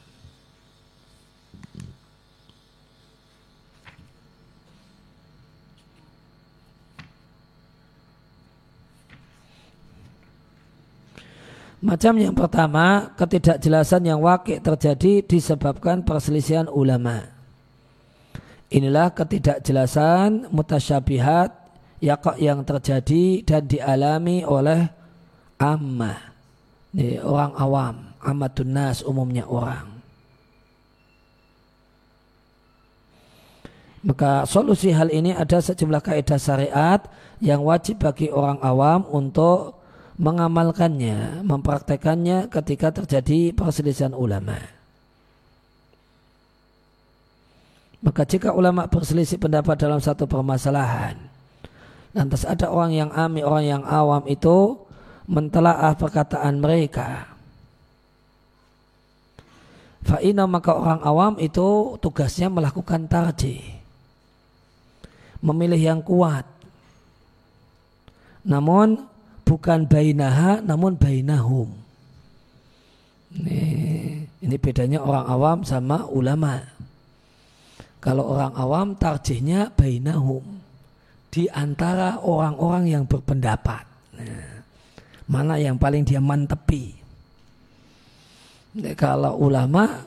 Macam 11.84 12.16
yang 12.16 12.32
pertama, 12.32 13.12
ketidakjelasan 13.12 14.08
yang 14.08 14.24
wakil 14.24 14.56
terjadi 14.56 15.20
disebabkan 15.20 16.00
perselisihan 16.00 16.64
ulama. 16.72 17.28
Inilah 18.72 19.12
ketidakjelasan 19.12 20.48
mutasyabihat 20.48 21.52
yang 22.40 22.64
terjadi 22.64 23.44
dan 23.44 23.68
dialami 23.68 24.48
oleh 24.48 24.88
ammah. 25.60 26.32
Ini 26.96 27.20
orang 27.20 27.52
awam, 27.52 27.94
amatun 28.16 28.72
nas 28.72 29.04
umumnya 29.04 29.44
orang. 29.44 29.92
Maka 34.08 34.48
solusi 34.48 34.88
hal 34.88 35.12
ini 35.12 35.36
ada 35.36 35.60
sejumlah 35.60 36.00
kaidah 36.00 36.40
syariat 36.40 37.04
yang 37.44 37.60
wajib 37.60 38.00
bagi 38.00 38.32
orang 38.32 38.56
awam 38.64 39.04
untuk 39.12 39.83
mengamalkannya, 40.14 41.42
mempraktekannya 41.42 42.46
ketika 42.50 42.94
terjadi 43.02 43.50
perselisihan 43.50 44.14
ulama. 44.14 44.58
Maka 48.04 48.22
jika 48.28 48.52
ulama 48.52 48.84
berselisih 48.84 49.40
pendapat 49.40 49.80
dalam 49.80 49.96
satu 49.98 50.28
permasalahan, 50.28 51.16
lantas 52.12 52.44
ada 52.44 52.68
orang 52.68 52.92
yang 52.92 53.10
ami, 53.16 53.40
orang 53.40 53.64
yang 53.64 53.82
awam 53.88 54.28
itu 54.28 54.76
mentelaah 55.24 55.96
perkataan 55.96 56.60
mereka. 56.60 57.32
Fa'ina 60.04 60.44
maka 60.44 60.76
orang 60.76 61.00
awam 61.00 61.34
itu 61.40 61.96
tugasnya 61.96 62.52
melakukan 62.52 63.08
tarjih. 63.08 63.64
Memilih 65.40 65.80
yang 65.80 66.00
kuat. 66.04 66.44
Namun 68.44 69.13
bukan 69.44 69.86
bainaha 69.86 70.64
namun 70.64 70.96
bainahum. 70.96 71.70
Ini, 73.34 73.60
ini 74.40 74.56
bedanya 74.58 75.04
orang 75.04 75.26
awam 75.28 75.58
sama 75.62 76.08
ulama. 76.08 76.64
Kalau 78.00 78.36
orang 78.36 78.52
awam 78.56 78.88
tarjihnya 78.96 79.72
bainahum 79.72 80.42
di 81.32 81.48
antara 81.48 82.20
orang-orang 82.20 82.84
yang 82.88 83.04
berpendapat. 83.08 83.84
Nah, 84.16 84.64
mana 85.28 85.56
yang 85.56 85.76
paling 85.80 86.04
dia 86.04 86.20
mantepi? 86.20 87.04
kalau 88.98 89.38
ulama 89.38 90.02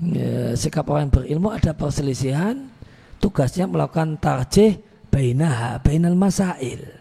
ya, 0.00 0.56
sikap 0.56 0.88
orang 0.88 1.12
yang 1.12 1.12
berilmu 1.12 1.52
ada 1.52 1.76
perselisihan, 1.76 2.72
tugasnya 3.20 3.68
melakukan 3.68 4.16
tarjih 4.16 4.80
bainaha, 5.12 5.76
bainal 5.84 6.16
masail 6.16 6.95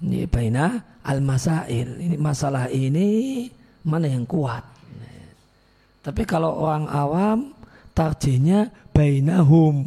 ini 0.00 0.24
baina 0.24 0.80
al-masail. 1.04 2.00
Ini 2.00 2.16
masalah 2.16 2.72
ini 2.72 3.44
mana 3.84 4.08
yang 4.08 4.24
kuat. 4.24 4.64
Tapi 6.00 6.24
kalau 6.24 6.56
orang 6.56 6.88
awam 6.88 7.52
tarjihnya 7.92 8.72
bainahum. 8.96 9.84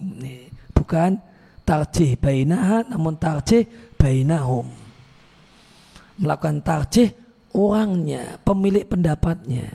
Bukan 0.78 1.18
tarjih 1.66 2.14
bainaha 2.22 2.86
namun 2.86 3.18
tarjih 3.18 3.66
bainahum. 3.98 4.70
Melakukan 6.22 6.62
tarjih 6.62 7.10
orangnya, 7.50 8.38
pemilik 8.46 8.86
pendapatnya. 8.86 9.74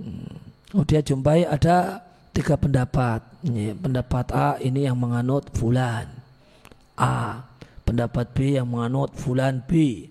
Hmm. 0.00 0.32
Oh 0.72 0.86
dia 0.88 1.04
jumpai 1.04 1.44
ada 1.44 2.00
tiga 2.32 2.56
pendapat. 2.56 3.20
Pendapat 3.76 4.26
A 4.32 4.56
ini 4.56 4.88
yang 4.88 4.96
menganut 4.96 5.52
fulan. 5.52 6.08
A 6.96 7.44
pendapat 7.90 8.30
B 8.30 8.54
yang 8.54 8.70
menganut 8.70 9.10
fulan 9.18 9.58
B. 9.66 10.06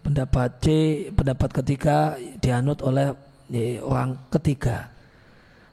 Pendapat 0.00 0.56
C, 0.64 0.66
pendapat 1.12 1.52
ketiga 1.60 2.16
dianut 2.40 2.80
oleh 2.80 3.12
orang 3.84 4.16
ketiga. 4.32 4.88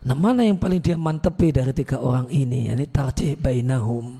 Nah 0.03 0.19
mana 0.19 0.43
yang 0.43 0.59
paling 0.59 0.84
dia 0.84 0.99
mantepi 0.99 1.55
dari 1.55 1.71
tiga 1.71 2.03
orang 2.03 2.27
ini? 2.27 2.67
Ini 2.67 2.84
tarjih 2.91 3.39
bainahum. 3.39 4.19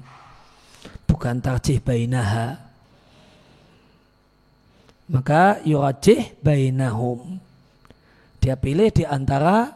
Bukan 1.04 1.44
tarjih 1.44 1.84
bainaha. 1.84 2.56
Maka 5.12 5.60
yurajih 5.68 6.40
bainahum. 6.40 7.44
Dia 8.40 8.56
pilih 8.56 8.88
di 8.96 9.04
antara 9.04 9.76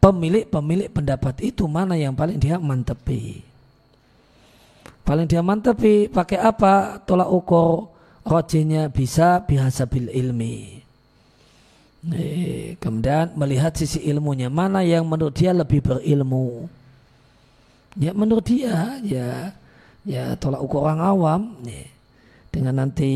pemilik-pemilik 0.00 0.88
pendapat 0.88 1.44
itu 1.44 1.68
mana 1.68 2.00
yang 2.00 2.16
paling 2.16 2.40
dia 2.40 2.56
mantepi. 2.56 3.51
Paling 5.02 5.26
dia 5.26 5.42
mantepi 5.42 6.06
pakai 6.06 6.38
apa? 6.38 7.02
Tolak 7.02 7.30
ukur 7.30 7.90
rojinya 8.22 8.86
bisa 8.86 9.42
biasa 9.42 9.90
bil 9.90 10.08
ilmi. 10.08 10.78
Kemudian 12.82 13.34
melihat 13.38 13.74
sisi 13.78 14.02
ilmunya 14.10 14.50
mana 14.50 14.82
yang 14.82 15.06
menurut 15.06 15.34
dia 15.38 15.54
lebih 15.54 15.82
berilmu. 15.82 16.66
Ya 17.98 18.10
menurut 18.10 18.46
dia 18.46 18.98
ya 19.04 19.54
ya 20.02 20.34
tolak 20.34 20.64
ukur 20.64 20.88
orang 20.88 21.02
awam 21.02 21.40
nih 21.62 21.86
dengan 22.50 22.82
nanti 22.82 23.12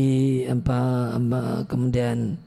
apa, 0.47 0.79
apa 1.19 1.41
kemudian 1.67 2.37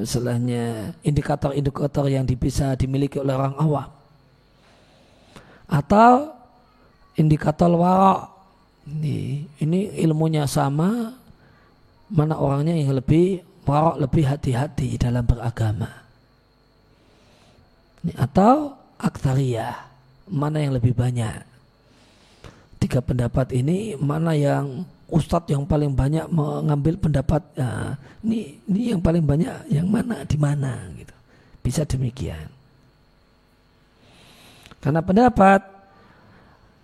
misalnya 0.00 0.92
indikator-indikator 1.04 2.08
yang 2.08 2.24
bisa 2.24 2.72
dimiliki 2.76 3.16
oleh 3.20 3.32
orang 3.36 3.56
awam 3.56 3.88
atau 5.68 6.39
indikator 7.18 7.70
warok 7.74 8.30
ini, 8.90 9.46
ini 9.62 9.80
ilmunya 10.02 10.46
sama 10.46 11.14
mana 12.10 12.34
orangnya 12.38 12.74
yang 12.74 12.98
lebih 12.98 13.42
warok 13.62 14.02
lebih 14.02 14.24
hati-hati 14.26 14.98
dalam 14.98 15.22
beragama. 15.22 15.90
Ini, 18.02 18.12
atau 18.18 18.74
aktariyah 18.98 19.76
mana 20.30 20.58
yang 20.58 20.74
lebih 20.74 20.94
banyak. 20.96 21.46
Tiga 22.80 23.04
pendapat 23.04 23.52
ini 23.52 23.94
mana 24.00 24.32
yang 24.32 24.88
ustadz 25.10 25.52
yang 25.52 25.68
paling 25.68 25.92
banyak 25.92 26.26
mengambil 26.32 26.96
pendapat 26.96 27.42
ya, 27.54 27.94
ini 28.24 28.56
ini 28.66 28.96
yang 28.96 29.02
paling 29.04 29.22
banyak 29.22 29.68
yang 29.68 29.86
mana 29.86 30.24
di 30.24 30.38
mana 30.40 30.88
gitu. 30.96 31.14
Bisa 31.60 31.84
demikian. 31.84 32.48
Karena 34.80 35.04
pendapat 35.04 35.60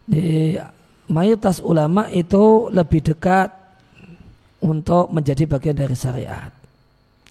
di 0.07 0.55
mayoritas 1.11 1.59
ulama 1.59 2.07
itu 2.15 2.71
lebih 2.71 3.03
dekat 3.03 3.51
untuk 4.63 5.11
menjadi 5.11 5.47
bagian 5.47 5.77
dari 5.77 5.95
syariat 5.99 6.51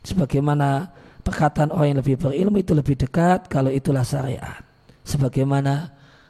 sebagaimana 0.03 0.91
perkataan 1.25 1.73
orang 1.73 1.95
yang 1.95 1.99
lebih 2.03 2.15
berilmu 2.19 2.57
itu 2.61 2.71
lebih 2.75 2.95
dekat 2.99 3.47
kalau 3.47 3.71
itulah 3.71 4.05
syariat 4.05 4.61
sebagaimana 5.07 5.89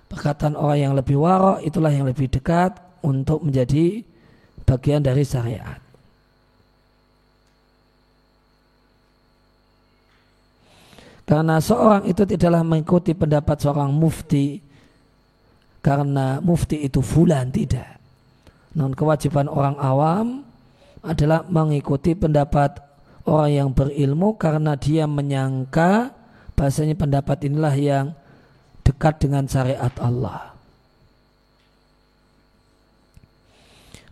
perkataan 0.09 0.55
orang 0.55 0.79
yang 0.79 0.93
lebih 0.93 1.17
warok 1.17 1.59
itulah 1.65 1.89
yang 1.89 2.05
lebih 2.05 2.29
dekat 2.29 2.77
untuk 3.05 3.45
menjadi 3.45 4.01
bagian 4.65 5.05
dari 5.05 5.21
syariat. 5.21 5.77
Karena 11.25 11.57
seorang 11.57 12.05
itu 12.05 12.21
tidaklah 12.21 12.61
mengikuti 12.61 13.17
pendapat 13.17 13.57
seorang 13.57 13.89
mufti 13.89 14.61
karena 15.85 16.41
mufti 16.41 16.81
itu 16.81 17.05
fulan 17.05 17.53
tidak. 17.53 18.01
Non 18.73 18.97
kewajiban 18.97 19.45
orang 19.45 19.77
awam 19.77 20.41
adalah 21.05 21.45
mengikuti 21.45 22.17
pendapat 22.17 22.81
orang 23.29 23.51
yang 23.53 23.69
berilmu 23.69 24.33
karena 24.41 24.73
dia 24.73 25.05
menyangka 25.05 26.09
bahasanya 26.57 26.97
pendapat 26.97 27.45
inilah 27.45 27.75
yang 27.77 28.05
dekat 28.81 29.21
dengan 29.21 29.45
syariat 29.45 29.93
Allah. 30.01 30.57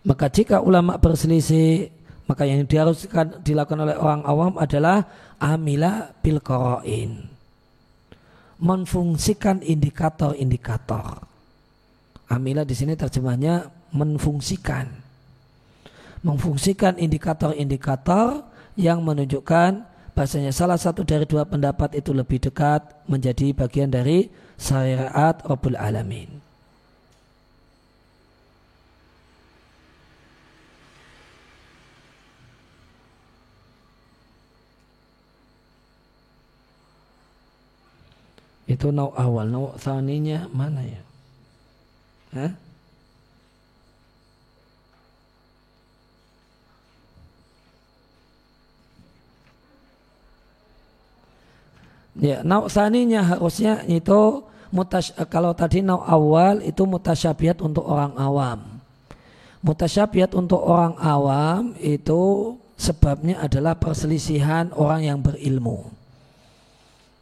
Maka 0.06 0.30
jika 0.30 0.62
ulama 0.62 1.00
berselisih, 1.00 1.90
maka 2.30 2.46
yang 2.46 2.62
diharuskan 2.70 3.42
dilakukan 3.42 3.82
oleh 3.82 3.96
orang 3.98 4.22
awam 4.22 4.54
adalah 4.60 5.02
amila 5.42 6.14
bil 6.22 6.38
koroin. 6.38 7.26
Menfungsikan 8.62 9.64
indikator-indikator. 9.64 11.33
Amila 12.28 12.64
di 12.64 12.72
sini 12.72 12.96
terjemahnya 12.96 13.68
menfungsikan. 13.92 14.88
Memfungsikan 16.24 16.96
indikator-indikator 16.96 18.48
yang 18.80 19.04
menunjukkan 19.04 19.84
bahasanya 20.16 20.54
salah 20.54 20.80
satu 20.80 21.04
dari 21.04 21.28
dua 21.28 21.44
pendapat 21.44 22.00
itu 22.00 22.16
lebih 22.16 22.40
dekat 22.40 22.80
menjadi 23.04 23.52
bagian 23.52 23.92
dari 23.92 24.32
syariat 24.56 25.36
Rabbul 25.44 25.76
Alamin. 25.76 26.40
Itu 38.64 38.88
nau 38.88 39.12
awal, 39.12 39.52
nau 39.52 39.76
saninya 39.76 40.48
mana 40.48 40.80
ya? 40.80 41.03
Ya, 42.34 42.50
nau 52.46 52.70
saninya 52.70 53.22
harusnya 53.22 53.82
itu 53.90 54.42
mutas 54.70 55.12
kalau 55.30 55.54
tadi 55.54 55.82
nau 55.82 56.02
awal 56.02 56.62
itu 56.62 56.86
mutasyabihat 56.86 57.62
untuk 57.62 57.86
orang 57.86 58.12
awam. 58.18 58.60
Mutasyabihat 59.62 60.34
untuk 60.34 60.62
orang 60.62 60.94
awam 60.98 61.74
itu 61.78 62.54
sebabnya 62.78 63.40
adalah 63.42 63.74
perselisihan 63.78 64.72
orang 64.74 65.02
yang 65.06 65.22
berilmu. 65.22 65.90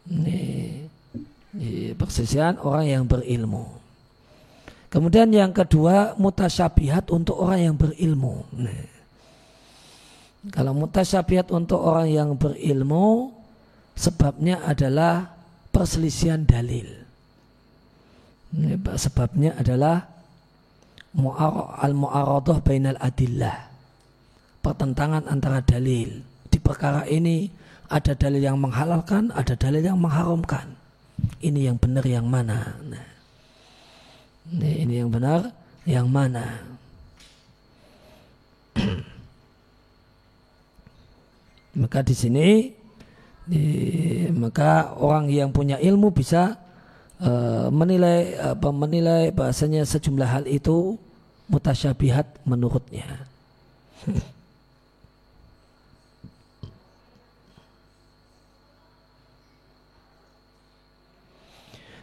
Nih 0.09 0.89
persisian 1.97 2.57
orang 2.65 2.87
yang 2.89 3.05
berilmu. 3.05 3.82
Kemudian 4.93 5.33
yang 5.33 5.57
kedua 5.57 6.13
mutasyabihat 6.21 7.09
untuk 7.09 7.41
orang 7.41 7.73
yang 7.73 7.77
berilmu. 7.81 8.45
Kalau 10.53 10.77
mutasyabihat 10.77 11.49
untuk 11.49 11.81
orang 11.81 12.13
yang 12.13 12.31
berilmu 12.37 13.33
sebabnya 13.97 14.61
adalah 14.69 15.33
perselisihan 15.73 16.45
dalil. 16.45 16.85
Sebabnya 19.01 19.57
adalah 19.57 20.05
al-mu'aradah 21.81 22.61
bainal 22.61 23.01
adillah. 23.01 23.73
Pertentangan 24.61 25.25
antara 25.25 25.65
dalil. 25.65 26.21
Di 26.53 26.61
perkara 26.61 27.09
ini 27.09 27.49
ada 27.89 28.13
dalil 28.13 28.45
yang 28.45 28.61
menghalalkan, 28.61 29.33
ada 29.33 29.57
dalil 29.57 29.81
yang 29.81 29.97
mengharamkan 29.97 30.83
ini 31.43 31.71
yang 31.71 31.77
benar 31.79 32.05
yang 32.07 32.27
mana 32.27 32.75
nah, 32.83 33.05
ini 34.61 35.01
yang 35.01 35.09
benar 35.09 35.49
yang 35.89 36.07
mana? 36.09 36.61
Maka 41.81 42.05
di 42.05 42.13
sini 42.13 42.69
di, 43.43 43.65
maka 44.31 44.95
orang 44.95 45.27
yang 45.27 45.51
punya 45.51 45.75
ilmu 45.81 46.15
bisa 46.15 46.55
uh, 47.19 47.67
menilai 47.75 48.39
apa 48.39 48.71
menilai 48.71 49.35
bahasanya 49.35 49.83
sejumlah 49.83 50.29
hal 50.31 50.45
itu 50.47 50.95
mutasyabihat 51.51 52.47
menurutnya 52.47 53.27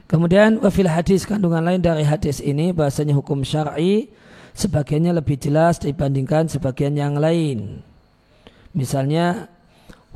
Kemudian 0.10 0.58
wafil 0.58 0.90
hadis 0.90 1.22
kandungan 1.22 1.62
lain 1.62 1.86
dari 1.86 2.02
hadis 2.02 2.42
ini 2.42 2.74
bahasanya 2.74 3.14
hukum 3.14 3.46
syar'i 3.46 4.10
sebagiannya 4.58 5.22
lebih 5.22 5.38
jelas 5.38 5.78
dibandingkan 5.78 6.50
sebagian 6.50 6.98
yang 6.98 7.14
lain. 7.22 7.86
Misalnya 8.74 9.46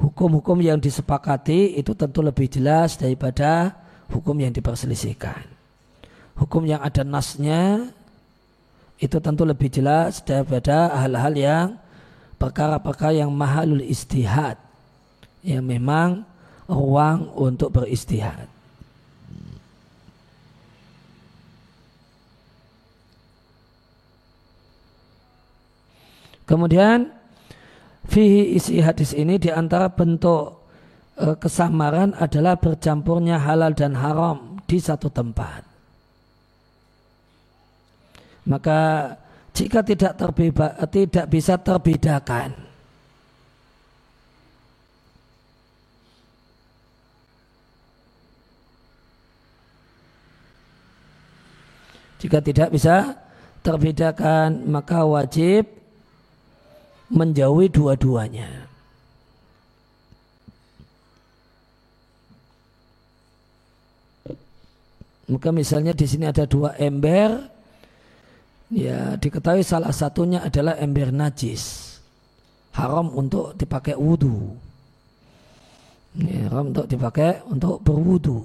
hukum-hukum 0.01 0.65
yang 0.65 0.81
disepakati 0.81 1.77
itu 1.77 1.93
tentu 1.93 2.25
lebih 2.25 2.49
jelas 2.49 2.97
daripada 2.97 3.77
hukum 4.09 4.33
yang 4.41 4.49
diperselisihkan. 4.49 5.45
Hukum 6.41 6.65
yang 6.65 6.81
ada 6.81 7.05
nasnya 7.05 7.93
itu 8.97 9.17
tentu 9.21 9.45
lebih 9.45 9.69
jelas 9.69 10.25
daripada 10.25 10.89
hal-hal 11.05 11.33
yang 11.37 11.67
perkara-perkara 12.41 13.21
yang 13.21 13.29
mahalul 13.29 13.85
istihad 13.85 14.57
yang 15.45 15.61
memang 15.61 16.25
ruang 16.65 17.29
untuk 17.37 17.69
beristihad. 17.69 18.52
Kemudian 26.43 27.07
fihi 28.07 28.59
isi 28.59 28.83
hadis 28.83 29.15
ini 29.15 29.39
di 29.39 29.47
antara 29.47 29.87
bentuk 29.87 30.67
e, 31.15 31.39
kesamaran 31.39 32.11
adalah 32.19 32.59
bercampurnya 32.59 33.39
halal 33.39 33.71
dan 33.71 33.95
haram 33.95 34.59
di 34.67 34.77
satu 34.79 35.07
tempat. 35.07 35.63
Maka 38.43 39.07
jika 39.55 39.79
tidak 39.87 40.19
terbeba, 40.19 40.75
tidak 40.91 41.25
bisa 41.31 41.55
terbedakan. 41.55 42.51
Jika 52.19 52.39
tidak 52.39 52.71
bisa 52.71 53.19
terbedakan, 53.63 54.63
maka 54.71 55.03
wajib 55.03 55.67
menjauhi 57.13 57.69
dua-duanya. 57.69 58.49
Maka 65.29 65.49
misalnya 65.55 65.95
di 65.95 66.03
sini 66.03 66.27
ada 66.27 66.43
dua 66.43 66.75
ember, 66.75 67.47
ya 68.67 69.15
diketahui 69.15 69.63
salah 69.63 69.95
satunya 69.95 70.43
adalah 70.43 70.75
ember 70.75 71.15
najis, 71.15 71.95
haram 72.75 73.07
untuk 73.15 73.55
dipakai 73.55 73.95
wudhu, 73.95 74.51
ya, 76.19 76.51
haram 76.51 76.75
untuk 76.75 76.91
dipakai 76.91 77.39
untuk 77.47 77.79
berwudhu. 77.79 78.43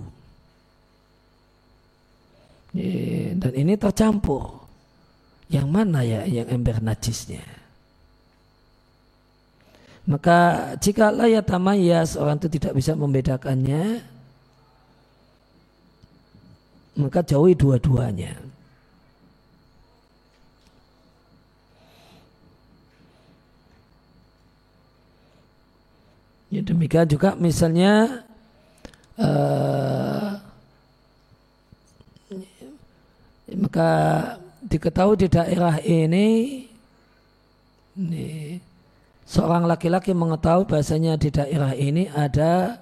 Ya, 2.79 3.35
dan 3.35 3.53
ini 3.59 3.75
tercampur. 3.75 4.71
Yang 5.49 5.67
mana 5.73 6.05
ya 6.05 6.29
yang 6.29 6.47
ember 6.53 6.77
najisnya? 6.79 7.58
Maka 10.09 10.73
jika 10.81 11.13
layak 11.13 11.45
tamayas 11.45 12.17
orang 12.17 12.41
itu 12.41 12.49
tidak 12.57 12.81
bisa 12.81 12.97
membedakannya, 12.97 14.01
maka 16.97 17.21
jauhi 17.21 17.53
dua-duanya. 17.53 18.33
Ya 26.49 26.65
demikian 26.65 27.05
juga 27.05 27.37
misalnya 27.37 28.25
uh, 29.21 30.41
maka 33.53 33.91
diketahui 34.65 35.21
di 35.21 35.29
daerah 35.29 35.77
ini, 35.85 36.29
ini 38.01 38.48
seorang 39.29 39.69
laki-laki 39.69 40.17
mengetahui 40.17 40.65
bahasanya 40.65 41.21
di 41.21 41.29
daerah 41.29 41.77
ini 41.77 42.09
ada 42.09 42.81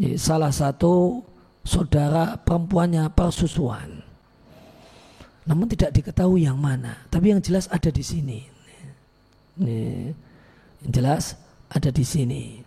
ini, 0.00 0.16
salah 0.16 0.48
satu 0.48 1.20
saudara 1.60 2.40
perempuannya 2.40 3.04
persusuan. 3.12 4.00
Namun 5.44 5.68
tidak 5.68 5.92
diketahui 5.92 6.48
yang 6.48 6.56
mana. 6.56 6.96
Tapi 7.12 7.36
yang 7.36 7.44
jelas 7.44 7.68
ada 7.68 7.92
di 7.92 8.00
sini. 8.00 8.40
Nih, 9.60 10.16
yang 10.80 10.90
jelas 10.90 11.36
ada 11.68 11.92
di 11.92 12.00
sini. 12.00 12.64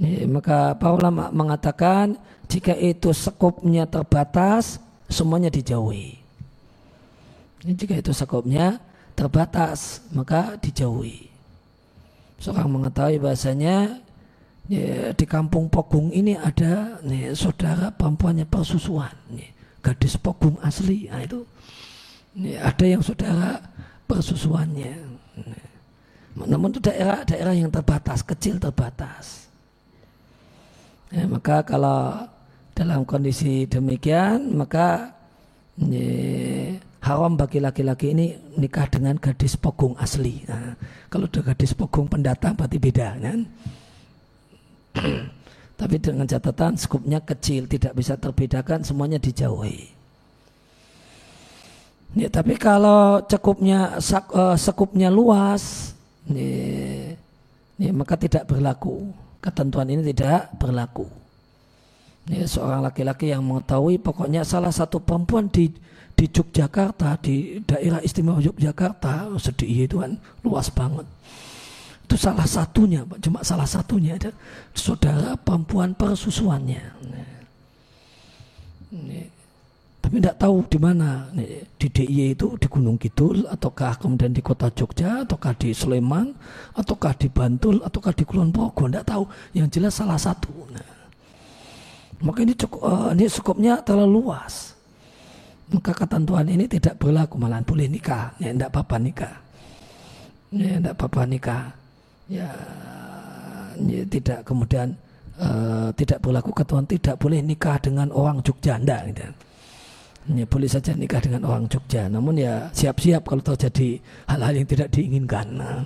Nih, 0.00 0.24
maka 0.24 0.72
para 0.80 0.96
ulama 0.96 1.28
mengatakan 1.28 2.16
jika 2.48 2.72
itu 2.72 3.12
sekupnya 3.12 3.84
terbatas, 3.84 4.80
semuanya 5.12 5.52
dijauhi. 5.52 6.16
Jika 7.60 8.00
itu 8.00 8.10
sekupnya 8.16 8.80
terbatas, 9.12 10.02
maka 10.12 10.56
dijauhi. 10.58 11.28
Seorang 12.42 12.68
mengetahui 12.68 13.22
bahasanya 13.22 14.02
ya, 14.66 15.14
di 15.14 15.24
kampung 15.26 15.70
Pogung 15.70 16.10
ini 16.10 16.34
ada 16.34 16.98
nih, 17.02 17.36
saudara 17.38 17.94
perempuannya 17.94 18.46
persusuan 18.46 19.14
nih, 19.30 19.50
gadis 19.82 20.18
Pogung 20.18 20.58
asli 20.62 21.06
nah, 21.06 21.22
itu 21.22 21.46
nih, 22.38 22.58
ada 22.58 22.84
yang 22.84 23.02
saudara 23.02 23.62
persusuannya 24.10 24.94
nih. 25.38 25.68
namun 26.48 26.72
itu 26.74 26.80
daerah-daerah 26.82 27.54
yang 27.54 27.70
terbatas 27.70 28.24
kecil 28.26 28.58
terbatas 28.58 29.46
ya, 31.12 31.28
maka 31.28 31.62
kalau 31.62 32.26
dalam 32.72 33.04
kondisi 33.04 33.68
demikian 33.68 34.56
maka 34.56 35.12
nih, 35.80 36.76
haram 37.00 37.34
bagi 37.34 37.58
laki-laki 37.58 38.12
ini 38.12 38.36
nikah 38.60 38.86
dengan 38.92 39.16
gadis 39.16 39.56
pogung 39.56 39.96
asli. 39.96 40.44
Nah, 40.44 40.76
kalau 41.08 41.26
gadis 41.28 41.72
pogung 41.72 42.06
pendatang 42.06 42.52
berarti 42.54 42.76
beda 42.76 43.08
kan? 43.16 43.40
Tapi 45.80 45.96
dengan 45.98 46.28
catatan 46.28 46.78
skupnya 46.78 47.18
kecil, 47.18 47.66
tidak 47.66 47.98
bisa 47.98 48.14
terbedakan, 48.14 48.86
semuanya 48.86 49.18
dijauhi. 49.18 49.90
Ya, 52.12 52.28
tapi 52.28 52.60
kalau 52.60 53.24
cekupnya 53.24 53.96
uh, 53.96 54.52
sekupnya 54.52 55.08
luas, 55.08 55.96
ya, 56.28 57.16
ya, 57.80 57.90
maka 57.90 58.20
tidak 58.20 58.44
berlaku. 58.44 59.10
Ketentuan 59.40 59.88
ini 59.90 60.12
tidak 60.12 60.52
berlaku. 60.60 61.08
Ya, 62.30 62.46
seorang 62.46 62.86
laki-laki 62.86 63.34
yang 63.34 63.42
mengetahui 63.42 63.98
pokoknya 63.98 64.46
salah 64.46 64.70
satu 64.70 65.02
perempuan 65.02 65.50
di 65.50 65.74
di 66.12 66.30
Yogyakarta 66.30 67.18
di 67.18 67.58
daerah 67.66 67.98
istimewa 67.98 68.38
Yogyakarta 68.38 69.32
sedih 69.42 69.90
itu 69.90 69.98
kan 69.98 70.14
luas 70.46 70.70
banget. 70.70 71.02
Itu 72.06 72.14
salah 72.14 72.46
satunya, 72.46 73.02
cuma 73.18 73.42
salah 73.42 73.66
satunya 73.66 74.20
ada 74.20 74.30
saudara 74.76 75.34
perempuan 75.34 75.96
persusuannya. 75.96 76.82
Tapi 80.02 80.20
tidak 80.20 80.36
tahu 80.36 80.56
di 80.68 80.78
mana. 80.78 81.32
Di 81.32 81.88
DIY 81.88 82.36
itu 82.36 82.46
di 82.60 82.66
Gunung 82.68 83.00
Kidul 83.00 83.48
ataukah 83.48 83.96
kemudian 83.96 84.36
di 84.36 84.44
kota 84.44 84.68
Jogja 84.68 85.24
ataukah 85.24 85.56
di 85.56 85.72
Sleman 85.72 86.36
ataukah 86.76 87.16
di 87.16 87.32
Bantul 87.32 87.80
ataukah 87.80 88.12
di 88.12 88.28
Kulon 88.28 88.52
Progo 88.52 88.86
tidak 88.92 89.08
tahu. 89.08 89.24
Yang 89.56 89.80
jelas 89.80 89.96
salah 89.96 90.20
satu. 90.20 90.52
Nah, 90.68 90.91
maka 92.22 92.38
ini 92.46 92.54
cukup 92.54 92.80
uh, 92.82 93.10
ini 93.12 93.26
cukupnya 93.28 93.82
terlalu 93.82 94.22
luas 94.22 94.72
maka 95.72 95.92
ketentuan 95.92 96.46
ini 96.46 96.64
tidak 96.70 96.96
berlaku 97.02 97.36
malah 97.36 97.60
boleh 97.60 97.90
nikah 97.90 98.32
ya 98.38 98.54
tidak 98.54 98.70
apa-apa 98.72 98.96
nikah 99.02 99.34
ya 100.54 100.78
tidak 100.78 100.94
apa-apa 100.96 101.22
nikah 101.26 101.62
ya, 102.30 102.48
ya 103.82 104.02
tidak 104.06 104.40
kemudian 104.46 104.94
uh, 105.40 105.88
tidak 105.96 106.18
berlaku 106.20 106.50
ketentuan 106.52 106.86
tidak 106.86 107.16
boleh 107.18 107.40
nikah 107.40 107.76
dengan 107.80 108.08
orang 108.12 108.40
Jogja 108.44 108.76
anda 108.76 109.02
gitu. 109.08 109.24
Ya, 110.22 110.46
boleh 110.46 110.70
saja 110.70 110.94
nikah 110.94 111.18
dengan 111.18 111.42
orang 111.50 111.66
Jogja, 111.66 112.06
namun 112.06 112.38
ya 112.38 112.70
siap-siap 112.70 113.26
kalau 113.26 113.42
terjadi 113.42 113.98
hal-hal 114.30 114.54
yang 114.54 114.68
tidak 114.70 114.88
diinginkan. 114.94 115.46
Nah, 115.58 115.82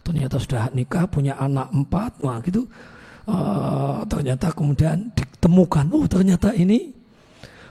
ternyata 0.00 0.40
sudah 0.40 0.72
nikah, 0.72 1.04
punya 1.04 1.36
anak 1.36 1.68
empat, 1.68 2.16
wah 2.24 2.40
gitu. 2.40 2.64
Uh, 3.24 4.04
ternyata 4.04 4.52
kemudian 4.52 5.08
ditemukan, 5.16 5.88
oh 5.96 6.04
ternyata 6.04 6.52
ini 6.52 6.92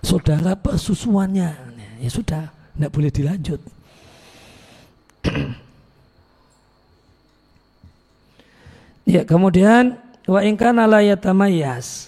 saudara 0.01 0.57
persusuannya. 0.57 1.73
Ya 2.01 2.09
sudah, 2.09 2.49
tidak 2.51 2.91
boleh 2.91 3.11
dilanjut. 3.13 3.61
Ya, 9.03 9.27
kemudian 9.27 9.99
wa 10.23 10.39
in 10.47 10.55
kana 10.55 10.87
la 10.87 11.03
yatamayyaz. 11.03 12.07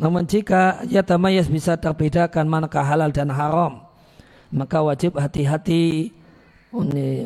Namun 0.00 0.24
jika 0.24 0.80
yatamayyaz 0.88 1.52
bisa 1.52 1.76
terbedakan 1.76 2.48
manakah 2.48 2.80
halal 2.80 3.12
dan 3.12 3.28
haram, 3.28 3.84
maka 4.48 4.80
wajib 4.80 5.20
hati-hati 5.20 6.16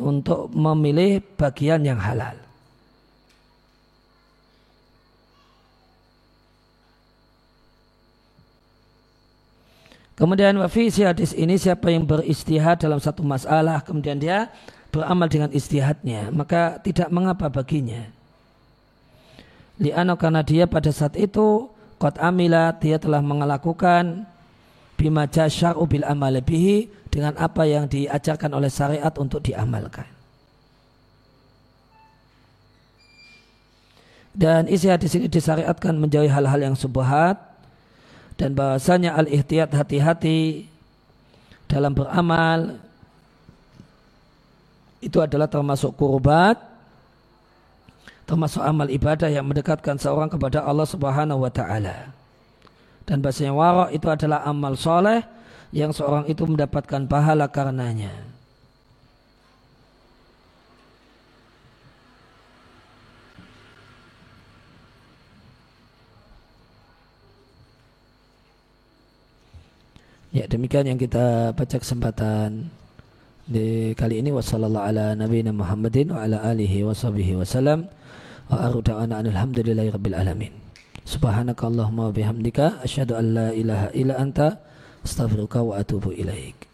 untuk 0.03 0.51
memilih 0.51 1.23
bagian 1.39 1.79
yang 1.87 1.95
halal. 1.95 2.44
Kemudian 10.15 10.55
wafisi 10.63 11.03
hadis 11.03 11.35
ini 11.35 11.59
siapa 11.59 11.91
yang 11.91 12.07
beristihad 12.07 12.79
dalam 12.79 13.03
satu 13.03 13.19
masalah? 13.19 13.83
Kemudian 13.83 14.15
dia 14.15 14.47
beramal 14.87 15.27
dengan 15.27 15.51
istihadnya. 15.51 16.31
Maka 16.31 16.79
tidak 16.79 17.11
mengapa 17.11 17.51
baginya. 17.51 18.07
Li'ano 19.75 20.15
karena 20.15 20.39
dia 20.39 20.63
pada 20.71 20.87
saat 20.87 21.19
itu 21.19 21.67
Qad 21.99 22.15
amila 22.19 22.71
dia 22.79 22.95
telah 22.95 23.19
melakukan 23.19 24.23
Bima 24.95 25.27
jasyar'u 25.27 25.83
bil 25.83 26.07
amal 26.07 26.39
bihi 26.39 26.87
Dengan 27.11 27.35
apa 27.35 27.67
yang 27.67 27.87
diajarkan 27.91 28.55
oleh 28.55 28.71
syariat 28.71 29.11
untuk 29.19 29.43
diamalkan. 29.43 30.07
Dan 34.35 34.67
isi 34.67 34.91
hadis 34.91 35.15
ini 35.15 35.31
disyariatkan 35.31 35.95
menjauhi 35.95 36.27
hal-hal 36.27 36.59
yang 36.59 36.75
subhat 36.75 37.39
dan 38.35 38.51
bahasanya 38.51 39.15
al-ihtiyat 39.15 39.71
hati-hati 39.71 40.67
dalam 41.71 41.95
beramal 41.95 42.77
itu 44.99 45.17
adalah 45.23 45.47
termasuk 45.47 45.95
kurbat 45.95 46.59
termasuk 48.25 48.61
amal 48.65 48.89
ibadah 48.89 49.29
yang 49.29 49.45
mendekatkan 49.45 50.01
seorang 50.01 50.27
kepada 50.27 50.65
Allah 50.65 50.89
Subhanahu 50.89 51.45
wa 51.45 51.51
taala. 51.53 52.09
Dan 53.05 53.21
bahasanya 53.21 53.53
wara 53.53 53.85
itu 53.93 54.09
adalah 54.09 54.41
amal 54.49 54.73
soleh 54.73 55.21
yang 55.69 55.93
seorang 55.93 56.25
itu 56.25 56.41
mendapatkan 56.41 57.05
pahala 57.05 57.45
karenanya. 57.45 58.34
Ya 70.35 70.51
demikian 70.51 70.83
yang 70.83 70.99
kita 70.99 71.55
baca 71.55 71.79
kesempatan 71.79 72.67
di 73.47 73.95
kali 73.95 74.19
ini 74.19 74.35
wasallallahu 74.35 74.83
ala 74.83 75.15
nabiyina 75.15 75.55
Muhammadin 75.55 76.11
wa 76.11 76.27
ala 76.27 76.43
alihi 76.43 76.83
wasallam 76.83 77.87
wa 78.51 78.67
alhamdulillahi 79.31 79.95
rabbil 79.95 80.11
alamin. 80.11 80.51
Subhanakallahumma 81.07 82.11
wa 82.11 82.13
bihamdika 82.13 82.83
asyhadu 82.83 83.15
an 83.15 83.25
la 83.31 83.47
ilaha 83.55 83.87
illa 83.95 84.19
anta 84.19 84.59
astaghfiruka 85.07 85.63
wa 85.63 85.79
atubu 85.79 86.11
ilaik. 86.11 86.67